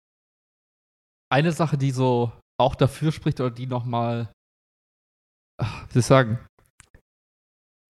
[1.32, 4.32] eine Sache, die so auch dafür spricht oder die nochmal,
[5.60, 6.40] wie soll ich sagen,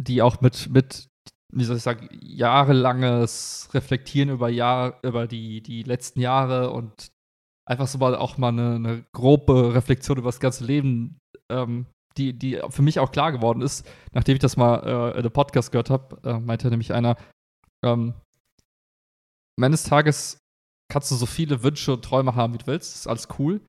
[0.01, 1.07] die auch mit, mit,
[1.53, 7.11] wie soll ich sagen, jahrelanges Reflektieren über Jahr, über die, die letzten Jahre und
[7.67, 11.19] einfach so mal auch mal eine, eine grobe Reflexion über das ganze Leben,
[11.51, 11.85] ähm,
[12.17, 15.31] die, die für mich auch klar geworden ist, nachdem ich das mal äh, in einem
[15.31, 17.15] Podcast gehört habe, äh, meinte nämlich einer,
[17.83, 18.13] ähm,
[19.59, 20.40] des Tages
[20.91, 23.61] kannst du so viele Wünsche und Träume haben, wie du willst, ist alles cool.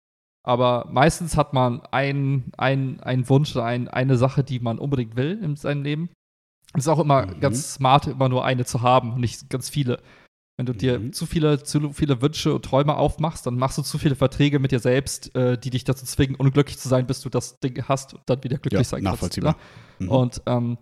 [0.44, 5.38] Aber meistens hat man einen ein Wunsch oder ein, eine Sache, die man unbedingt will
[5.42, 6.10] in seinem Leben.
[6.74, 7.40] Es ist auch immer Mhm.
[7.40, 10.02] ganz smart, immer nur eine zu haben und nicht ganz viele.
[10.58, 11.12] Wenn du dir Mhm.
[11.12, 14.72] zu viele, zu viele Wünsche und Träume aufmachst, dann machst du zu viele Verträge mit
[14.72, 18.14] dir selbst, äh, die dich dazu zwingen, unglücklich zu sein, bis du das Ding hast
[18.14, 19.54] und dann wieder glücklich Ja, sein nachvollziehbar.
[19.54, 20.00] kannst.
[20.00, 20.06] Ne?
[20.06, 20.12] Mhm.
[20.12, 20.78] Und ähm,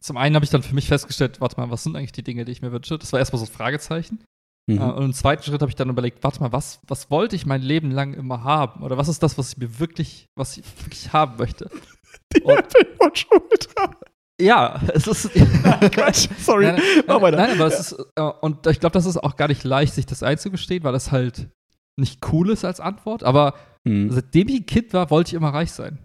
[0.00, 2.44] zum einen habe ich dann für mich festgestellt, warte mal, was sind eigentlich die Dinge,
[2.44, 2.98] die ich mir wünsche?
[2.98, 4.22] Das war erstmal so ein Fragezeichen.
[4.68, 4.78] Mhm.
[4.78, 7.46] Äh, und im zweiten Schritt habe ich dann überlegt, warte mal, was, was wollte ich
[7.46, 8.82] mein Leben lang immer haben?
[8.82, 11.68] Oder was ist das, was ich mir wirklich, was ich wirklich haben möchte?
[12.36, 13.96] Die und- Apple Watch Ultra.
[14.40, 15.30] Ja, es ist.
[15.92, 16.66] Quatsch, sorry.
[16.66, 17.36] Nein, nein, weiter.
[17.36, 20.06] nein, aber es ist, äh, und ich glaube, das ist auch gar nicht leicht, sich
[20.06, 21.48] das einzugestehen, weil das halt
[21.96, 23.22] nicht cool ist als Antwort.
[23.24, 23.54] Aber
[23.84, 24.10] Mhm.
[24.10, 25.98] seitdem ich ein Kind war, wollte ich immer reich sein.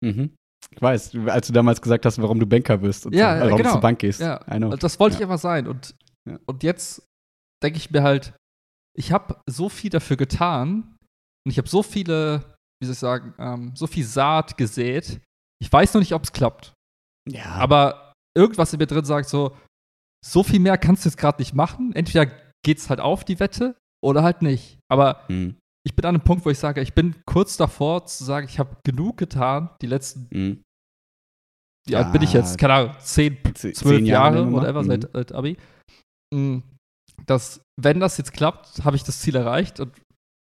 [0.00, 0.30] Mhm.
[0.70, 3.44] Ich weiß, als du damals gesagt hast, warum du Banker bist und Ja, so, also
[3.44, 3.68] warum genau.
[3.70, 4.20] du zur Bank gehst.
[4.20, 4.38] Ja,
[4.76, 5.18] das wollte Ja.
[5.20, 5.66] ich immer sein.
[5.68, 5.94] Und,
[6.28, 6.38] Ja.
[6.46, 7.05] und jetzt
[7.62, 8.34] denke ich mir halt,
[8.96, 10.96] ich habe so viel dafür getan
[11.44, 15.20] und ich habe so viele, wie soll ich sagen, ähm, so viel Saat gesät.
[15.62, 16.72] Ich weiß noch nicht, ob es klappt.
[17.28, 19.56] Ja, Aber irgendwas in mir drin sagt so,
[20.24, 21.94] so viel mehr kannst du jetzt gerade nicht machen.
[21.94, 22.30] Entweder
[22.64, 24.78] geht's halt auf die Wette oder halt nicht.
[24.90, 25.56] Aber Mhm.
[25.86, 28.58] ich bin an einem Punkt, wo ich sage, ich bin kurz davor zu sagen, ich
[28.58, 30.62] habe genug getan, die letzten, Mhm.
[31.86, 32.40] wie alt bin ich Ja.
[32.40, 32.58] jetzt?
[32.58, 34.52] Keine Ahnung, zehn, zwölf Jahre, mal.
[34.52, 35.56] whatever, seit, seit Abi.
[37.24, 39.92] Dass, wenn das jetzt klappt, habe ich das Ziel erreicht und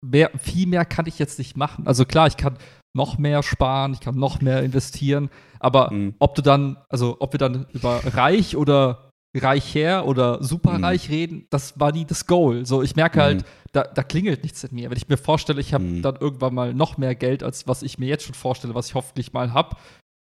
[0.06, 1.88] mehr, viel mehr kann ich jetzt nicht machen.
[1.88, 2.58] Also klar, ich kann
[2.96, 6.16] noch mehr sparen, ich kann noch mehr investieren, aber Mhm.
[6.20, 11.14] ob du dann, also ob wir dann über reich oder reich her oder superreich Mhm.
[11.14, 12.66] reden, das war nie das Goal.
[12.66, 14.90] So, ich merke halt, da, da klingelt nichts in mir.
[14.90, 16.02] Wenn ich mir vorstelle, ich habe Mhm.
[16.02, 18.96] dann irgendwann mal noch mehr Geld, als was ich mir jetzt schon vorstelle, was ich
[18.96, 19.76] hoffentlich mal habe,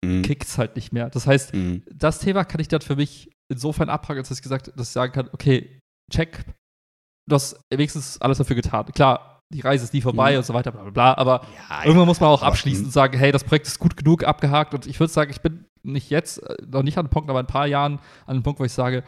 [0.04, 0.22] Mhm.
[0.22, 1.08] kickt's halt nicht mehr.
[1.10, 1.82] Das heißt, Mhm.
[1.94, 5.12] das Thema kann ich dann für mich insofern abhaken, als ich gesagt, dass ich sagen
[5.12, 5.78] kann, okay,
[6.10, 6.44] check,
[7.28, 8.86] du hast wenigstens alles dafür getan.
[8.92, 10.38] Klar, die Reise ist nie vorbei Mhm.
[10.38, 12.88] und so weiter, bla bla bla, aber Ja, irgendwann muss man auch abschließen mhm.
[12.88, 15.64] und sagen, hey, das Projekt ist gut genug abgehakt und ich würde sagen, ich bin
[15.82, 18.42] nicht jetzt, äh, noch nicht an dem Punkt, aber in ein paar Jahren an dem
[18.42, 19.02] Punkt, wo ich sage,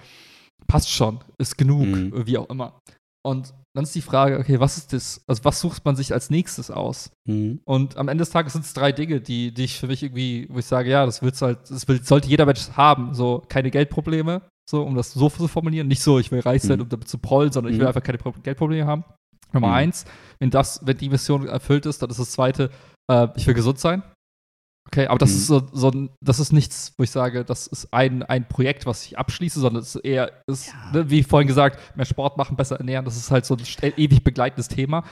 [0.66, 2.26] passt schon, ist genug, Mhm.
[2.26, 2.78] wie auch immer.
[3.24, 6.28] Und dann ist die Frage, okay, was ist das, also was sucht man sich als
[6.28, 7.10] nächstes aus?
[7.28, 7.60] Mhm.
[7.64, 10.48] Und am Ende des Tages sind es drei Dinge, die, die ich für mich irgendwie,
[10.50, 13.14] wo ich sage, ja, das will's halt, das will, sollte jeder Mensch haben.
[13.14, 15.88] So, keine Geldprobleme, so, um das so zu formulieren.
[15.88, 16.82] Nicht so, ich will reich sein, Mhm.
[16.84, 17.88] um damit zu prollen, sondern ich will Mhm.
[17.88, 19.04] einfach keine Pro Geldprobleme haben.
[19.52, 19.74] Nummer Mhm.
[19.74, 20.04] eins,
[20.38, 22.70] wenn das, wenn die Mission erfüllt ist, dann ist das zweite,
[23.10, 24.02] äh, ich will gesund sein.
[24.88, 25.36] Okay, aber das Mhm.
[25.36, 28.84] ist so, so ein, das ist nichts, wo ich sage, das ist ein, ein Projekt,
[28.86, 30.90] was ich abschließe, sondern es ist eher, ist, Ja.
[30.92, 34.24] ne, wie vorhin gesagt, mehr Sport machen, besser ernähren, das ist halt so ein ewig
[34.24, 35.04] begleitendes Thema.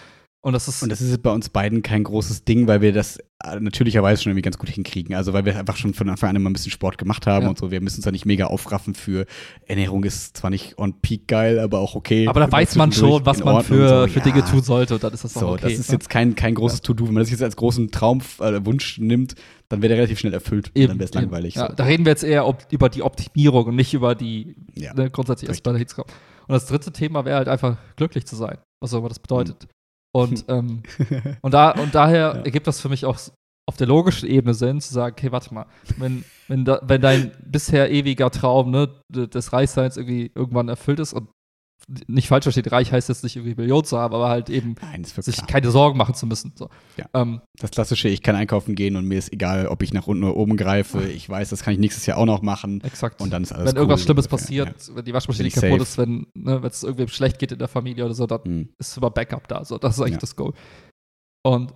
[0.43, 3.19] Und das ist, Und das ist bei uns beiden kein großes Ding, weil wir das
[3.45, 5.15] äh, natürlicherweise schon irgendwie ganz gut hinkriegen.
[5.15, 7.49] Also weil wir einfach schon von Anfang an immer ein bisschen Sport gemacht haben Ja.
[7.51, 7.71] und so.
[7.71, 9.27] Wir müssen uns da nicht mega aufraffen für
[9.67, 12.27] Ernährung ist zwar nicht on peak geil, aber auch okay.
[12.27, 14.13] Aber da weiß man schon, was man für, so.
[14.15, 14.25] für Ja.
[14.25, 15.61] Dinge tun sollte und dann ist das auch So, okay.
[15.65, 15.97] das ist ne?
[15.97, 17.07] jetzt kein, kein großes To-Do.
[17.09, 19.35] Wenn man das jetzt als großen Traum, äh, Wunsch nimmt,
[19.69, 20.73] dann wäre der relativ schnell erfüllt.
[20.75, 21.21] und dann wäre es eben.
[21.21, 21.57] langweilig.
[21.57, 21.75] Ja, so.
[21.75, 24.95] da reden wir jetzt eher ob, über die Optimierung und nicht über die Ja.
[24.95, 25.75] ne, grundsätzlich erstmal.
[25.77, 25.85] Und
[26.49, 29.69] das dritte Thema wäre halt einfach glücklich zu sein, was auch immer das bedeutet.
[30.13, 30.83] Und, ähm,
[31.43, 32.43] und, da, und daher Ja.
[32.43, 33.19] ergibt das für mich auch
[33.67, 37.31] auf der logischen Ebene Sinn, zu sagen, okay, warte mal, wenn, wenn, da, wenn dein
[37.45, 41.29] bisher ewiger Traum ne, des Reichseins irgendwie irgendwann erfüllt ist und
[42.07, 45.05] nicht falsch versteht, reich heißt jetzt nicht irgendwie Millionen zu haben, aber halt eben Nein,
[45.05, 45.47] sich klar.
[45.47, 46.53] keine Sorgen machen zu müssen.
[46.55, 46.69] So.
[46.97, 47.07] Ja.
[47.15, 50.25] Ähm, Das klassische, ich kann einkaufen gehen und mir ist egal, ob ich nach unten
[50.25, 51.03] oder oben greife.
[51.09, 52.81] Ich weiß, das kann ich nächstes Jahr auch noch machen.
[52.85, 53.21] exakt.
[53.21, 55.55] Und dann ist alles wenn irgendwas cool, Schlimmes ungefähr, passiert, wenn die Waschmaschine Bin ich
[55.55, 55.83] kaputt safe.
[55.83, 58.51] ist, wenn ne, es irgendwem schlecht geht in der Familie oder so, dann Ja.
[58.53, 58.69] Mhm.
[58.79, 59.65] ist immer Backup da.
[59.65, 60.19] So, das ist eigentlich Ja.
[60.19, 60.53] das Goal.
[61.45, 61.75] Und,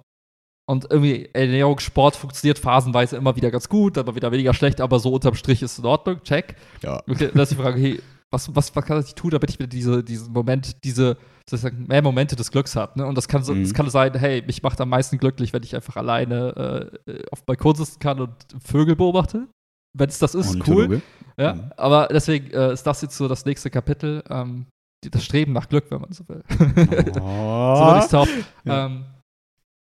[0.70, 4.80] und irgendwie Ernährung, Sport funktioniert phasenweise immer wieder ganz gut, dann mal wieder weniger schlecht,
[4.80, 6.22] aber so unterm Strich ist es in Ordnung.
[6.22, 6.56] Check.
[6.82, 7.02] Ja.
[7.08, 8.00] Okay, dann ist die Frage, hey,
[8.34, 11.16] was, was, was kann ich tun, damit ich wieder diese, diesen Moment, diese
[11.48, 12.98] sozusagen mehr Momente des Glücks habe.
[12.98, 13.06] Ne?
[13.06, 13.62] Und das kann, so, Mhm.
[13.62, 17.40] das kann sein, hey, mich macht am meisten glücklich, wenn ich einfach alleine äh, auf
[17.40, 19.48] dem Balkon sitzen kann und Vögel beobachte.
[19.96, 21.00] Wenn es das ist, cool.
[21.38, 21.72] Ja, Mhm.
[21.76, 24.66] aber deswegen äh, ist das jetzt so das nächste Kapitel, ähm,
[25.10, 26.42] das Streben nach Glück, wenn man so will.
[26.48, 26.48] Oh.
[27.76, 28.44] so würde ich es taufen.
[28.64, 28.86] Ja.
[28.86, 29.04] Ähm,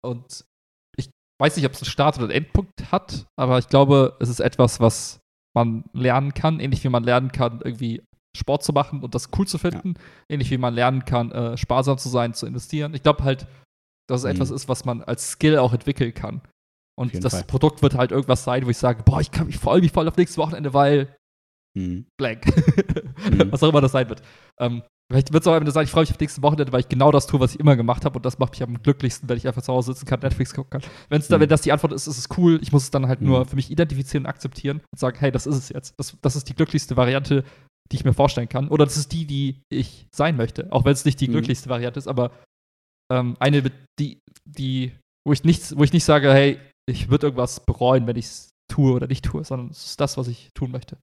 [0.04, 0.44] und
[0.98, 4.28] ich weiß nicht, ob es einen Start oder einen Endpunkt hat, aber ich glaube, es
[4.30, 5.20] ist etwas, was
[5.56, 8.02] man lernen kann, ähnlich wie man lernen kann, irgendwie
[8.36, 9.94] Sport zu machen und das cool zu finden,
[10.30, 12.94] ähnlich wie man lernen kann, äh, sparsam zu sein, zu investieren.
[12.94, 13.46] Ich glaube halt,
[14.10, 14.32] dass es Mhm.
[14.32, 16.42] etwas ist, was man als Skill auch entwickeln kann.
[17.00, 17.44] Und das Fall.
[17.46, 20.08] Produkt wird halt irgendwas sein, wo ich sage, boah, ich kann mich voll, mich voll
[20.08, 21.16] auf nächstes Wochenende, weil
[21.76, 22.06] Mhm.
[22.20, 22.46] blank.
[22.46, 22.54] Mhm.
[23.52, 24.22] was auch immer das sein wird.
[24.60, 26.90] Ähm, vielleicht wird es auch am sein, ich freue mich auf nächste Wochenende, weil ich
[26.90, 29.38] genau das tue, was ich immer gemacht habe und das macht mich am glücklichsten, wenn
[29.38, 30.92] ich einfach zu Hause sitzen kann, Netflix gucken kann.
[31.10, 31.42] Wenn's da, Mhm.
[31.42, 32.60] Wenn das die Antwort ist, ist es cool.
[32.62, 33.28] Ich muss es dann halt Mhm.
[33.28, 35.96] nur für mich identifizieren und akzeptieren und sagen, hey, das ist es jetzt.
[35.98, 37.44] Das, das ist die glücklichste Variante,
[37.92, 38.70] die ich mir vorstellen kann.
[38.70, 40.72] Oder das ist die, die ich sein möchte.
[40.72, 41.34] Auch wenn es nicht die Mhm.
[41.34, 42.32] glücklichste Variante ist, aber
[43.12, 43.64] ähm, eine,
[44.00, 44.94] die, die,
[45.28, 46.60] wo ich nicht, wo ich nicht sage, hey,
[46.90, 50.18] ich würde irgendwas bereuen, wenn ich es tue oder nicht tue, sondern es ist das,
[50.18, 50.98] was ich tun möchte.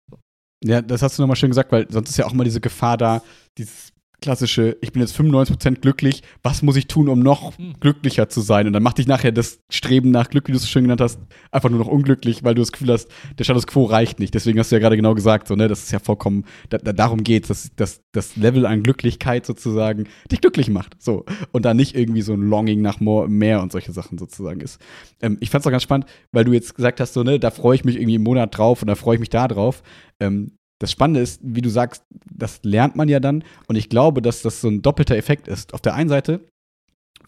[0.64, 2.97] Ja, das hast du nochmal schön gesagt, weil sonst ist ja auch immer diese Gefahr
[2.99, 3.22] da,
[3.57, 7.74] dieses klassische, ich bin jetzt 95% glücklich, was muss ich tun, um noch Hm.
[7.80, 8.66] glücklicher zu sein?
[8.66, 11.00] Und dann macht dich nachher das Streben nach Glück, wie du es so schön genannt
[11.00, 13.08] hast, einfach nur noch unglücklich, weil du das Gefühl hast,
[13.38, 14.34] der Status quo reicht nicht.
[14.34, 16.92] Deswegen hast du ja gerade genau gesagt, so, ne, das ist ja vollkommen, da, da,
[16.92, 20.97] darum geht's, dass, dass das Level an Glücklichkeit sozusagen dich glücklich macht.
[20.98, 21.24] So.
[21.52, 24.80] Und da nicht irgendwie so ein Longing nach more, mehr und solche Sachen sozusagen ist.
[25.22, 27.74] Ähm, ich fand's auch ganz spannend, weil du jetzt gesagt hast, so, ne, da freue
[27.74, 29.82] ich mich irgendwie im Monat drauf und da freue ich mich da drauf.
[30.20, 33.44] Ähm, das Spannende ist, wie du sagst, das lernt man ja dann.
[33.69, 35.74] Und ich glaube, dass das so ein doppelter Effekt ist.
[35.74, 36.40] Auf der einen Seite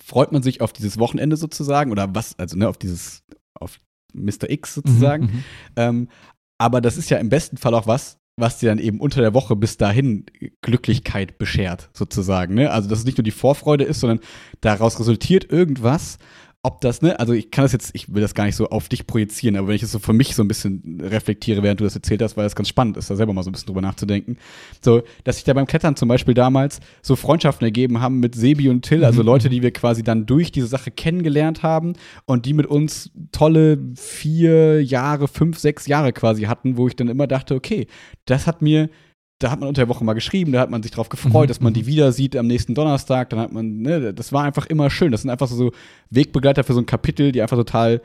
[0.02, 3.22] freut man sich auf dieses Wochenende sozusagen oder was, also ne, auf dieses,
[3.54, 3.78] auf
[4.14, 4.48] Mr.
[4.48, 5.24] X sozusagen.
[5.24, 5.44] Mhm, mhm.
[5.76, 6.08] Ähm,
[6.58, 9.34] aber das ist ja im besten Fall auch was, was dir dann eben unter der
[9.34, 10.24] Woche bis dahin
[10.62, 12.54] Glücklichkeit beschert, sozusagen.
[12.54, 12.70] Ne?
[12.70, 14.20] Also, dass es nicht nur die Vorfreude ist, sondern
[14.62, 16.18] daraus resultiert irgendwas.
[16.64, 18.88] Ob das, ne, also ich kann das jetzt, ich will das gar nicht so auf
[18.88, 21.84] dich projizieren, aber wenn ich es so für mich so ein bisschen reflektiere, während du
[21.84, 23.80] das erzählt hast, weil das ganz spannend ist, da selber mal so ein bisschen drüber
[23.80, 24.36] nachzudenken.
[24.80, 28.68] So, dass sich da beim Klettern zum Beispiel damals so Freundschaften ergeben haben mit Sebi
[28.68, 29.26] und Till, also Mhm.
[29.26, 31.94] Leute, die wir quasi dann durch diese Sache kennengelernt haben
[32.26, 37.08] und die mit uns tolle vier Jahre, fünf, sechs Jahre quasi hatten, wo ich dann
[37.08, 37.88] immer dachte, okay,
[38.26, 38.88] das hat mir,
[39.42, 41.48] da hat man unter der Woche mal geschrieben, da hat man sich drauf gefreut, Mhm,
[41.48, 41.74] dass man mhm.
[41.74, 45.12] die wieder sieht am nächsten Donnerstag, dann hat man, ne, das war einfach immer schön.
[45.12, 45.72] Das sind einfach so
[46.10, 48.00] Wegbegleiter für so ein Kapitel, die einfach total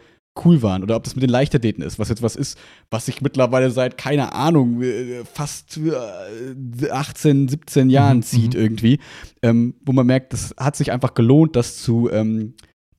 [0.46, 2.60] cool waren oder ob das mit den Leichtathleten ist, was jetzt was ist,
[2.92, 8.60] was sich mittlerweile seit, keine Ahnung, äh, fast äh, 18, 17 Jahren Mhm, zieht mhm.
[8.60, 9.00] irgendwie,
[9.42, 12.54] ähm, wo man merkt, das hat sich einfach gelohnt, das zu ähm,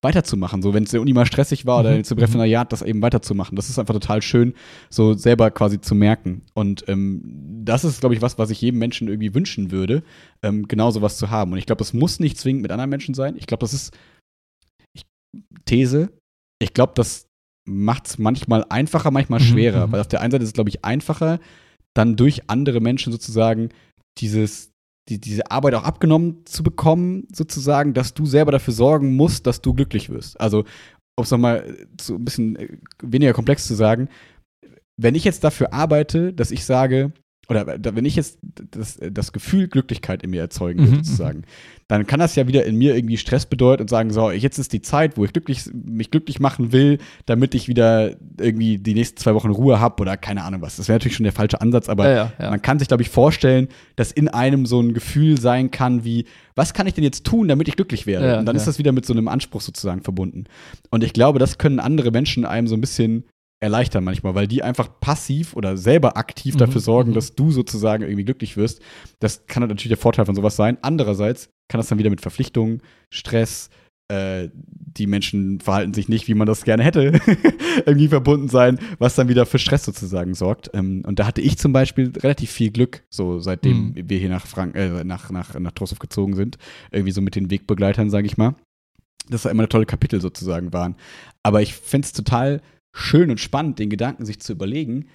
[0.09, 0.63] weiterzumachen.
[0.63, 3.03] So, wenn es der Uni mal stressig war oder Mhm, jetzt im Referendariat, das eben
[3.03, 3.55] weiterzumachen.
[3.57, 4.55] Das ist einfach total schön,
[4.91, 6.43] so selber quasi zu merken.
[6.55, 7.23] Und ähm,
[7.65, 10.03] das ist, glaube ich, was, was ich jedem Menschen irgendwie wünschen würde,
[10.43, 11.53] ähm, genau sowas zu haben.
[11.53, 13.37] Und ich glaube, das muss nicht zwingend mit anderen Menschen sein.
[13.37, 13.97] Ich glaube, das ist
[14.95, 15.05] ich,
[15.67, 16.09] These.
[16.61, 17.27] Ich glaube, das
[17.69, 19.87] macht es manchmal einfacher, manchmal Mhm, schwerer.
[19.87, 19.93] mhm.
[19.93, 21.39] Weil auf der einen Seite ist es, glaube ich, einfacher,
[21.95, 23.69] dann durch andere Menschen sozusagen
[24.19, 24.71] dieses,
[25.09, 29.61] die, diese Arbeit auch abgenommen zu bekommen, sozusagen, dass du selber dafür sorgen musst, dass
[29.61, 30.41] du glücklich wirst.
[30.41, 30.65] Also,
[31.17, 32.69] um es nochmal so ein bisschen äh,
[33.03, 34.09] weniger komplex zu sagen,
[34.97, 37.13] wenn ich jetzt dafür arbeite, dass ich sage,
[37.49, 38.39] oder da- wenn ich jetzt
[38.71, 41.43] das, das Gefühl Glücklichkeit in mir erzeugen will, Mhm, sozusagen,
[41.89, 44.75] dann kann das ja wieder in mir irgendwie Stress bedeuten und sagen, so, jetzt ist
[44.75, 49.17] die Zeit, wo ich glücklich, mich glücklich machen will, damit ich wieder irgendwie die nächsten
[49.17, 50.77] zwei Wochen Ruhe habe oder keine Ahnung was.
[50.77, 52.51] Das wäre natürlich schon der falsche Ansatz, aber ja, ja, ja.
[52.51, 56.27] man kann sich, glaube ich, vorstellen, dass in einem so ein Gefühl sein kann, wie,
[56.55, 58.27] was kann ich denn jetzt tun, damit ich glücklich werde?
[58.41, 60.45] Und dann ist das wieder mit so einem Anspruch sozusagen verbunden.
[60.91, 63.25] Und ich glaube, das können andere Menschen einem so ein bisschen
[63.61, 67.15] erleichtern manchmal, weil die einfach passiv oder selber aktiv Mhm, dafür sorgen, mhm.
[67.15, 68.81] dass du sozusagen irgendwie glücklich wirst.
[69.19, 70.79] Das kann natürlich der Vorteil von sowas sein.
[70.83, 73.69] Andererseits kann das dann wieder mit Verpflichtungen, Stress,
[74.11, 77.21] äh, die Menschen verhalten sich nicht, wie man das gerne hätte,
[77.87, 80.71] irgendwie verbunden sein, was dann wieder für Stress sozusagen sorgt.
[80.73, 84.09] Ähm, und da hatte ich zum Beispiel relativ viel Glück, so seitdem Mhm.
[84.09, 86.57] wir hier nach Frank äh, nach, nach, nach Trostorf gezogen sind,
[86.91, 88.55] irgendwie so mit den Wegbegleitern, sage ich mal,
[89.29, 90.95] dass da immer eine tolle Kapitel sozusagen waren.
[91.43, 92.63] Aber ich finde es total
[92.95, 95.09] schön und spannend, den Gedanken sich zu überlegen,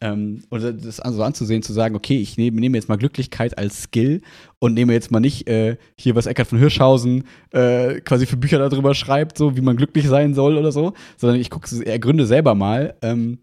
[0.00, 3.82] ähm, oder das also anzusehen, zu sagen, okay, ich nehme, nehme jetzt mal Glücklichkeit als
[3.82, 4.22] Skill
[4.60, 8.58] und nehme jetzt mal nicht äh, hier, was Eckhard von Hirschhausen äh, quasi für Bücher
[8.58, 12.54] darüber schreibt, so wie man glücklich sein soll oder so, sondern ich gucke, ergründe selber
[12.54, 13.38] mal, ähm,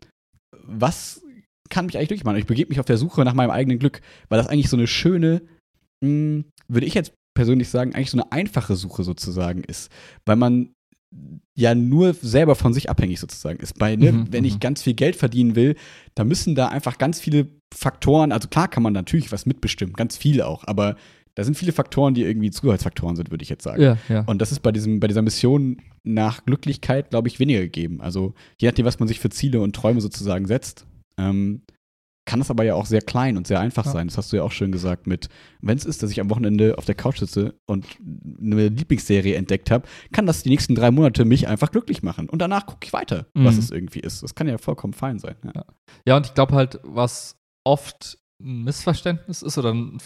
[0.64, 1.22] was
[1.70, 2.38] kann mich eigentlich glücklich machen?
[2.38, 4.88] Ich begebe mich auf der Suche nach meinem eigenen Glück, weil das eigentlich so eine
[4.88, 5.41] schöne,
[6.02, 9.91] mh, würde ich jetzt persönlich sagen, eigentlich so eine einfache Suche sozusagen ist,
[10.26, 10.70] weil man
[11.56, 13.80] ja nur selber von sich abhängig sozusagen ist.
[13.80, 14.60] Bei, ne, Mhm, wenn ich mhm.
[14.60, 15.76] ganz viel Geld verdienen will,
[16.14, 20.18] da müssen da einfach ganz viele Faktoren, also klar kann man natürlich was mitbestimmen, ganz
[20.18, 20.95] viel auch, aber
[21.36, 23.82] da sind viele Faktoren, die irgendwie Zugehörigkeitsfaktoren sind, würde ich jetzt sagen.
[23.82, 24.22] ja, ja.
[24.22, 27.99] Und das ist bei, diesem, bei dieser Mission nach Glücklichkeit, glaube ich, weniger gegeben.
[28.02, 30.86] Also je nachdem, was man sich für Ziele und Träume sozusagen setzt,
[31.18, 31.61] ähm,
[32.26, 33.92] kann das aber ja auch sehr klein und sehr einfach Ja.
[33.92, 34.08] sein.
[34.08, 35.30] Das hast du ja auch schön gesagt mit,
[35.62, 37.86] wenn es ist, dass ich am Wochenende auf der Couch sitze und
[38.42, 42.28] eine Lieblingsserie entdeckt habe, kann das die nächsten drei Monate mich einfach glücklich machen.
[42.30, 43.60] Und danach gucke ich weiter, was Mhm.
[43.60, 44.24] es irgendwie ist.
[44.24, 45.36] Das kann ja vollkommen fein sein.
[45.56, 45.66] Ja.
[46.08, 47.36] Ja, und ich glaube halt, was
[47.66, 49.98] oft ein Missverständnis ist oder ein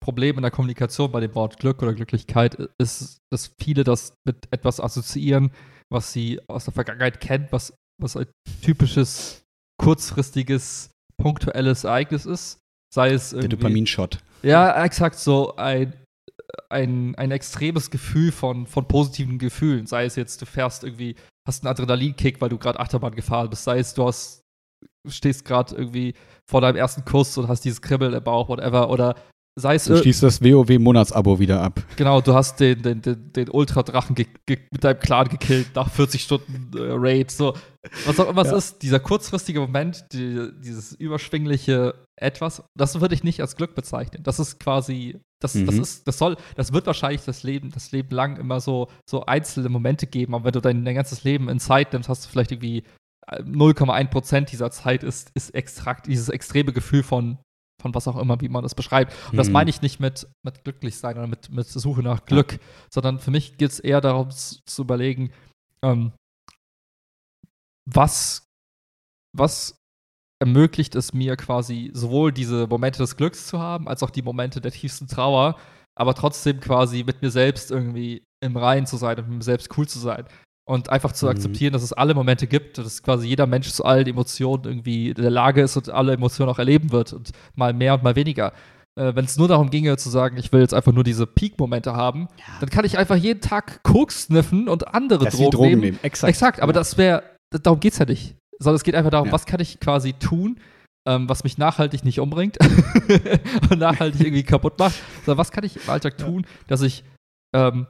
[0.00, 4.48] Problem in der Kommunikation bei dem Wort Glück oder Glücklichkeit ist, dass viele das mit
[4.50, 5.50] etwas assoziieren,
[5.90, 8.26] was sie aus der Vergangenheit kennen, was, was ein
[8.60, 9.44] typisches,
[10.04, 10.90] kurzfristiges,
[11.20, 12.58] punktuelles Ereignis ist.
[12.92, 13.56] Sei es Der irgendwie.
[13.56, 14.18] Dopaminshot.
[14.42, 15.92] Ja, exakt so ein,
[16.68, 19.86] ein, ein extremes Gefühl von, von positiven Gefühlen.
[19.86, 21.14] Sei es jetzt, du fährst irgendwie,
[21.46, 23.64] hast einen Adrenalinkick, weil du gerade Achterbahn gefahren bist.
[23.64, 24.42] Sei es, du hast,
[25.08, 26.14] stehst gerade irgendwie
[26.50, 28.90] vor deinem ersten Kuss und hast dieses Kribbeln im Bauch, whatever.
[28.90, 29.14] Oder
[29.58, 31.82] sei es, Du ir- schließt das WoW-Monatsabo wieder ab.
[31.96, 34.16] genau, du hast den, den, den, den Ultra-Drachen
[34.48, 37.30] mit deinem Clan gekillt nach 40 Stunden äh, Raid.
[37.30, 37.54] So,
[38.06, 38.56] was auch immer es Ja.
[38.56, 44.22] ist, dieser kurzfristige Moment, die, dieses überschwingliche Etwas, das würde ich nicht als Glück bezeichnen.
[44.22, 45.80] Das ist quasi, das, das Mhm.
[45.82, 49.68] ist, das soll, das wird wahrscheinlich das Leben, das Leben lang immer so, so einzelne
[49.70, 50.34] Momente geben.
[50.34, 52.84] Aber wenn du dein, dein ganzes Leben in Zeit nimmst, hast du vielleicht irgendwie
[53.26, 57.38] äh, 0,1 Prozent dieser Zeit ist, ist extrakt, dieses extreme Gefühl von,
[57.80, 59.12] von was auch immer, wie man das beschreibt.
[59.30, 59.52] Und das Mhm.
[59.54, 62.60] meine ich nicht mit, mit glücklich sein oder mit, mit Suche nach Glück,
[62.92, 65.32] sondern für mich geht es eher darum zu, zu überlegen,
[65.84, 66.12] ähm,
[67.92, 68.46] was,
[69.36, 69.76] was
[70.42, 74.60] ermöglicht es mir quasi sowohl diese Momente des Glücks zu haben, als auch die Momente
[74.60, 75.58] der tiefsten Trauer,
[75.98, 79.76] aber trotzdem quasi mit mir selbst irgendwie im Reinen zu sein und mit mir selbst
[79.76, 80.26] cool zu sein.
[80.68, 81.30] Und einfach zu Mhm.
[81.32, 85.14] akzeptieren, dass es alle Momente gibt, dass quasi jeder Mensch zu allen Emotionen irgendwie in
[85.14, 88.52] der Lage ist und alle Emotionen auch erleben wird und mal mehr und mal weniger.
[88.98, 91.94] Äh, Wenn es nur darum ginge zu sagen, ich will jetzt einfach nur diese Peak-Momente
[91.94, 92.28] haben,
[92.60, 95.80] dann kann ich einfach jeden Tag Koks sniffen und andere sie Drogen, Drogen nehmen.
[95.82, 95.98] nehmen.
[96.02, 96.28] Exakt.
[96.28, 96.78] Exakt, aber Ja.
[96.78, 97.22] das wäre,
[97.62, 98.36] darum geht es ja nicht.
[98.58, 99.32] Sondern es geht einfach darum, Ja.
[99.32, 100.60] was kann ich quasi tun,
[101.08, 102.58] ähm, was mich nachhaltig nicht umbringt
[103.70, 106.26] und nachhaltig irgendwie kaputt macht, sondern was kann ich im Alltag Ja.
[106.26, 107.02] tun, dass ich
[107.54, 107.86] ähm,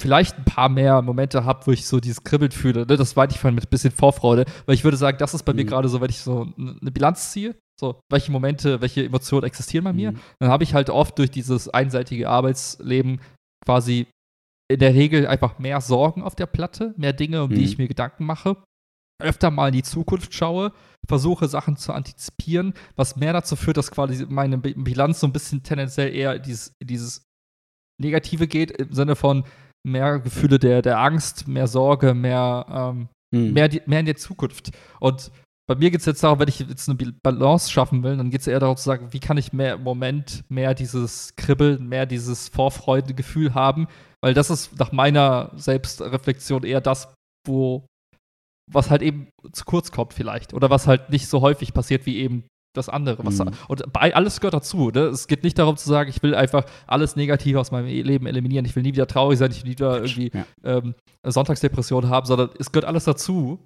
[0.00, 2.80] vielleicht ein paar mehr Momente habe, wo ich so dieses Kribbeln fühle.
[2.86, 2.96] Ne?
[2.96, 5.54] Das meinte ich vorhin mit ein bisschen Vorfreude, weil ich würde sagen, das ist bei
[5.54, 5.68] mir Mhm.
[5.68, 9.92] gerade so, wenn ich so eine Bilanz ziehe, so welche Momente, welche Emotionen existieren bei
[9.94, 10.20] mir, Mhm.
[10.38, 13.20] dann habe ich halt oft durch dieses einseitige Arbeitsleben
[13.64, 14.06] quasi
[14.70, 17.64] in der Regel einfach mehr Sorgen auf der Platte, mehr Dinge, um die Mhm.
[17.64, 18.56] ich mir Gedanken mache,
[19.22, 20.72] öfter mal in die Zukunft schaue,
[21.08, 25.32] versuche Sachen zu antizipieren, was mehr dazu führt, dass quasi meine Bi- Bilanz so ein
[25.32, 27.22] bisschen tendenziell eher dieses, dieses
[27.98, 29.44] Negative geht, im Sinne von
[29.86, 33.52] mehr Gefühle der, der Angst, mehr Sorge, mehr, ähm, Hm.
[33.52, 34.70] mehr, die, mehr in der Zukunft.
[35.00, 35.32] Und
[35.68, 38.40] bei mir geht es jetzt darum, wenn ich jetzt eine Balance schaffen will, dann geht
[38.40, 42.06] es eher darum zu sagen, wie kann ich mehr im Moment mehr dieses Kribbeln, mehr
[42.06, 43.88] dieses Vorfreudengefühl haben,
[44.22, 47.12] weil das ist nach meiner Selbstreflexion eher das,
[47.46, 47.84] wo
[48.72, 52.18] was halt eben zu kurz kommt vielleicht oder was halt nicht so häufig passiert wie
[52.18, 52.44] eben
[52.76, 53.24] das andere.
[53.24, 53.50] Was, Mhm.
[53.68, 54.90] Und alles gehört dazu.
[54.90, 55.00] Ne?
[55.06, 58.64] Es geht nicht darum zu sagen, ich will einfach alles Negative aus meinem Leben eliminieren.
[58.64, 60.44] Ich will nie wieder traurig sein, ich will nie wieder irgendwie Ja.
[60.64, 60.94] ähm,
[61.24, 63.58] Sonntagsdepression haben, sondern es gehört alles dazu.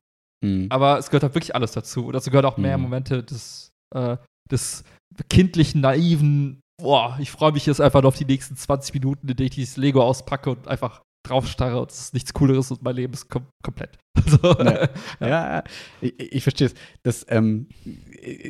[0.44, 0.66] Hm.
[0.70, 2.06] Aber es gehört halt wirklich alles dazu.
[2.06, 2.84] Und dazu gehört auch mehr Mhm.
[2.84, 4.16] Momente des, äh,
[4.50, 4.84] des
[5.28, 9.36] kindlichen, naiven, boah, ich freue mich jetzt einfach nur auf die nächsten 20 Minuten, in
[9.36, 12.96] denen ich dieses Lego auspacke und einfach draufstarre und es ist nichts Cooleres und mein
[12.96, 13.98] Leben ist kom komplett.
[14.20, 14.88] Also, Ja.
[15.20, 15.64] Ja,
[16.00, 16.74] ich, ich verstehe es.
[17.02, 17.66] Das, ähm,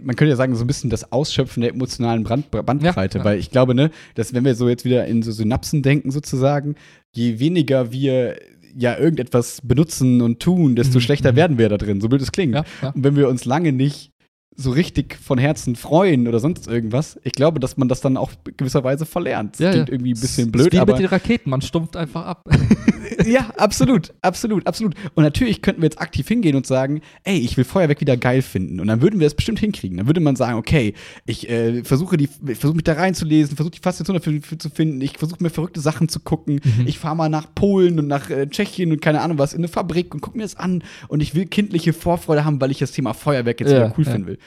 [0.03, 3.31] man könnte ja sagen, so ein bisschen das Ausschöpfen der emotionalen Brand, Bandbreite, Ja, ja.
[3.31, 6.75] weil ich glaube, ne, dass wenn wir so jetzt wieder in so Synapsen denken, sozusagen,
[7.13, 8.39] je weniger wir
[8.75, 11.37] ja irgendetwas benutzen und tun, desto Mhm, schlechter mhm.
[11.37, 12.55] werden wir da drin, so blöd es klingt.
[12.55, 12.91] ja, ja.
[12.91, 14.13] Und wenn wir uns lange nicht
[14.57, 18.31] so richtig von Herzen freuen oder sonst irgendwas, ich glaube, dass man das dann auch
[18.57, 19.55] gewisserweise verlernt.
[19.55, 19.95] Das Ja, klingt ja.
[19.95, 22.45] irgendwie ein bisschen blöd, wie aber mit den Raketen, man stumpft einfach ab.
[23.27, 24.95] ja, absolut, absolut, absolut.
[25.15, 28.43] Und natürlich könnten wir jetzt aktiv hingehen und sagen, ey, ich will Feuerwerk wieder geil
[28.43, 28.81] finden.
[28.81, 29.97] Und dann würden wir es bestimmt hinkriegen.
[29.99, 30.95] Dann würde man sagen, okay,
[31.27, 35.01] ich äh, versuche die, versuche mich da reinzulesen, versuche die Faszination dafür für, zu finden.
[35.01, 36.61] Ich versuche mir verrückte Sachen zu gucken.
[36.63, 36.87] Mhm.
[36.87, 39.69] Ich fahre mal nach Polen und nach äh, Tschechien und keine Ahnung was in eine
[39.69, 40.83] Fabrik und gucke mir das an.
[41.09, 44.05] Und ich will kindliche Vorfreude haben, weil ich das Thema Feuerwerk jetzt Ja, wieder cool
[44.05, 44.11] ja.
[44.13, 44.39] finden will.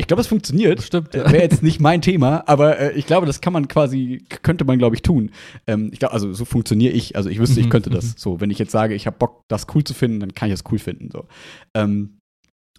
[0.00, 0.80] Ich glaube, es funktioniert.
[0.80, 1.24] Stimmt, ja.
[1.24, 4.64] Äh, Wäre jetzt nicht mein Thema, aber äh, ich glaube, das kann man quasi, könnte
[4.64, 5.32] man, glaube ich, tun.
[5.66, 7.16] Ähm, ich glaube, also so funktioniere ich.
[7.16, 7.94] Also ich wüsste, ich Mhm, könnte mhm.
[7.94, 8.14] das.
[8.16, 10.54] So, wenn ich jetzt sage, ich habe Bock, das cool zu finden, dann kann ich
[10.54, 11.10] das cool finden.
[11.10, 11.26] So.
[11.74, 12.18] Ähm,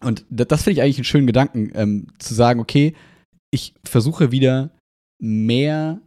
[0.02, 2.96] und da- das finde ich eigentlich einen schönen Gedanken, ähm, zu sagen, okay,
[3.52, 4.72] ich versuche wieder
[5.22, 6.00] mehr,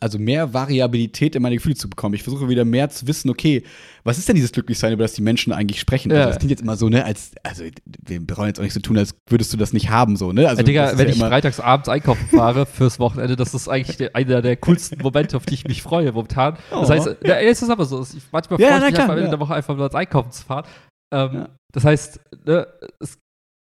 [0.00, 2.14] also mehr Variabilität in meine Gefühle zu bekommen.
[2.14, 3.62] Ich versuche wieder mehr zu wissen, okay,
[4.04, 6.10] was ist denn dieses Glücklichsein, über das die Menschen eigentlich sprechen?
[6.10, 6.18] Ja.
[6.18, 7.64] Also das klingt jetzt immer so, ne, als, also
[8.06, 10.48] wir brauchen jetzt auch nicht so tun, als würdest du das nicht haben, so, ne?
[10.48, 13.54] Also Ey, Digga, das ist wenn ja ich freitags abends einkaufen fahre fürs Wochenende, das
[13.54, 16.56] ist eigentlich der, einer der coolsten Momente, auf die ich mich freue momentan.
[16.70, 16.92] Das Oh.
[16.92, 18.02] heißt, ja, es ist aber so.
[18.02, 19.30] Ich, manchmal Ja, freue ich mich klar, einfach am Ende ja.
[19.30, 20.64] der Woche einfach nur als einkaufen zu fahren.
[21.12, 21.48] Ähm, Ja.
[21.74, 22.66] Das heißt, ne,
[23.00, 23.18] es,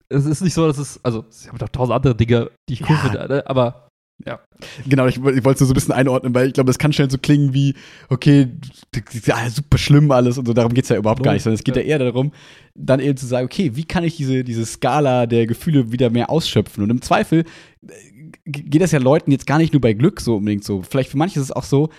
[0.08, 2.82] es ist nicht so, dass es, also es haben doch tausend andere Dinge, die ich
[2.82, 2.96] cool Ja.
[2.98, 3.42] finde, ne?
[3.46, 3.87] aber
[4.86, 7.10] Genau, ich, ich wollte es so ein bisschen einordnen, weil ich glaube, das kann schnell
[7.10, 7.74] so klingen wie,
[8.08, 8.48] okay,
[9.24, 11.64] ja, super schlimm alles und so, darum geht es ja überhaupt gar nicht, sondern es
[11.64, 11.82] geht ja.
[11.82, 11.88] ja.
[11.88, 12.32] eher darum,
[12.74, 16.30] dann eben zu sagen, okay, wie kann ich diese, diese Skala der Gefühle wieder mehr
[16.30, 16.82] ausschöpfen?
[16.82, 17.44] Und im Zweifel
[17.86, 17.92] äh,
[18.44, 20.82] geht das ja Leuten jetzt gar nicht nur bei Glück so unbedingt so.
[20.82, 21.90] Vielleicht für manche ist es auch so,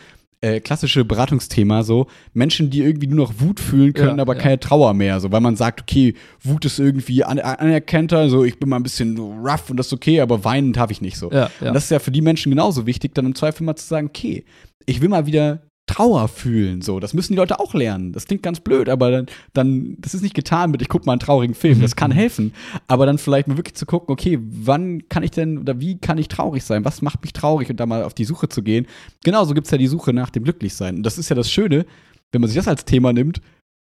[0.41, 4.41] äh, klassische Beratungsthema so, Menschen, die irgendwie nur noch Wut fühlen können, Ja, aber ja.
[4.41, 8.57] keine Trauer mehr, so, weil man sagt, okay, Wut ist irgendwie an, anerkannter, so, ich
[8.57, 11.31] bin mal ein bisschen rough und das ist okay, aber weinen darf ich nicht so.
[11.31, 11.67] ja, ja.
[11.67, 14.07] Und das ist ja für die Menschen genauso wichtig, dann im Zweifel mal zu sagen,
[14.07, 14.45] okay,
[14.85, 16.99] ich will mal wieder Trauer fühlen, so.
[16.99, 18.11] Das müssen die Leute auch lernen.
[18.11, 21.13] Das klingt ganz blöd, aber dann, dann das ist nicht getan mit, ich gucke mal
[21.13, 21.81] einen traurigen Film.
[21.81, 22.53] Das kann helfen.
[22.85, 26.19] Aber dann vielleicht mal wirklich zu gucken, okay, wann kann ich denn oder wie kann
[26.19, 26.85] ich traurig sein?
[26.85, 27.71] Was macht mich traurig?
[27.71, 28.85] Und da mal auf die Suche zu gehen.
[29.23, 30.97] Genauso gibt es ja die Suche nach dem Glücklichsein.
[30.97, 31.87] Und das ist ja das Schöne,
[32.31, 33.41] wenn man sich das als Thema nimmt,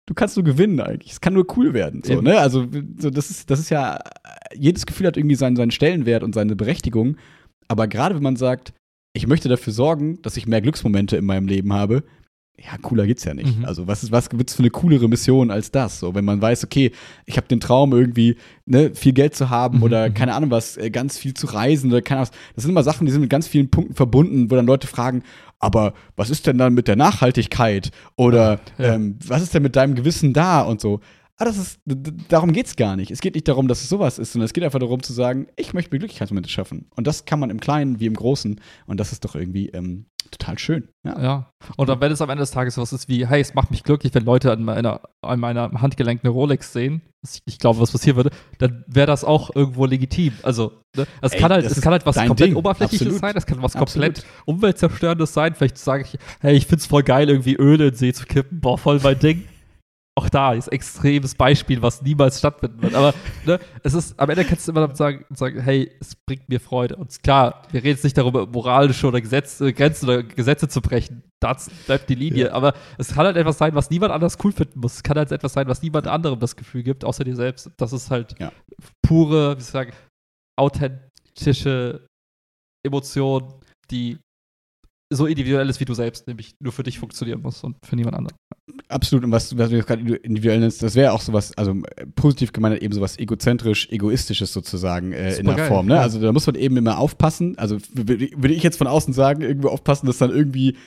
[0.05, 1.13] du kannst nur gewinnen eigentlich.
[1.13, 2.01] Es kann nur cool werden.
[2.03, 2.37] So, ne?
[2.37, 2.67] Also,
[2.99, 3.99] so, das, ist, das ist ja,
[4.53, 7.15] jedes Gefühl hat irgendwie seinen, seinen Stellenwert und seine Berechtigung.
[7.69, 8.73] Aber gerade wenn man sagt,
[9.13, 12.03] ich möchte dafür sorgen, dass ich mehr Glücksmomente in meinem Leben habe,
[12.55, 13.57] ja, cooler geht's ja nicht.
[13.57, 13.65] Mhm.
[13.65, 15.99] Also, was ist, was gibt's für eine coolere Mission als das?
[15.99, 16.91] So, wenn man weiß, okay,
[17.25, 20.13] ich habe den Traum irgendwie, ne, viel Geld zu haben Mhm, oder mhm.
[20.13, 22.39] keine Ahnung was, äh, ganz viel zu reisen oder keine Ahnung was.
[22.55, 25.23] Das sind immer Sachen, die sind mit ganz vielen Punkten verbunden, wo dann Leute fragen,
[25.59, 27.89] aber was ist denn dann mit der Nachhaltigkeit?
[28.17, 28.93] Oder Ja.
[28.93, 30.99] ähm, was ist denn mit deinem Gewissen da und so?
[31.37, 31.79] Ah, das ist,
[32.29, 33.09] darum geht's gar nicht.
[33.09, 35.47] Es geht nicht darum, dass es sowas ist, sondern es geht einfach darum zu sagen,
[35.55, 36.85] ich möchte mir Glücklichkeitsmomente schaffen.
[36.95, 38.61] Und das kann man im Kleinen wie im Großen.
[38.85, 40.89] Und das ist doch irgendwie ähm, total schön.
[41.03, 41.21] Ja.
[41.21, 41.51] Ja.
[41.75, 43.83] Und dann, wenn es am Ende des Tages was ist wie, hey, es macht mich
[43.83, 47.79] glücklich, wenn Leute an meiner, an meiner Handgelenk eine Rolex sehen, was ich, ich glaube,
[47.79, 48.29] was passieren würde,
[48.59, 50.33] dann wäre das auch irgendwo legitim.
[50.43, 51.07] Also, ne?
[51.21, 52.55] es, Ey, kann halt, es kann halt was komplett Ding.
[52.55, 53.21] Oberflächliches Absolut.
[53.21, 54.13] sein, es kann was Absolut.
[54.13, 55.55] komplett Umweltzerstörendes sein.
[55.55, 58.59] Vielleicht sage ich, hey, ich find's voll geil, irgendwie Öl in den See zu kippen,
[58.59, 59.47] boah, voll mein Ding.
[60.15, 62.93] Auch da ist extremes Beispiel, was niemals stattfinden wird.
[62.93, 63.15] Aber
[63.47, 66.59] ne, es ist, am Ende kannst du immer damit sagen, sagen, hey, es bringt mir
[66.59, 66.97] Freude.
[66.97, 71.23] Und klar, wir reden jetzt nicht darüber, moralische oder Gesetze, Grenzen oder Gesetze zu brechen.
[71.39, 72.45] Das bleibt die Linie.
[72.47, 72.53] Ja.
[72.53, 74.97] Aber es kann halt etwas sein, was niemand anders cool finden muss.
[74.97, 77.71] Es kann halt etwas sein, was niemand anderem das Gefühl gibt, außer dir selbst.
[77.77, 78.51] Das ist halt Ja.
[79.01, 79.93] pure, wie soll ich sagen,
[80.59, 82.05] authentische
[82.85, 83.53] Emotion,
[83.89, 84.19] die
[85.15, 88.15] so individuell ist wie du selbst, nämlich nur für dich funktionieren muss und für niemand
[88.15, 88.37] anderen.
[88.87, 89.25] Absolut.
[89.25, 92.53] Und was, was du jetzt gerade individuell nennst, das wäre auch sowas, also äh, positiv
[92.53, 95.87] gemeint, eben sowas egozentrisch, egoistisches sozusagen äh, in der Supergeil, Form.
[95.87, 95.95] Ne?
[95.95, 96.01] ja.
[96.01, 97.57] Also da muss man eben immer aufpassen.
[97.57, 100.77] Also würde ich jetzt von außen sagen, irgendwie aufpassen, dass dann irgendwie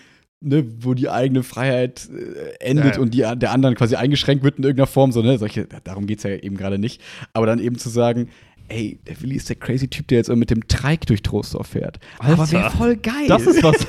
[0.43, 3.01] Ne, wo die eigene Freiheit äh, endet Ja.
[3.01, 6.25] und die der anderen quasi eingeschränkt wird in irgendeiner Form, so, ne, solche, darum geht's
[6.25, 7.01] ja eben gerade nicht.
[7.33, 8.29] Aber dann eben zu sagen,
[8.69, 11.99] ey, der Willi ist der crazy Typ, der jetzt mit dem Trike durch Trostorf fährt.
[12.19, 12.53] Aber Alter.
[12.53, 13.27] wäre voll geil.
[13.29, 13.87] Das ist was.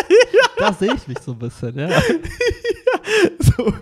[0.58, 1.88] da sehe ich mich so ein bisschen, ja.
[3.40, 3.72] so,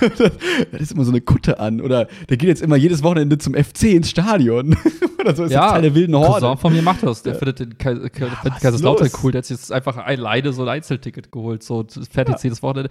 [0.00, 0.32] das,
[0.70, 1.80] das ist immer so eine Kutte an.
[1.80, 4.76] Oder der geht jetzt immer jedes Wochenende zum FC ins Stadion.
[5.20, 6.60] Oder so ist ja, Teil der wilden Cousin Horde.
[6.60, 7.22] von mir macht das.
[7.22, 7.38] Der Ja.
[7.38, 9.32] findet den findet ist Kaiserslautern cool.
[9.32, 11.62] Der hat sich jetzt einfach alleine so ein Einzelticket geholt.
[11.62, 12.90] So fährt jetzt jedes Wochenende.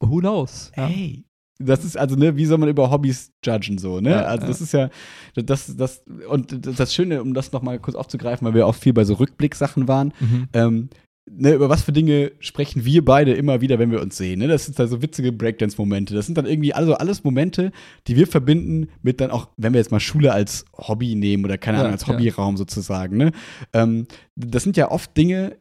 [0.00, 0.70] Who knows?
[0.76, 0.86] Ja.
[0.86, 1.25] Hey.
[1.58, 4.10] Das ist also, ne, wie soll man über Hobbys judgen, so, ne?
[4.10, 4.48] Ja, also, ja.
[4.48, 4.90] das ist ja,
[5.34, 9.04] das, das, und das Schöne, um das nochmal kurz aufzugreifen, weil wir auch viel bei
[9.04, 10.48] so Rückblicksachen waren, Mhm.
[10.52, 10.88] ähm,
[11.30, 14.38] ne, über was für Dinge sprechen wir beide immer wieder, wenn wir uns sehen.
[14.40, 14.48] Ne?
[14.48, 16.14] Das sind da so witzige Breakdance-Momente.
[16.14, 17.72] Das sind dann irgendwie also alles Momente,
[18.06, 21.58] die wir verbinden mit dann auch, wenn wir jetzt mal Schule als Hobby nehmen oder
[21.58, 22.12] keine Ja, Ahnung, als ja.
[22.12, 23.16] Hobbyraum sozusagen.
[23.16, 23.32] Ne?
[23.72, 24.06] Ähm,
[24.36, 25.56] das sind ja oft Dinge,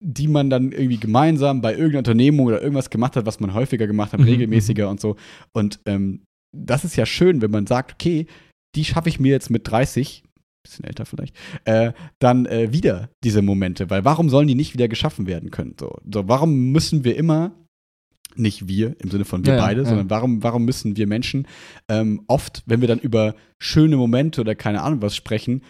[0.00, 3.86] die man dann irgendwie gemeinsam bei irgendeiner Unternehmung oder irgendwas gemacht hat, was man häufiger
[3.86, 5.16] gemacht hat, Mhm, regelmäßiger und so.
[5.52, 6.22] Und ähm,
[6.56, 8.26] das ist ja schön, wenn man sagt, okay,
[8.74, 10.22] die schaffe ich mir jetzt mit 30,
[10.62, 13.88] bisschen älter vielleicht, äh, dann äh, wieder diese Momente.
[13.90, 15.74] Weil warum sollen die nicht wieder geschaffen werden können?
[15.78, 17.52] So, so warum müssen wir immer,
[18.34, 19.88] nicht wir im Sinne von wir Ja, ja, beide, ja.
[19.88, 21.46] sondern warum, warum müssen wir Menschen
[21.88, 25.62] ähm, oft, wenn wir dann über schöne Momente oder keine Ahnung was sprechen,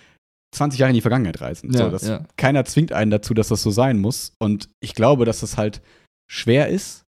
[0.53, 1.73] 20 Jahre in die Vergangenheit reisen.
[1.73, 2.25] Ja, so, das, ja.
[2.37, 4.33] Keiner zwingt einen dazu, dass das so sein muss.
[4.39, 5.83] Und ich glaube, dass das halt
[6.31, 7.03] schwer ist,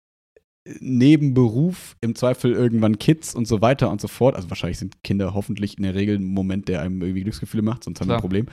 [0.81, 4.35] neben Beruf im Zweifel irgendwann Kids und so weiter und so fort.
[4.35, 7.85] Also wahrscheinlich sind Kinder hoffentlich in der Regel ein Moment, der einem irgendwie Glücksgefühle macht,
[7.85, 8.22] sonst haben wir ein.
[8.22, 8.47] Problem.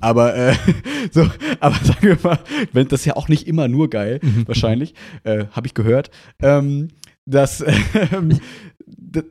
[0.00, 0.54] Aber äh,
[1.12, 1.30] so,
[1.60, 2.40] aber sagen wir mal,
[2.72, 4.48] wenn das ist ja auch nicht immer nur geil, Mhm.
[4.48, 6.10] wahrscheinlich, äh, habe ich gehört.
[6.40, 6.88] Ähm,
[7.26, 7.60] dass
[8.12, 8.40] ähm,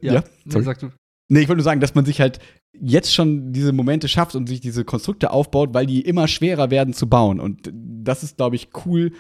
[0.02, 0.92] ja, Ja, nee, sag du.
[1.32, 2.40] Nee, ich wollte nur sagen, dass man sich halt
[2.78, 6.94] jetzt schon diese Momente schafft und sich diese Konstrukte aufbaut, weil die immer schwerer werden
[6.94, 7.40] zu bauen.
[7.40, 9.14] Und das ist, glaube ich, cool,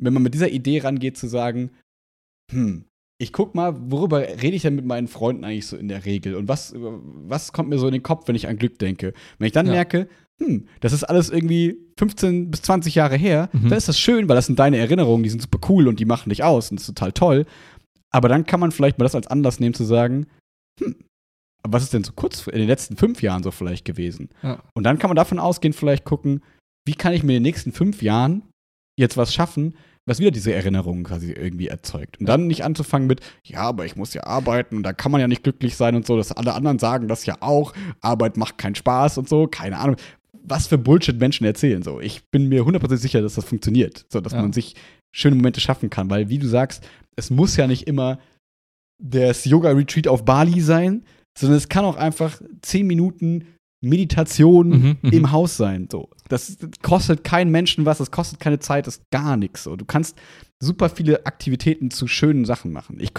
[0.00, 1.70] wenn man mit dieser Idee rangeht, zu sagen,
[2.52, 2.84] hm,
[3.18, 6.34] ich guck mal, worüber rede ich denn mit meinen Freunden eigentlich so in der Regel?
[6.36, 9.12] Und was, was kommt mir so in den Kopf, wenn ich an Glück denke?
[9.38, 9.72] Wenn ich dann Ja.
[9.72, 10.08] merke,
[10.40, 13.70] hm, das ist alles irgendwie 15 bis 20 Jahre her, Mhm.
[13.70, 16.04] dann ist das schön, weil das sind deine Erinnerungen, die sind super cool und die
[16.04, 17.46] machen dich aus und das ist total toll.
[18.12, 20.26] Aber dann kann man vielleicht mal das als Anlass nehmen, zu sagen,
[20.78, 20.94] hm,
[21.72, 24.28] was ist denn so kurz in den letzten fünf Jahren so vielleicht gewesen?
[24.42, 24.62] Ja.
[24.74, 26.42] Und dann kann man davon ausgehen, vielleicht gucken,
[26.86, 28.42] wie kann ich mir in den nächsten fünf Jahren
[28.98, 29.74] jetzt was schaffen,
[30.08, 32.18] was wieder diese Erinnerungen quasi irgendwie erzeugt.
[32.20, 35.20] Und dann nicht anzufangen mit, ja, aber ich muss ja arbeiten und da kann man
[35.20, 38.56] ja nicht glücklich sein und so, dass alle anderen sagen das ja auch, Arbeit macht
[38.56, 39.96] keinen Spaß und so, keine Ahnung.
[40.48, 42.00] Was für Bullshit Menschen erzählen so.
[42.00, 44.42] Ich bin mir 100% sicher, dass das funktioniert, so dass Ja.
[44.42, 44.76] man sich
[45.12, 46.86] schöne Momente schaffen kann, weil wie du sagst,
[47.16, 48.20] es muss ja nicht immer
[49.02, 51.04] das Yoga-Retreat auf Bali sein,
[51.36, 53.44] sondern es kann auch einfach zehn Minuten
[53.82, 55.10] Meditation Mhm, mhm.
[55.12, 55.88] im Haus sein.
[55.90, 56.08] So.
[56.28, 59.62] Das kostet keinen Menschen was, das kostet keine Zeit, das ist gar nichts.
[59.64, 59.76] So.
[59.76, 60.16] Du kannst
[60.60, 62.96] super viele Aktivitäten zu schönen Sachen machen.
[63.00, 63.12] Ich,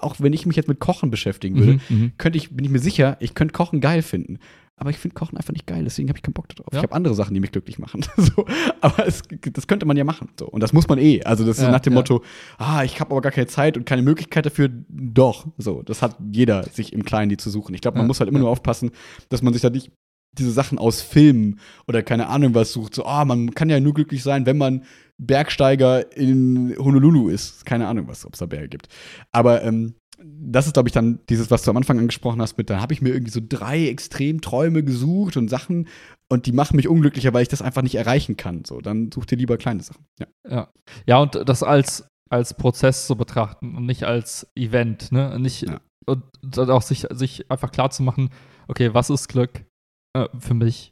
[0.00, 2.12] auch wenn ich mich jetzt mit Kochen beschäftigen würde, Mhm, mhm.
[2.18, 4.38] könnte ich, bin ich mir sicher, ich könnte Kochen geil finden.
[4.82, 6.72] Aber ich finde Kochen einfach nicht geil, deswegen habe ich keinen Bock darauf.
[6.72, 6.80] Ja.
[6.80, 8.04] Ich habe andere Sachen, die mich glücklich machen.
[8.16, 8.44] so.
[8.80, 9.22] Aber es,
[9.52, 10.28] das könnte man ja machen.
[10.36, 10.48] So.
[10.48, 11.22] Und das muss man eh.
[11.22, 12.00] Also, das ist Ja, nach dem ja.
[12.00, 12.24] Motto,
[12.58, 14.70] ah, ich habe aber gar keine Zeit und keine Möglichkeit dafür.
[14.88, 15.46] Doch.
[15.56, 17.76] So, das hat jeder, sich im Kleinen die zu suchen.
[17.76, 18.90] Ich glaube, man muss halt immer nur aufpassen,
[19.28, 19.92] dass man sich da nicht
[20.36, 22.96] diese Sachen aus Filmen oder keine Ahnung was sucht.
[22.96, 24.82] So, ah, man kann ja nur glücklich sein, wenn man
[25.16, 27.64] Bergsteiger in Honolulu ist.
[27.66, 28.88] Keine Ahnung was, ob es da Berge gibt.
[29.30, 32.70] Aber ähm, das ist, glaube ich, dann dieses, was du am Anfang angesprochen hast, mit,
[32.70, 35.88] dann habe ich mir irgendwie so drei Extremträume gesucht und Sachen
[36.28, 38.64] und die machen mich unglücklicher, weil ich das einfach nicht erreichen kann.
[38.64, 40.04] So, dann such dir lieber kleine Sachen.
[40.18, 40.26] Ja.
[40.48, 40.68] Ja.
[41.06, 45.38] ja, und das als, als Prozess zu betrachten und nicht als Event, ne?
[45.38, 45.80] Nicht, Ja.
[46.04, 48.30] Und dann auch sich, sich einfach klar zu machen,
[48.66, 49.64] okay, was ist Glück
[50.16, 50.90] äh, für mich?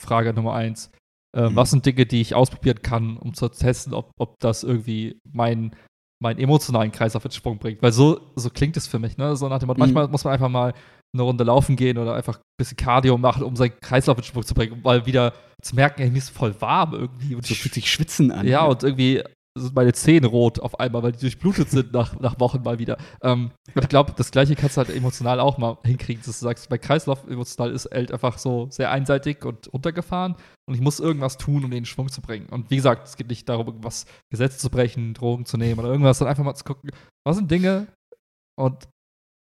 [0.00, 0.90] Frage Nummer eins.
[1.36, 1.56] Äh, Mhm.
[1.56, 5.74] Was sind Dinge, die ich ausprobieren kann, um zu testen, ob, ob das irgendwie mein,
[6.22, 7.82] meinen emotionalen Kreis auf den Sprung bringt?
[7.82, 9.36] Weil so, so klingt es für mich, ne?
[9.36, 9.80] So nach dem Motto, Mhm.
[9.92, 10.72] manchmal muss man einfach mal
[11.14, 14.44] eine Runde laufen gehen oder einfach ein bisschen Cardio machen, um seinen Kreislauf in Sprung
[14.44, 17.34] zu bringen, um mal wieder zu merken, ey, mir ist voll warm irgendwie.
[17.34, 18.46] Und So ich fühlt sich Schwitzen an.
[18.46, 19.22] ja, und irgendwie
[19.54, 22.96] sind meine Zähne rot auf einmal, weil die durchblutet sind nach, nach Wochen mal wieder.
[23.22, 26.70] Ähm, ich glaube, das Gleiche kannst du halt emotional auch mal hinkriegen, dass du sagst,
[26.70, 31.36] mein Kreislauf emotional ist halt einfach so sehr einseitig und runtergefahren und ich muss irgendwas
[31.36, 32.46] tun, um den in Schwung zu bringen.
[32.50, 35.90] Und wie gesagt, es geht nicht darum, irgendwas Gesetze zu brechen, Drogen zu nehmen oder
[35.90, 36.90] irgendwas, sondern einfach mal zu gucken,
[37.26, 37.88] was sind Dinge
[38.58, 38.88] und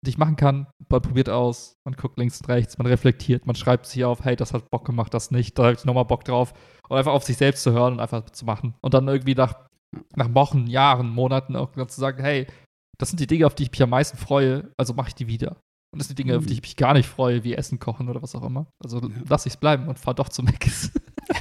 [0.06, 3.56] die ich machen kann, man probiert aus, man guckt links und rechts, man reflektiert, man
[3.56, 6.23] schreibt sich auf, hey, das hat Bock gemacht, das nicht, da habe ich nochmal Bock
[6.23, 6.53] drauf.
[6.88, 8.76] Und einfach auf sich selbst zu hören und einfach zu machen.
[8.82, 9.65] Und dann irgendwie nach
[10.15, 12.47] nach Wochen, Jahren, Monaten auch zu sagen, hey,
[12.97, 15.27] das sind die Dinge, auf die ich mich am meisten freue, also mache ich die
[15.27, 15.57] wieder.
[15.93, 18.09] Und das sind die Dinge, auf die ich mich gar nicht freue, wie Essen kochen
[18.09, 18.67] oder was auch immer.
[18.83, 19.07] Also ja.
[19.29, 20.91] lass es bleiben und fahr doch zu Meckes.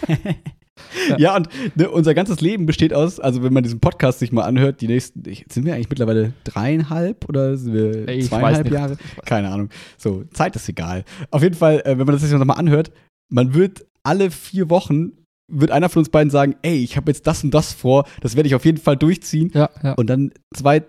[1.09, 1.19] ja.
[1.19, 4.45] ja, und ne, unser ganzes Leben besteht aus, also wenn man diesen Podcast sich mal
[4.45, 8.97] anhört, die nächsten, sind wir eigentlich mittlerweile dreieinhalb oder sind wir Ey, zweieinhalb Jahre?
[9.25, 9.71] Keine Ahnung.
[9.99, 11.05] So, Zeit ist egal.
[11.33, 12.93] Auf jeden Fall, äh, wenn man das sich nochmal anhört,
[13.33, 17.27] man wird alle vier Wochen wird einer von uns beiden sagen, ey, ich habe jetzt
[17.27, 19.51] das und das vor, das werde ich auf jeden Fall durchziehen.
[19.55, 19.93] Ja, ja.
[19.93, 20.83] Und dann zwei,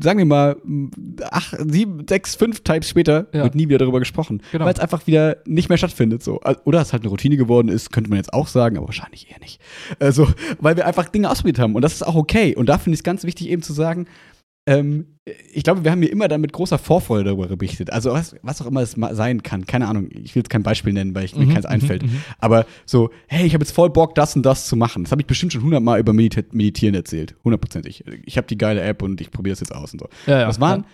[0.00, 0.56] sagen wir mal,
[1.30, 3.44] acht, sieben, sechs, fünf Types später ja.
[3.44, 4.42] wird nie wieder darüber gesprochen.
[4.52, 4.64] Genau.
[4.64, 6.22] Weil es einfach wieder nicht mehr stattfindet.
[6.22, 6.40] So.
[6.64, 9.40] Oder es halt eine Routine geworden ist, könnte man jetzt auch sagen, aber wahrscheinlich eher
[9.40, 9.60] nicht.
[9.98, 10.28] Also,
[10.60, 11.74] weil wir einfach Dinge ausprobiert haben.
[11.74, 12.54] Und das ist auch okay.
[12.54, 14.06] Und da finde ich es ganz wichtig, eben zu sagen,
[14.70, 15.06] ähm,
[15.52, 17.92] ich glaube, wir haben hier immer dann mit großer Vorfreude darüber berichtet.
[17.92, 19.66] Also was, was auch immer es sein kann.
[19.66, 22.04] Keine Ahnung, ich will jetzt kein Beispiel nennen, weil ich, mir mhm, keins einfällt.
[22.04, 22.22] Mhm, mhm.
[22.38, 25.04] Aber so, hey, ich habe jetzt voll Bock, das und das zu machen.
[25.04, 27.34] Das habe ich bestimmt schon hundertmal über Medita Meditieren erzählt.
[27.44, 28.04] Hundertprozentig.
[28.24, 30.08] Ich habe die geile App und ich probiere das jetzt aus und so.
[30.26, 30.86] Ja, ja, das waren ja.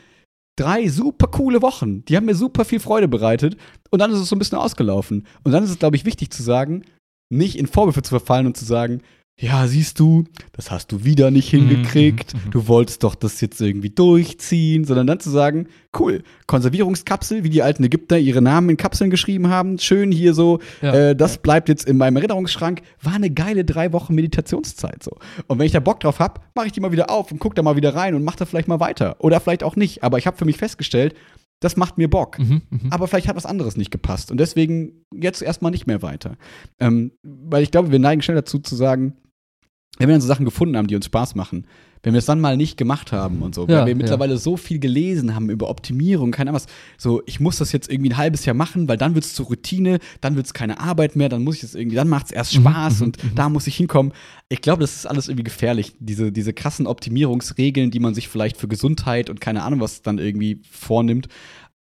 [0.57, 2.05] drei super coole Wochen.
[2.07, 3.57] Die haben mir super viel Freude bereitet.
[3.91, 5.27] Und dann ist es so ein bisschen ausgelaufen.
[5.45, 6.83] Und dann ist es, glaube ich, wichtig zu sagen,
[7.31, 9.03] nicht in Vorwürfe zu verfallen und zu sagen,
[9.39, 13.43] ja, siehst du, das hast du wieder nicht mhm, hingekriegt, mhm, du wolltest doch das
[13.43, 15.69] jetzt irgendwie durchziehen, sondern dann zu sagen,
[15.99, 20.61] cool, Konservierungskapsel, wie die alten Ägypter ihre Namen in Kapseln geschrieben haben, schön hier so,
[20.81, 21.11] ja.
[21.11, 25.19] äh, das bleibt jetzt in meinem Erinnerungsschrank, war eine geile drei Wochen Meditationszeit so.
[25.49, 27.55] Und wenn ich da Bock drauf hab, mache ich die mal wieder auf und guck
[27.55, 29.17] da mal wieder rein und mach da vielleicht mal weiter.
[29.19, 31.15] Oder vielleicht auch nicht, aber ich habe für mich festgestellt,
[31.61, 32.39] das macht mir Bock.
[32.39, 32.81] Mhm, mh.
[32.91, 34.31] Aber vielleicht hat was anderes nicht gepasst.
[34.31, 36.37] Und deswegen jetzt erstmal nicht mehr weiter.
[36.79, 39.15] Ähm, weil ich glaube, wir neigen schnell dazu zu sagen,
[39.99, 41.67] wenn wir dann so Sachen gefunden haben, die uns Spaß machen,
[42.03, 44.39] wenn wir es dann mal nicht gemacht haben und so, ja, weil wir mittlerweile ja.
[44.39, 48.11] so viel gelesen haben über Optimierung, keine Ahnung was, so, ich muss das jetzt irgendwie
[48.11, 51.17] ein halbes Jahr machen, weil dann wird es zur Routine, dann wird es keine Arbeit
[51.17, 53.35] mehr, dann muss ich das irgendwie, dann macht es erst mhm, Spaß mhm, und mhm.
[53.35, 54.13] da muss ich hinkommen.
[54.49, 58.57] Ich glaube, das ist alles irgendwie gefährlich, diese, diese krassen Optimierungsregeln, die man sich vielleicht
[58.57, 61.27] für Gesundheit und keine Ahnung was dann irgendwie vornimmt,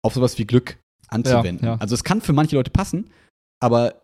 [0.02, 1.66] auf sowas wie Glück anzuwenden.
[1.66, 3.10] Ja, also es kann für manche Leute passen,
[3.60, 4.02] aber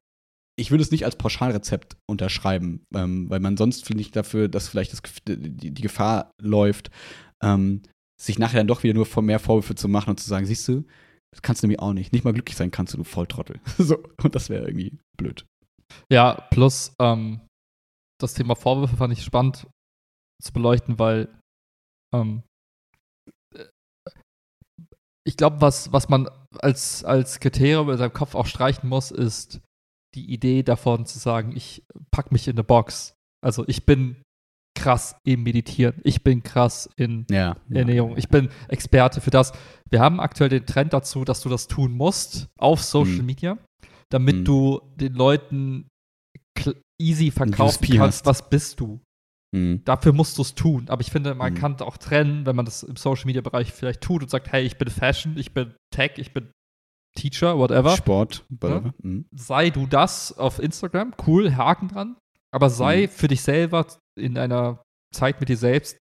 [0.58, 4.68] ich würde es nicht als Pauschalrezept unterschreiben, ähm, weil man sonst, finde ich, dafür, dass
[4.68, 6.90] vielleicht das, die, die, Gefahr läuft,
[7.42, 7.82] ähm,
[8.20, 10.84] sich nachher dann doch wieder nur mehr Vorwürfe zu machen und zu sagen, siehst du,
[11.32, 12.12] das kannst du nämlich auch nicht.
[12.12, 13.60] Nicht mal glücklich sein kannst du, du Volltrottel.
[13.78, 15.46] so, und das wäre irgendwie blöd.
[16.10, 17.40] Ja, plus ähm,
[18.20, 19.66] das Thema Vorwürfe fand ich spannend
[20.42, 21.28] zu beleuchten, weil
[22.14, 22.42] ähm,
[23.54, 23.64] äh,
[25.26, 29.60] ich glaube, was, was man als, als Kriterium in seinem Kopf auch streichen muss, ist,
[30.14, 33.14] die Idee davon zu sagen, ich pack mich in eine Box.
[33.44, 34.16] Also ich bin
[34.74, 36.00] krass im Meditieren.
[36.04, 38.12] Ich bin krass in ja, Ernährung.
[38.12, 38.18] Ja.
[38.18, 39.52] Ich bin Experte für das.
[39.90, 43.26] Wir haben aktuell den Trend dazu, dass du das tun musst auf Social hm.
[43.26, 43.58] Media,
[44.10, 44.44] damit hm.
[44.44, 45.88] du den Leuten
[47.00, 49.00] easy verkaufen kannst, was bist du.
[49.54, 49.82] Hm.
[49.84, 50.88] Dafür musst du es tun.
[50.88, 51.60] Aber ich finde, man hm.
[51.60, 54.64] kann auch trennen, wenn man das im Social Media Bereich vielleicht tut und sagt, hey,
[54.64, 56.50] ich bin Fashion, ich bin Tech, ich bin
[57.14, 57.96] Teacher, whatever.
[57.96, 58.86] Sport, whatever.
[58.86, 58.94] Ja?
[59.02, 59.26] Mhm.
[59.34, 62.16] Sei du das auf Instagram, cool, Haken dran.
[62.54, 63.08] Aber sei mhm.
[63.08, 63.86] für dich selber
[64.18, 64.82] in einer
[65.14, 65.96] Zeit mit dir selbst,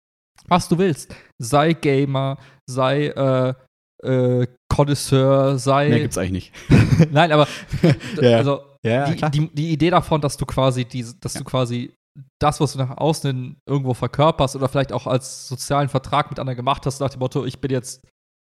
[0.47, 1.15] was du willst.
[1.37, 2.37] Sei Gamer,
[2.67, 3.53] sei äh,
[4.03, 5.89] äh, Connoisseur, sei.
[5.89, 7.11] Mehr gibt's eigentlich nicht.
[7.11, 7.47] Nein, aber
[8.21, 8.37] ja.
[8.37, 11.39] also ja, die, die, die, Idee davon, dass du quasi diese, dass ja.
[11.39, 11.93] du quasi
[12.39, 16.57] das, was du nach außen irgendwo verkörperst oder vielleicht auch als sozialen Vertrag mit anderen
[16.57, 18.05] gemacht hast, nach dem Motto, ich bin jetzt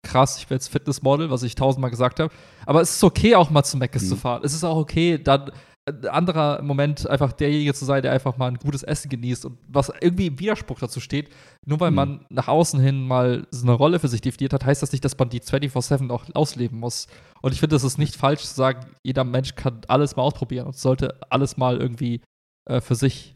[0.06, 2.34] krass, ich will jetzt Fitnessmodel, was ich tausendmal gesagt habe.
[2.66, 4.08] Aber es ist okay, auch mal zu Meckes mhm.
[4.08, 4.42] zu fahren.
[4.46, 5.52] Es ist auch okay, dann
[5.88, 9.46] ein äh, anderer Moment einfach derjenige zu sein, der einfach mal ein gutes Essen genießt
[9.46, 11.30] und was irgendwie im Widerspruch dazu steht.
[11.66, 11.96] Nur weil mhm.
[11.96, 15.06] man nach außen hin mal so eine Rolle für sich definiert hat, heißt das nicht,
[15.06, 17.08] dass man die 24-7 auch ausleben muss.
[17.42, 20.68] Und ich finde, es ist nicht falsch zu sagen, jeder Mensch kann alles mal ausprobieren
[20.68, 22.22] und sollte alles mal irgendwie
[22.70, 23.36] äh, für sich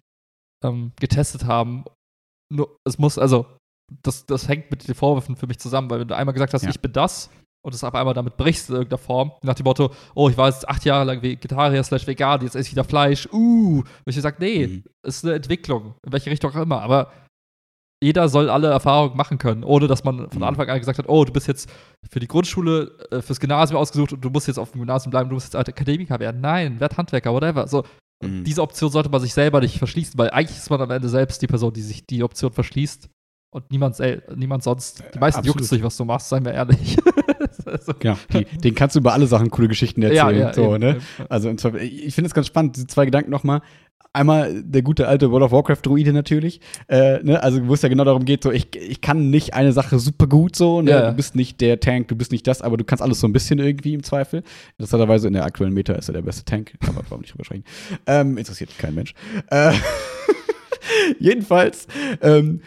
[0.63, 1.85] ähm, getestet haben.
[2.51, 3.45] Nur, es muss, also,
[4.03, 6.63] das, das hängt mit den Vorwürfen für mich zusammen, weil wenn du einmal gesagt hast,
[6.63, 6.69] ja.
[6.69, 7.29] ich bin das
[7.61, 10.47] und es aber einmal damit brichst in irgendeiner Form, nach dem Motto, oh, ich war
[10.47, 14.19] jetzt acht Jahre lang Vegetarier slash vegan, jetzt esse ich wieder Fleisch, uh, und ich
[14.19, 14.83] sage, nee, mhm.
[15.03, 17.11] ist eine Entwicklung, in welche Richtung auch immer, aber
[18.01, 20.43] jeder soll alle Erfahrungen machen können, ohne dass man von mhm.
[20.43, 21.69] Anfang an gesagt hat, oh, du bist jetzt
[22.09, 25.29] für die Grundschule, äh, fürs Gymnasium ausgesucht und du musst jetzt auf dem Gymnasium bleiben,
[25.29, 26.39] du musst jetzt Akademiker werden.
[26.39, 27.67] Nein, werd Handwerker, whatever.
[27.67, 27.83] So,
[28.23, 28.45] mhm.
[28.45, 31.41] diese Option sollte man sich selber nicht verschließen, weil eigentlich ist man am Ende selbst
[31.41, 33.09] die Person, die sich die Option verschließt
[33.51, 35.03] und niemand, ey, niemand sonst.
[35.13, 36.97] Die meisten juckt es nicht, was du machst, seien wir ehrlich.
[37.81, 37.93] so.
[37.97, 40.37] Genau, die, den kannst du über alle Sachen coole Geschichten erzählen.
[40.37, 40.89] Ja, ja, so, eben, ne?
[40.91, 41.01] Eben.
[41.29, 43.61] Also ich finde es ganz spannend, diese zwei Gedanken nochmal.
[44.11, 47.43] Einmal der gute alte World of Warcraft-Druide natürlich, äh, ne?
[47.43, 50.25] also wo es ja genau darum geht, so ich, ich kann nicht eine Sache super
[50.25, 50.89] gut so, ne?
[50.89, 51.09] Ja.
[51.11, 53.33] du bist nicht der Tank, du bist nicht das, aber du kannst alles so ein
[53.33, 54.41] bisschen irgendwie im Zweifel.
[54.79, 57.65] Interessanterweise in der aktuellen Meta ist er der beste Tank, aber warum nicht drüber sprechen.
[58.07, 59.13] Ähm, interessiert kein Mensch.
[59.51, 59.73] Äh,
[61.19, 61.87] Jedenfalls,
[62.21, 62.61] ähm,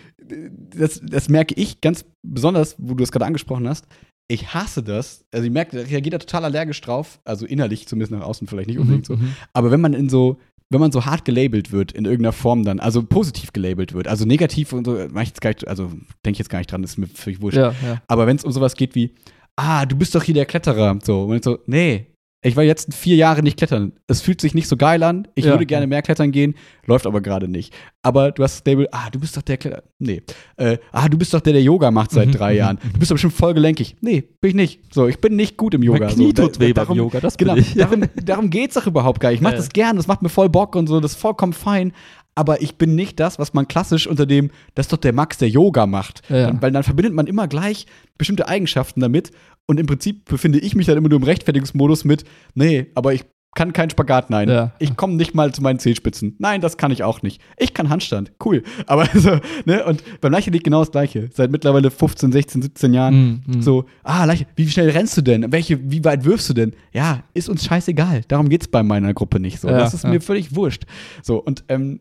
[0.77, 3.87] das, das merke ich ganz besonders, wo du es gerade angesprochen hast.
[4.29, 5.25] Ich hasse das.
[5.33, 7.21] Also ich merke, ich reagiere da total allergisch drauf.
[7.25, 9.17] Also innerlich, zumindest nach außen vielleicht nicht unbedingt so.
[9.17, 9.35] Mhm.
[9.53, 10.39] Aber wenn man in so,
[10.71, 14.25] wenn man so hart gelabelt wird in irgendeiner Form dann, also positiv gelabelt wird, also
[14.25, 15.89] negativ und so, mach ich jetzt gar nicht, also
[16.25, 17.59] denke ich jetzt gar nicht dran, das ist mir völlig wurscht.
[17.59, 18.03] Ja, ja.
[18.07, 19.15] Aber wenn es um sowas geht wie,
[19.57, 22.07] ah, du bist doch hier der Kletterer, so, und so, nee,
[22.45, 23.93] ich war jetzt vier Jahre nicht klettern.
[24.09, 25.29] Es fühlt sich nicht so geil an.
[25.37, 25.53] Ich Ja.
[25.53, 26.55] würde gerne mehr klettern gehen,
[26.87, 27.73] läuft aber gerade nicht.
[28.03, 29.85] Aber du hast Label, ah, du bist doch der Kletterer.
[30.01, 30.23] Nee.
[30.57, 32.79] Äh, ah, du bist doch der, der Yoga macht seit Mhm, drei Jahren.
[32.93, 33.95] Du bist doch bestimmt voll gelenkig.
[34.01, 34.81] Nee, bin ich nicht.
[34.95, 36.07] So, ich bin nicht gut im Yoga.
[36.07, 37.75] Mein Knie so, tut weh beim darum- Yoga, das Genau, bin ich.
[37.77, 39.39] darum, darum geht's doch überhaupt gar nicht.
[39.39, 41.53] Ich mach Ja, das gern, das macht mir voll Bock und so, das ist vollkommen
[41.53, 41.93] fein.
[42.35, 45.39] Aber ich bin nicht das, was man klassisch unter dem, das ist doch der Max,
[45.39, 46.23] der Yoga macht.
[46.31, 46.47] Ja.
[46.47, 47.87] Dann, weil dann verbindet man immer gleich
[48.17, 49.33] bestimmte Eigenschaften damit.
[49.67, 53.25] Und im Prinzip befinde ich mich dann immer nur im Rechtfertigungsmodus mit, nee, aber ich
[53.55, 54.49] kann keinen Spagat, nein.
[54.49, 54.73] Ja.
[54.79, 56.37] Ich komme nicht mal zu meinen Zehenspitzen.
[56.39, 57.41] Nein, das kann ich auch nicht.
[57.59, 58.63] Ich kann Handstand, cool.
[58.87, 61.29] Aber so, ne, und beim Leichtathletik genau das Gleiche.
[61.35, 63.15] Seit mittlerweile 15, 16, 17 Jahren.
[63.15, 63.63] Mhm, mhm.
[63.63, 65.53] So, ah, Leicht, wie schnell rennst du denn?
[65.53, 66.73] Welche, wie weit wirfst du denn?
[66.93, 68.23] Ja, ist uns scheißegal.
[68.29, 69.69] Darum geht's bei meiner Gruppe nicht so.
[69.69, 70.11] Ja, das ist ja.
[70.11, 70.85] mir völlig wurscht.
[71.23, 72.01] So, und ähm,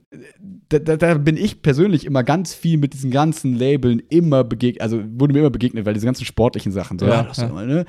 [0.69, 4.81] da, da, da bin ich persönlich immer ganz viel mit diesen ganzen Labeln immer begegnet,
[4.81, 7.49] also wurde mir immer begegnet, weil diese ganzen sportlichen Sachen, so, Ja, das ist ja.
[7.49, 7.85] immer, ne?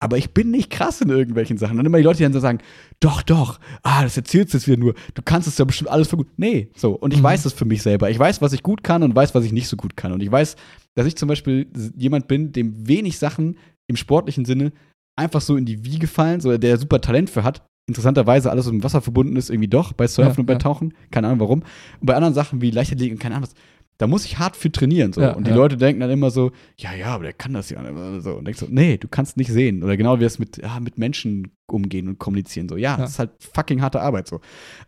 [0.00, 1.78] Aber ich bin nicht krass in irgendwelchen Sachen.
[1.78, 2.58] Und immer die Leute, die dann so sagen,
[3.00, 6.08] doch, doch, ah, das erzählst du jetzt wieder nur, du kannst es ja bestimmt alles
[6.08, 6.28] für gut.
[6.36, 6.92] Nee, so.
[6.92, 7.24] Und ich Mhm.
[7.24, 8.10] weiß das für mich selber.
[8.10, 10.12] Ich weiß, was ich gut kann und weiß, was ich nicht so gut kann.
[10.12, 10.56] Und ich weiß,
[10.94, 13.56] dass ich zum Beispiel jemand bin, dem wenig Sachen
[13.86, 14.72] im sportlichen Sinne
[15.16, 17.64] einfach so in die Wiege fallen, so der super Talent für hat.
[17.86, 20.58] Interessanterweise alles, mit dem Wasser verbunden ist, irgendwie doch, bei Surfen Ja, und bei ja.
[20.58, 20.94] Tauchen.
[21.10, 21.60] Keine Ahnung warum.
[22.00, 23.54] Und bei anderen Sachen wie Leichtathletik und keine Ahnung was,
[23.98, 25.12] da muss ich hart für trainieren.
[25.12, 25.20] So.
[25.20, 25.56] Ja, und die ja.
[25.56, 27.80] Leute denken dann immer so, ja, ja, aber der kann das ja.
[27.82, 28.22] nicht.
[28.24, 28.34] So.
[28.34, 29.82] Und denkst so, nee, du kannst nicht sehen.
[29.84, 32.68] Oder genau wie es mit, ja, mit Menschen umgehen und kommunizieren.
[32.68, 32.96] So, ja, Ja.
[32.98, 34.26] das ist halt fucking harte Arbeit.
[34.28, 34.40] So.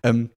[0.03, 0.31] Ähm,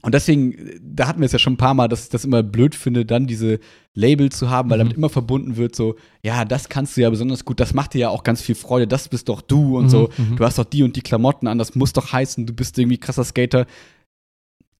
[0.00, 2.44] und deswegen, da hatten wir es ja schon ein paar Mal, dass ich das immer
[2.44, 3.58] blöd finde, dann diese
[3.94, 4.82] Label zu haben, weil Mhm.
[4.84, 7.98] damit immer verbunden wird, so, ja, das kannst du ja besonders gut, das macht dir
[7.98, 10.10] ja auch ganz viel Freude, das bist doch du und Mhm, so.
[10.16, 10.36] mhm.
[10.36, 12.98] Du hast doch die und die Klamotten an, das muss doch heißen, du bist irgendwie
[12.98, 13.66] krasser Skater.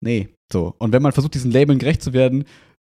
[0.00, 0.74] Nee, so.
[0.78, 2.44] Und wenn man versucht, diesen Labeln gerecht zu werden,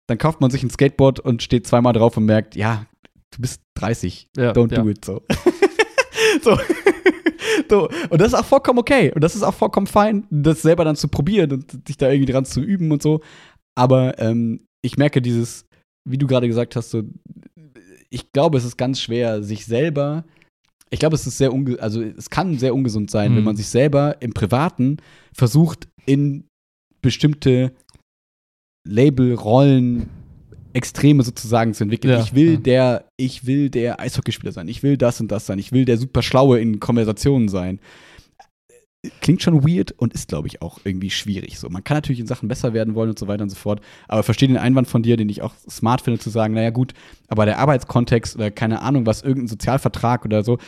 [0.06, 2.86] dann kauft man sich ein Skateboard und steht zweimal drauf und merkt, ja,
[3.34, 4.82] du bist 30, Ja, don't ja.
[4.82, 5.22] do it so.
[6.42, 6.58] so.
[7.70, 7.88] so.
[8.10, 9.12] Und das ist auch vollkommen okay.
[9.14, 12.32] Und das ist auch vollkommen fein, das selber dann zu probieren und sich da irgendwie
[12.32, 13.20] dran zu üben und so.
[13.76, 15.66] Aber ähm, ich merke dieses,
[16.08, 17.02] wie du gerade gesagt hast, so,
[18.10, 20.24] ich glaube, es ist ganz schwer, sich selber,
[20.90, 23.36] ich glaube, es ist sehr unge also es kann sehr ungesund sein, Mhm.
[23.38, 24.98] wenn man sich selber im Privaten
[25.34, 26.46] versucht, in
[27.02, 27.72] bestimmte
[28.84, 30.08] Label, Rollen,
[30.74, 32.14] Extreme sozusagen zu entwickeln.
[32.14, 32.60] Ja, ich will ja.
[32.60, 35.96] der, ich will der Eishockeyspieler sein, ich will das und das sein, ich will der
[35.98, 37.80] super Schlaue in Konversationen sein.
[39.20, 41.58] Klingt schon weird und ist, glaube ich, auch irgendwie schwierig.
[41.58, 43.82] So, man kann natürlich in Sachen besser werden wollen und so weiter und so fort.
[44.08, 46.94] Aber verstehe den Einwand von dir, den ich auch smart finde, zu sagen, naja, gut,
[47.28, 50.58] aber der Arbeitskontext oder keine Ahnung, was, irgendein Sozialvertrag oder so,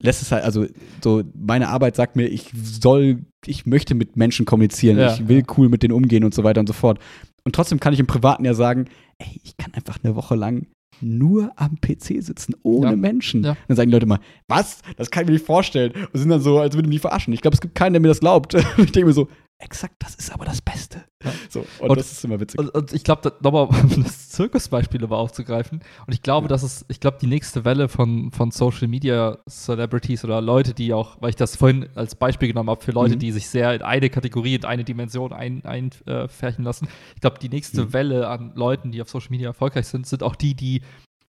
[0.00, 0.66] lässt es halt, also
[1.02, 5.44] so, meine Arbeit sagt mir, ich soll, ich möchte mit Menschen kommunizieren, Ja, ich will
[5.56, 7.00] cool mit denen umgehen und so weiter und so fort.
[7.46, 8.86] Und trotzdem kann ich im Privaten ja sagen,
[9.18, 10.66] ey, ich kann einfach eine Woche lang
[11.00, 12.96] nur am PC sitzen, ohne Ja.
[12.96, 13.44] Menschen.
[13.44, 13.56] Ja.
[13.68, 14.18] Dann sagen die Leute mal,
[14.48, 14.80] was?
[14.96, 15.92] Das kann ich mir nicht vorstellen.
[16.12, 17.32] Und sind dann so, als würden die mich verarschen.
[17.32, 18.54] Ich glaube, es gibt keinen, der mir das glaubt.
[18.54, 19.28] Und ich denke mir so,
[19.58, 21.04] exakt, das ist aber das Beste.
[21.24, 21.32] Ja.
[21.48, 22.60] So, und, Und- das ist immer witzig.
[22.60, 23.64] Und, und ich glaube, nochmal
[23.96, 25.80] um das Zirkusbeispiel aber aufzugreifen.
[26.06, 26.48] Und ich glaube, Ja.
[26.48, 30.92] dass es, ich glaube, die nächste Welle von, von Social Media Celebrities oder Leute, die
[30.92, 33.20] auch, weil ich das vorhin als Beispiel genommen habe, für Leute, Mhm.
[33.20, 36.88] die sich sehr in eine Kategorie, in eine Dimension einfärchen ein, äh, lassen.
[37.14, 37.92] Ich glaube, die nächste Mhm.
[37.92, 40.82] Welle an Leuten, die auf Social Media erfolgreich sind, sind auch die, die,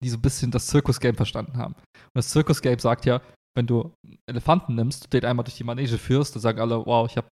[0.02, 1.74] die so ein bisschen das Zirkus-Game verstanden haben.
[1.74, 3.20] Und das Zirkus-Game sagt ja,
[3.54, 7.06] wenn du einen Elefanten nimmst, den einmal durch die Manege führst, dann sagen alle, wow,
[7.10, 7.26] ich habe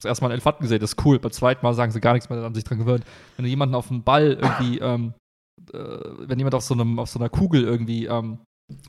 [0.00, 1.18] das erste Mal einen Elefanten gesehen, das ist cool.
[1.18, 3.04] Beim zweiten Mal sagen sie gar nichts mehr, haben sich dran gewöhnt.
[3.36, 5.14] Wenn du jemanden auf dem Ball irgendwie, ähm,
[5.72, 5.78] äh,
[6.26, 8.38] wenn jemand auf so, einem, auf so einer Kugel irgendwie, ähm,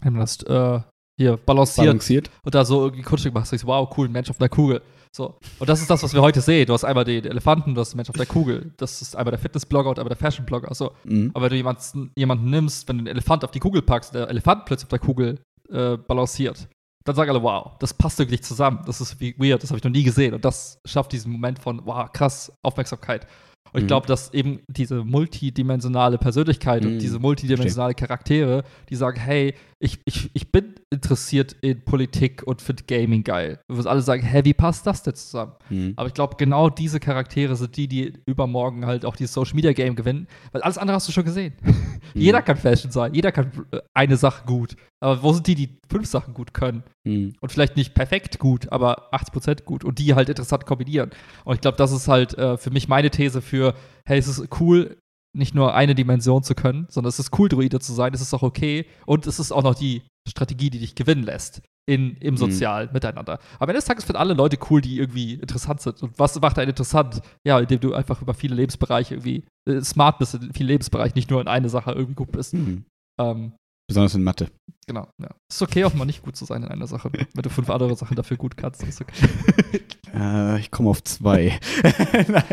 [0.03, 0.79] das, äh,
[1.17, 2.31] hier balanciert Balanciert.
[2.43, 4.81] und da so irgendwie Kunststück machst, sagst du, wow, cool, ein Mensch auf einer Kugel.
[5.13, 5.37] So.
[5.59, 6.65] Und das ist das, was wir heute sehen.
[6.65, 8.71] Du hast einmal den Elefanten, du hast den Mensch auf der Kugel.
[8.77, 10.73] Das ist einmal der Fitnessblogger und einmal der Fashionblogger.
[10.73, 10.93] So.
[11.03, 11.31] Mhm.
[11.33, 14.29] Aber wenn du jemanden, jemanden nimmst, wenn du einen Elefant auf die Kugel packst, der
[14.29, 15.39] Elefant plötzlich auf der Kugel
[15.69, 16.69] äh, balanciert,
[17.03, 18.81] dann sagen alle, wow, das passt wirklich zusammen.
[18.85, 20.33] Das ist wie weird, das habe ich noch nie gesehen.
[20.33, 23.25] Und das schafft diesen Moment von, wow, krass, Aufmerksamkeit.
[23.73, 23.87] Und ich Mhm.
[23.87, 26.99] glaube, dass eben diese multidimensionale Persönlichkeit und Mhm.
[26.99, 32.83] diese multidimensionale Charaktere, die sagen, hey, ich, ich, ich bin interessiert in Politik und finde
[32.83, 33.59] Gaming geil.
[33.67, 35.53] Und alle sagen, hey, wie passt das denn zusammen?
[35.69, 35.93] Mhm.
[35.95, 39.73] Aber ich glaube, genau diese Charaktere sind die, die übermorgen halt auch dieses Social Media
[39.73, 41.55] Game gewinnen, weil alles andere hast du schon gesehen.
[42.13, 44.75] Jeder kann Fashion sein, jeder kann äh, eine Sache gut.
[44.99, 46.83] Aber wo sind die, die fünf Sachen gut können?
[47.05, 47.33] Mhm.
[47.39, 49.83] Und vielleicht nicht perfekt gut, aber 80% gut.
[49.85, 51.11] Und die halt interessant kombinieren.
[51.45, 53.73] Und ich glaube, das ist halt äh, für mich meine These für,
[54.05, 54.97] hey, es ist cool,
[55.33, 58.33] nicht nur eine Dimension zu können, sondern es ist cool, Druide zu sein, es ist
[58.33, 58.85] auch okay.
[59.05, 63.39] Und es ist auch noch die Strategie, die dich gewinnen lässt in, im sozialen Miteinander.
[63.59, 66.01] Am Ende des Tages finden alle Leute cool, die irgendwie interessant sind.
[66.03, 67.21] Und was macht einen interessant?
[67.45, 71.31] Ja, indem du einfach über viele Lebensbereiche irgendwie äh, smart bist in vielen Lebensbereichen, nicht
[71.31, 72.53] nur in eine Sache irgendwie gut bist.
[72.53, 72.85] Mhm.
[73.19, 73.53] Ähm,
[73.91, 74.47] Besonders in Mathe.
[74.87, 75.27] genau, ja.
[75.49, 77.11] Ist okay, auch mal nicht gut zu sein in einer Sache.
[77.11, 79.27] Wenn du fünf andere Sachen dafür gut kannst, ist okay.
[80.13, 81.57] Äh, ich komme auf zwei.
[81.83, 82.43] Dann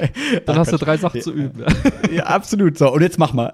[0.47, 1.65] Ach, hast du drei Sachen zu üben.
[2.13, 2.79] Ja, absolut.
[2.79, 3.53] So, und jetzt mach mal.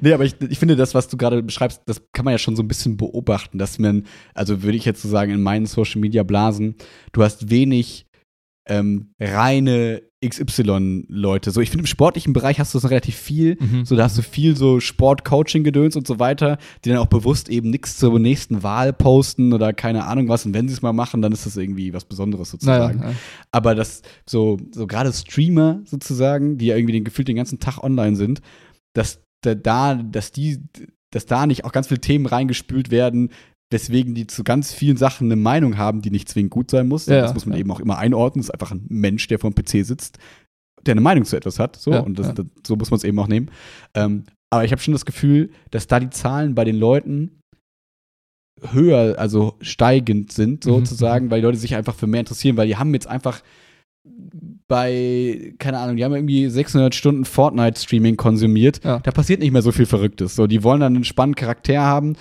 [0.00, 2.56] nee, aber ich, ich finde, das, was du gerade beschreibst, das kann man ja schon
[2.56, 6.00] so ein bisschen beobachten, dass man, also würde ich jetzt so sagen, in meinen Social
[6.00, 6.74] Media Blasen,
[7.12, 8.06] du hast wenig
[8.68, 11.52] ähm, reine XY-Leute.
[11.52, 13.56] So, ich finde, im sportlichen Bereich hast du das relativ viel.
[13.60, 13.84] Mhm.
[13.84, 17.70] So, da hast du viel so Sport-Coaching-Gedöns und so weiter, die dann auch bewusst eben
[17.70, 20.44] nichts zur nächsten Wahl posten oder keine Ahnung was.
[20.44, 22.98] Und wenn sie es mal machen, dann ist das irgendwie was Besonderes sozusagen.
[22.98, 23.16] Naja, ja.
[23.52, 27.82] Aber das, so, so gerade Streamer sozusagen, die ja irgendwie den, gefühlt den ganzen Tag
[27.84, 28.40] online sind,
[28.94, 30.58] dass da, da, dass die,
[31.10, 33.30] dass da nicht auch ganz viele Themen reingespült werden,
[33.70, 37.06] weswegen die zu ganz vielen Sachen eine Meinung haben, die nicht zwingend gut sein muss.
[37.06, 37.60] Ja, das muss man ja.
[37.60, 38.40] eben auch immer einordnen.
[38.40, 40.18] Das ist einfach ein Mensch, der vor dem PC sitzt,
[40.86, 41.76] der eine Meinung zu etwas hat.
[41.76, 43.50] So, Ja, und das, das, so muss man es eben auch nehmen.
[43.94, 47.40] Ähm, aber ich habe schon das Gefühl, dass da die Zahlen bei den Leuten
[48.72, 52.66] höher, also steigend sind, Mhm, sozusagen, weil die Leute sich einfach für mehr interessieren, weil
[52.66, 53.42] die haben jetzt einfach
[54.68, 58.84] bei, keine Ahnung, die haben irgendwie 600 Stunden Fortnite-Streaming konsumiert.
[58.84, 58.98] Ja.
[58.98, 60.36] Da passiert nicht mehr so viel Verrücktes.
[60.36, 62.16] So, die wollen dann einen spannenden Charakter haben,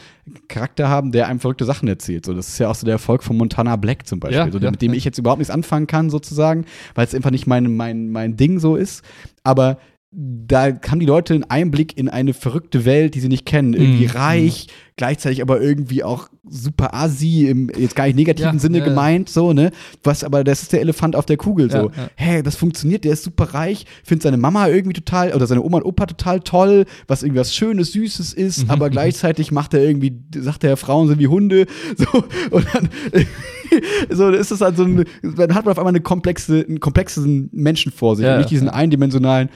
[0.47, 2.25] Charakter haben, der einem verrückte Sachen erzählt.
[2.25, 4.59] So, das ist ja auch so der Erfolg von Montana Black zum Beispiel, Ja, so,
[4.59, 6.65] ja, mit dem ich jetzt überhaupt nichts anfangen kann, sozusagen,
[6.95, 9.03] weil es einfach nicht mein, mein, mein Ding so ist.
[9.43, 9.77] Aber
[10.11, 13.73] da haben die Leute einen Einblick in eine verrückte Welt, die sie nicht kennen.
[13.73, 14.11] Irgendwie Mhm.
[14.11, 18.85] reich, gleichzeitig aber irgendwie auch super assi, im jetzt gar nicht negativen Ja, Sinne ja,
[18.85, 19.71] gemeint, so, ne?
[20.03, 21.91] Was aber, das ist der Elefant auf der Kugel, so.
[21.95, 22.09] Ja.
[22.15, 25.79] Hä, das funktioniert, der ist super reich, findet seine Mama irgendwie total, oder seine Oma
[25.79, 29.83] und Opa total toll, was irgendwie was Schönes, Süßes ist, Mhm, aber gleichzeitig macht er
[29.83, 31.65] irgendwie, sagt er, Frauen sind wie Hunde,
[31.97, 32.87] so, und dann,
[34.09, 37.49] so ist es halt so ein, dann hat man auf einmal eine komplexe, einen komplexen
[37.51, 39.49] Menschen vor sich und nicht diesen eindimensionalen,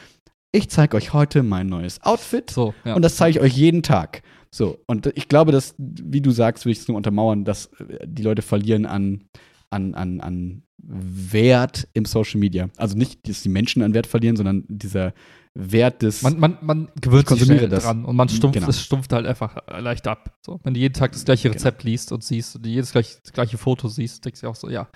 [0.52, 2.96] ich zeige euch heute mein neues Outfit So, ja.
[2.96, 4.22] und das zeige ich euch jeden Tag.
[4.54, 8.06] So, und ich glaube, dass, wie du sagst, will ich es nur untermauern, dass äh,
[8.06, 9.24] die Leute verlieren an,
[9.70, 12.70] an, an, an Wert im Social Media.
[12.76, 15.14] Also nicht, dass die Menschen an Wert verlieren, sondern dieser
[15.54, 16.22] Wert des.
[16.24, 17.84] man, man, man gewöhnt sich schnell das.
[17.84, 18.70] dran und man stumpft, Genau.
[18.70, 20.36] es stumpft halt einfach leicht ab.
[20.46, 21.54] So, wenn du jeden Tag das gleiche Genau.
[21.54, 24.70] Rezept liest und siehst und jedes gleich, das gleiche Foto siehst, denkst du auch so,
[24.70, 24.90] ja,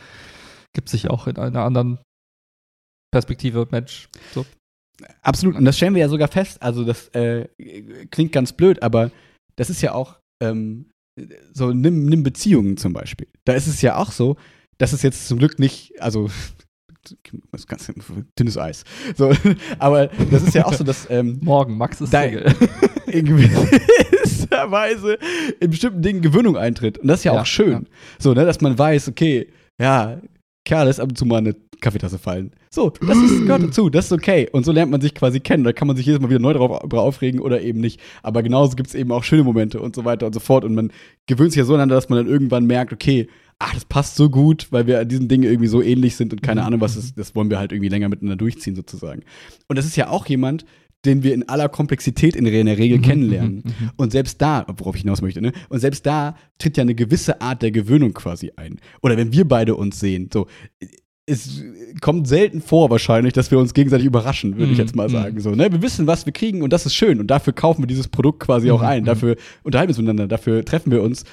[0.73, 1.99] gibt sich auch in einer anderen
[3.11, 4.10] Perspektive Mensch.
[4.34, 4.45] So.
[5.22, 5.55] Absolut.
[5.57, 6.61] Und das stellen wir ja sogar fest.
[6.61, 7.47] Also, das äh,
[8.11, 9.11] klingt ganz blöd, aber
[9.55, 10.85] das ist ja auch ähm,
[11.53, 13.27] so, nimm, nimm Beziehungen zum Beispiel.
[13.45, 14.35] Da ist es ja auch so,
[14.77, 16.30] dass es jetzt zum Glück nicht, also,
[17.51, 17.91] das ist ganz
[18.38, 18.84] dünnes Eis.
[19.15, 19.31] So,
[19.80, 22.23] aber das ist ja auch so, dass ähm, Morgen, Max ist Da-
[23.07, 25.17] in gewisser Weise
[25.59, 26.97] in bestimmten Dingen Gewöhnung eintritt.
[26.97, 27.72] Und das ist ja, Ja, auch schön.
[27.72, 27.81] ja.
[28.19, 29.47] So, ne, dass man weiß, okay,
[29.80, 30.19] ja,
[30.66, 32.52] Kerl lässt ab und zu mal eine Kaffeetasse fallen.
[32.72, 34.50] So, das ist, gehört dazu, das ist okay.
[34.52, 35.64] Und so lernt man sich quasi kennen.
[35.64, 38.00] Da kann man sich jedes Mal wieder neu drauf, drüber aufregen oder eben nicht.
[38.24, 40.66] Aber genauso gibt es eben auch schöne Momente und so weiter und so fort.
[40.66, 40.92] Und man
[41.28, 43.28] gewöhnt sich ja so aneinander, dass man dann irgendwann merkt, okay,
[43.60, 46.42] ach, das passt so gut, weil wir an diesen Dingen irgendwie so ähnlich sind und
[46.42, 46.68] keine Mhm.
[46.68, 49.22] Ahnung, was ist, das wollen wir halt irgendwie länger miteinander durchziehen, sozusagen.
[49.68, 50.66] Und das ist ja auch jemand,
[51.06, 53.64] den wir in aller Komplexität in der Regel kennenlernen.
[53.65, 55.52] Mhm, mhm, Und selbst da, worauf ich hinaus möchte, ne?
[55.69, 58.80] Und selbst da tritt ja eine gewisse Art der Gewöhnung quasi ein.
[59.02, 60.48] Oder wenn wir beide uns sehen, so,
[61.27, 61.64] es
[62.02, 65.11] kommt selten vor wahrscheinlich, dass wir uns gegenseitig überraschen, würde ich Mhm, jetzt mal mhm.
[65.14, 65.40] sagen.
[65.40, 65.72] So, ne?
[65.72, 67.19] Wir wissen, was wir kriegen und das ist schön.
[67.19, 69.02] Und dafür kaufen wir dieses Produkt quasi auch Mhm, ein.
[69.02, 69.06] mhm.
[69.06, 71.23] Dafür unterhalten wir uns miteinander, dafür treffen wir uns.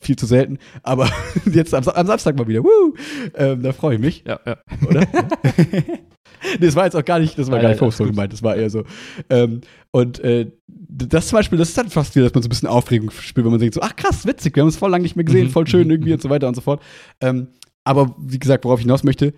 [0.00, 0.58] Viel zu selten.
[0.82, 1.08] Aber
[1.52, 2.64] jetzt am, am Samstag mal wieder.
[2.64, 2.94] Woo!
[3.36, 4.56] Ähm, da freue ich mich Ja, ja.
[4.88, 5.06] oder?
[6.60, 8.42] nee, das war jetzt auch gar nicht, das war Nein, gar nicht vorwurfsvoll gemeint, das
[8.42, 8.84] war eher so.
[9.30, 12.50] Ähm, und äh, das zum Beispiel, das ist dann fast wieder, dass man so ein
[12.50, 15.02] bisschen Aufregung spürt, wenn man denkt so, ach krass, witzig, wir haben uns voll lange
[15.02, 16.14] nicht mehr gesehen, Mhm, voll schön mhm, irgendwie mhm.
[16.14, 16.82] und so weiter und so fort.
[17.20, 17.48] Ähm,
[17.84, 19.34] aber wie gesagt, worauf ich hinaus möchte,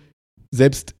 [0.51, 0.95] selbst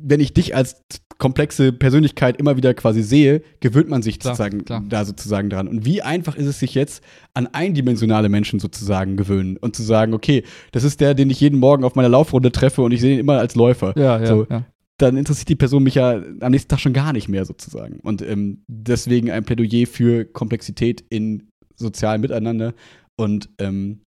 [0.00, 0.82] wenn ich dich als
[1.18, 4.84] komplexe Persönlichkeit immer wieder quasi sehe, gewöhnt man sich Klar, sozusagen klar.
[4.88, 5.66] da sozusagen dran.
[5.66, 7.02] Und wie einfach ist es sich jetzt
[7.34, 11.58] an eindimensionale Menschen sozusagen gewöhnen und zu sagen, okay, das ist der, den ich jeden
[11.58, 14.46] Morgen auf meiner Laufrunde treffe und ich sehe ihn immer als Läufer Ja, ja, So.
[14.48, 14.64] ja.
[14.98, 18.00] Dann interessiert die Person mich ja am nächsten Tag schon gar nicht mehr sozusagen.
[18.00, 22.74] Und ähm, deswegen ein Plädoyer für Komplexität in sozialem Miteinander.
[23.16, 24.02] Und ähm,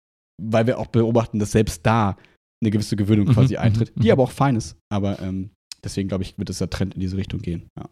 [0.41, 2.15] weil wir auch beobachten, dass selbst da
[2.61, 4.11] eine gewisse Gewöhnung Mhm, quasi mhm, eintritt, die mhm.
[4.11, 4.77] aber auch fein ist.
[4.89, 5.51] Aber ähm,
[5.83, 7.67] deswegen glaube ich, wird es der Trend in diese Richtung gehen.
[7.77, 7.89] Ja.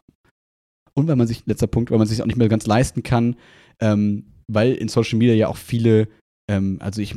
[0.94, 3.36] Und weil man sich, letzter Punkt, weil man sich auch nicht mehr ganz leisten kann,
[3.82, 6.08] ähm, weil in Social Media ja auch viele
[6.50, 7.16] ähm, also ich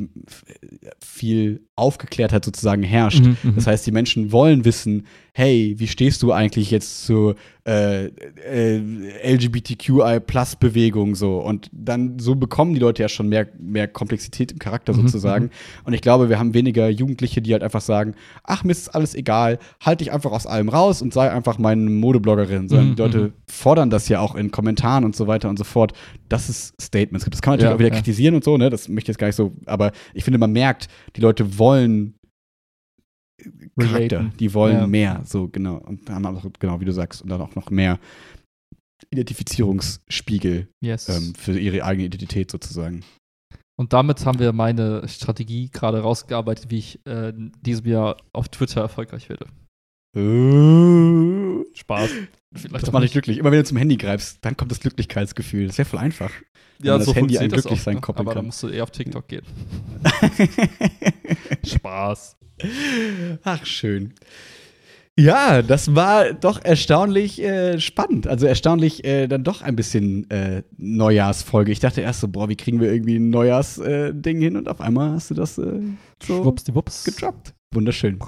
[1.03, 3.23] viel Aufgeklärtheit sozusagen herrscht.
[3.25, 3.55] Mhm, mhm.
[3.55, 7.35] das heißt, die Menschen wollen wissen, hey, wie stehst du eigentlich jetzt zur
[7.65, 8.81] äh, äh,
[10.03, 11.37] LGBTQI-Plus-Bewegung so?
[11.39, 15.45] Und dann so bekommen die Leute ja schon mehr, mehr Komplexität im Charakter Mhm, sozusagen.
[15.45, 15.49] mhm.
[15.85, 19.15] Und ich glaube, wir haben weniger Jugendliche, die halt einfach sagen, ach, mir ist alles
[19.15, 22.67] egal, halt dich einfach aus allem raus und sei einfach meine Modebloggerin.
[22.69, 23.33] Sondern Mhm, die Leute mhm.
[23.47, 25.93] fordern das ja auch in Kommentaren und so weiter und so fort,
[26.27, 27.35] dass es Statements gibt.
[27.35, 27.95] Das kann man natürlich Ja, auch wieder ja.
[27.95, 28.69] kritisieren und so, ne?
[28.69, 31.68] Das möchte ich jetzt gar nicht so, aber ich finde, man merkt, die Leute wollen
[33.79, 34.37] Charakter, Relaten.
[34.37, 34.87] die wollen Ja.
[34.87, 35.77] mehr, so genau.
[35.77, 37.99] Und haben auch, genau wie du sagst, und dann auch noch mehr
[39.11, 41.07] Identifizierungsspiegel Yes.
[41.09, 43.03] ähm, für ihre eigene Identität sozusagen.
[43.77, 48.49] Und damit haben wir meine Strategie gerade rausgearbeitet, wie ich äh, in diesem Jahr auf
[48.49, 49.47] Twitter erfolgreich werde.
[50.13, 52.09] Spaß.
[52.53, 53.37] Vielleicht Das macht dich glücklich.
[53.37, 55.67] Immer wenn du zum Handy greifst, dann kommt das Glücklichkeitsgefühl.
[55.67, 56.31] Das wäre voll einfach.
[56.81, 58.01] Ja, das so Handy funktioniert an das glücklich sein ne?
[58.01, 58.39] koppeln Aber kann.
[58.39, 59.43] dann musst du eher auf TikTok gehen.
[61.65, 62.37] Spaß.
[63.43, 64.13] Ach, schön.
[65.17, 68.25] Ja, das war doch erstaunlich äh, spannend.
[68.25, 71.73] Also erstaunlich äh, dann doch ein bisschen äh, Neujahrsfolge.
[71.73, 74.55] Ich dachte erst so, boah, wie kriegen wir irgendwie ein Neujahrsding äh, hin?
[74.55, 75.81] Und auf einmal hast du das äh,
[76.23, 76.41] so
[77.03, 77.53] gedroppt.
[77.73, 78.19] Wunderschön.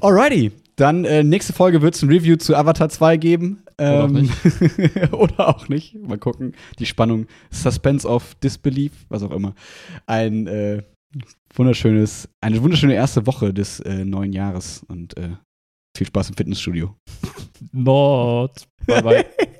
[0.00, 0.52] Alrighty.
[0.76, 3.62] Dann äh, nächste Folge wird es ein Review zu Avatar 2 geben.
[3.78, 4.30] Oder auch Ähm,
[5.12, 5.94] oder auch nicht.
[5.94, 6.54] Mal gucken.
[6.78, 9.54] Die Spannung, Suspense of Disbelief, was auch immer.
[10.06, 10.82] Ein äh,
[11.54, 15.30] wunderschönes, eine wunderschöne erste Woche des äh, neuen Jahres und äh,
[15.96, 16.94] viel Spaß im Fitnessstudio.
[17.72, 18.66] Not.
[18.86, 19.26] Bye bye.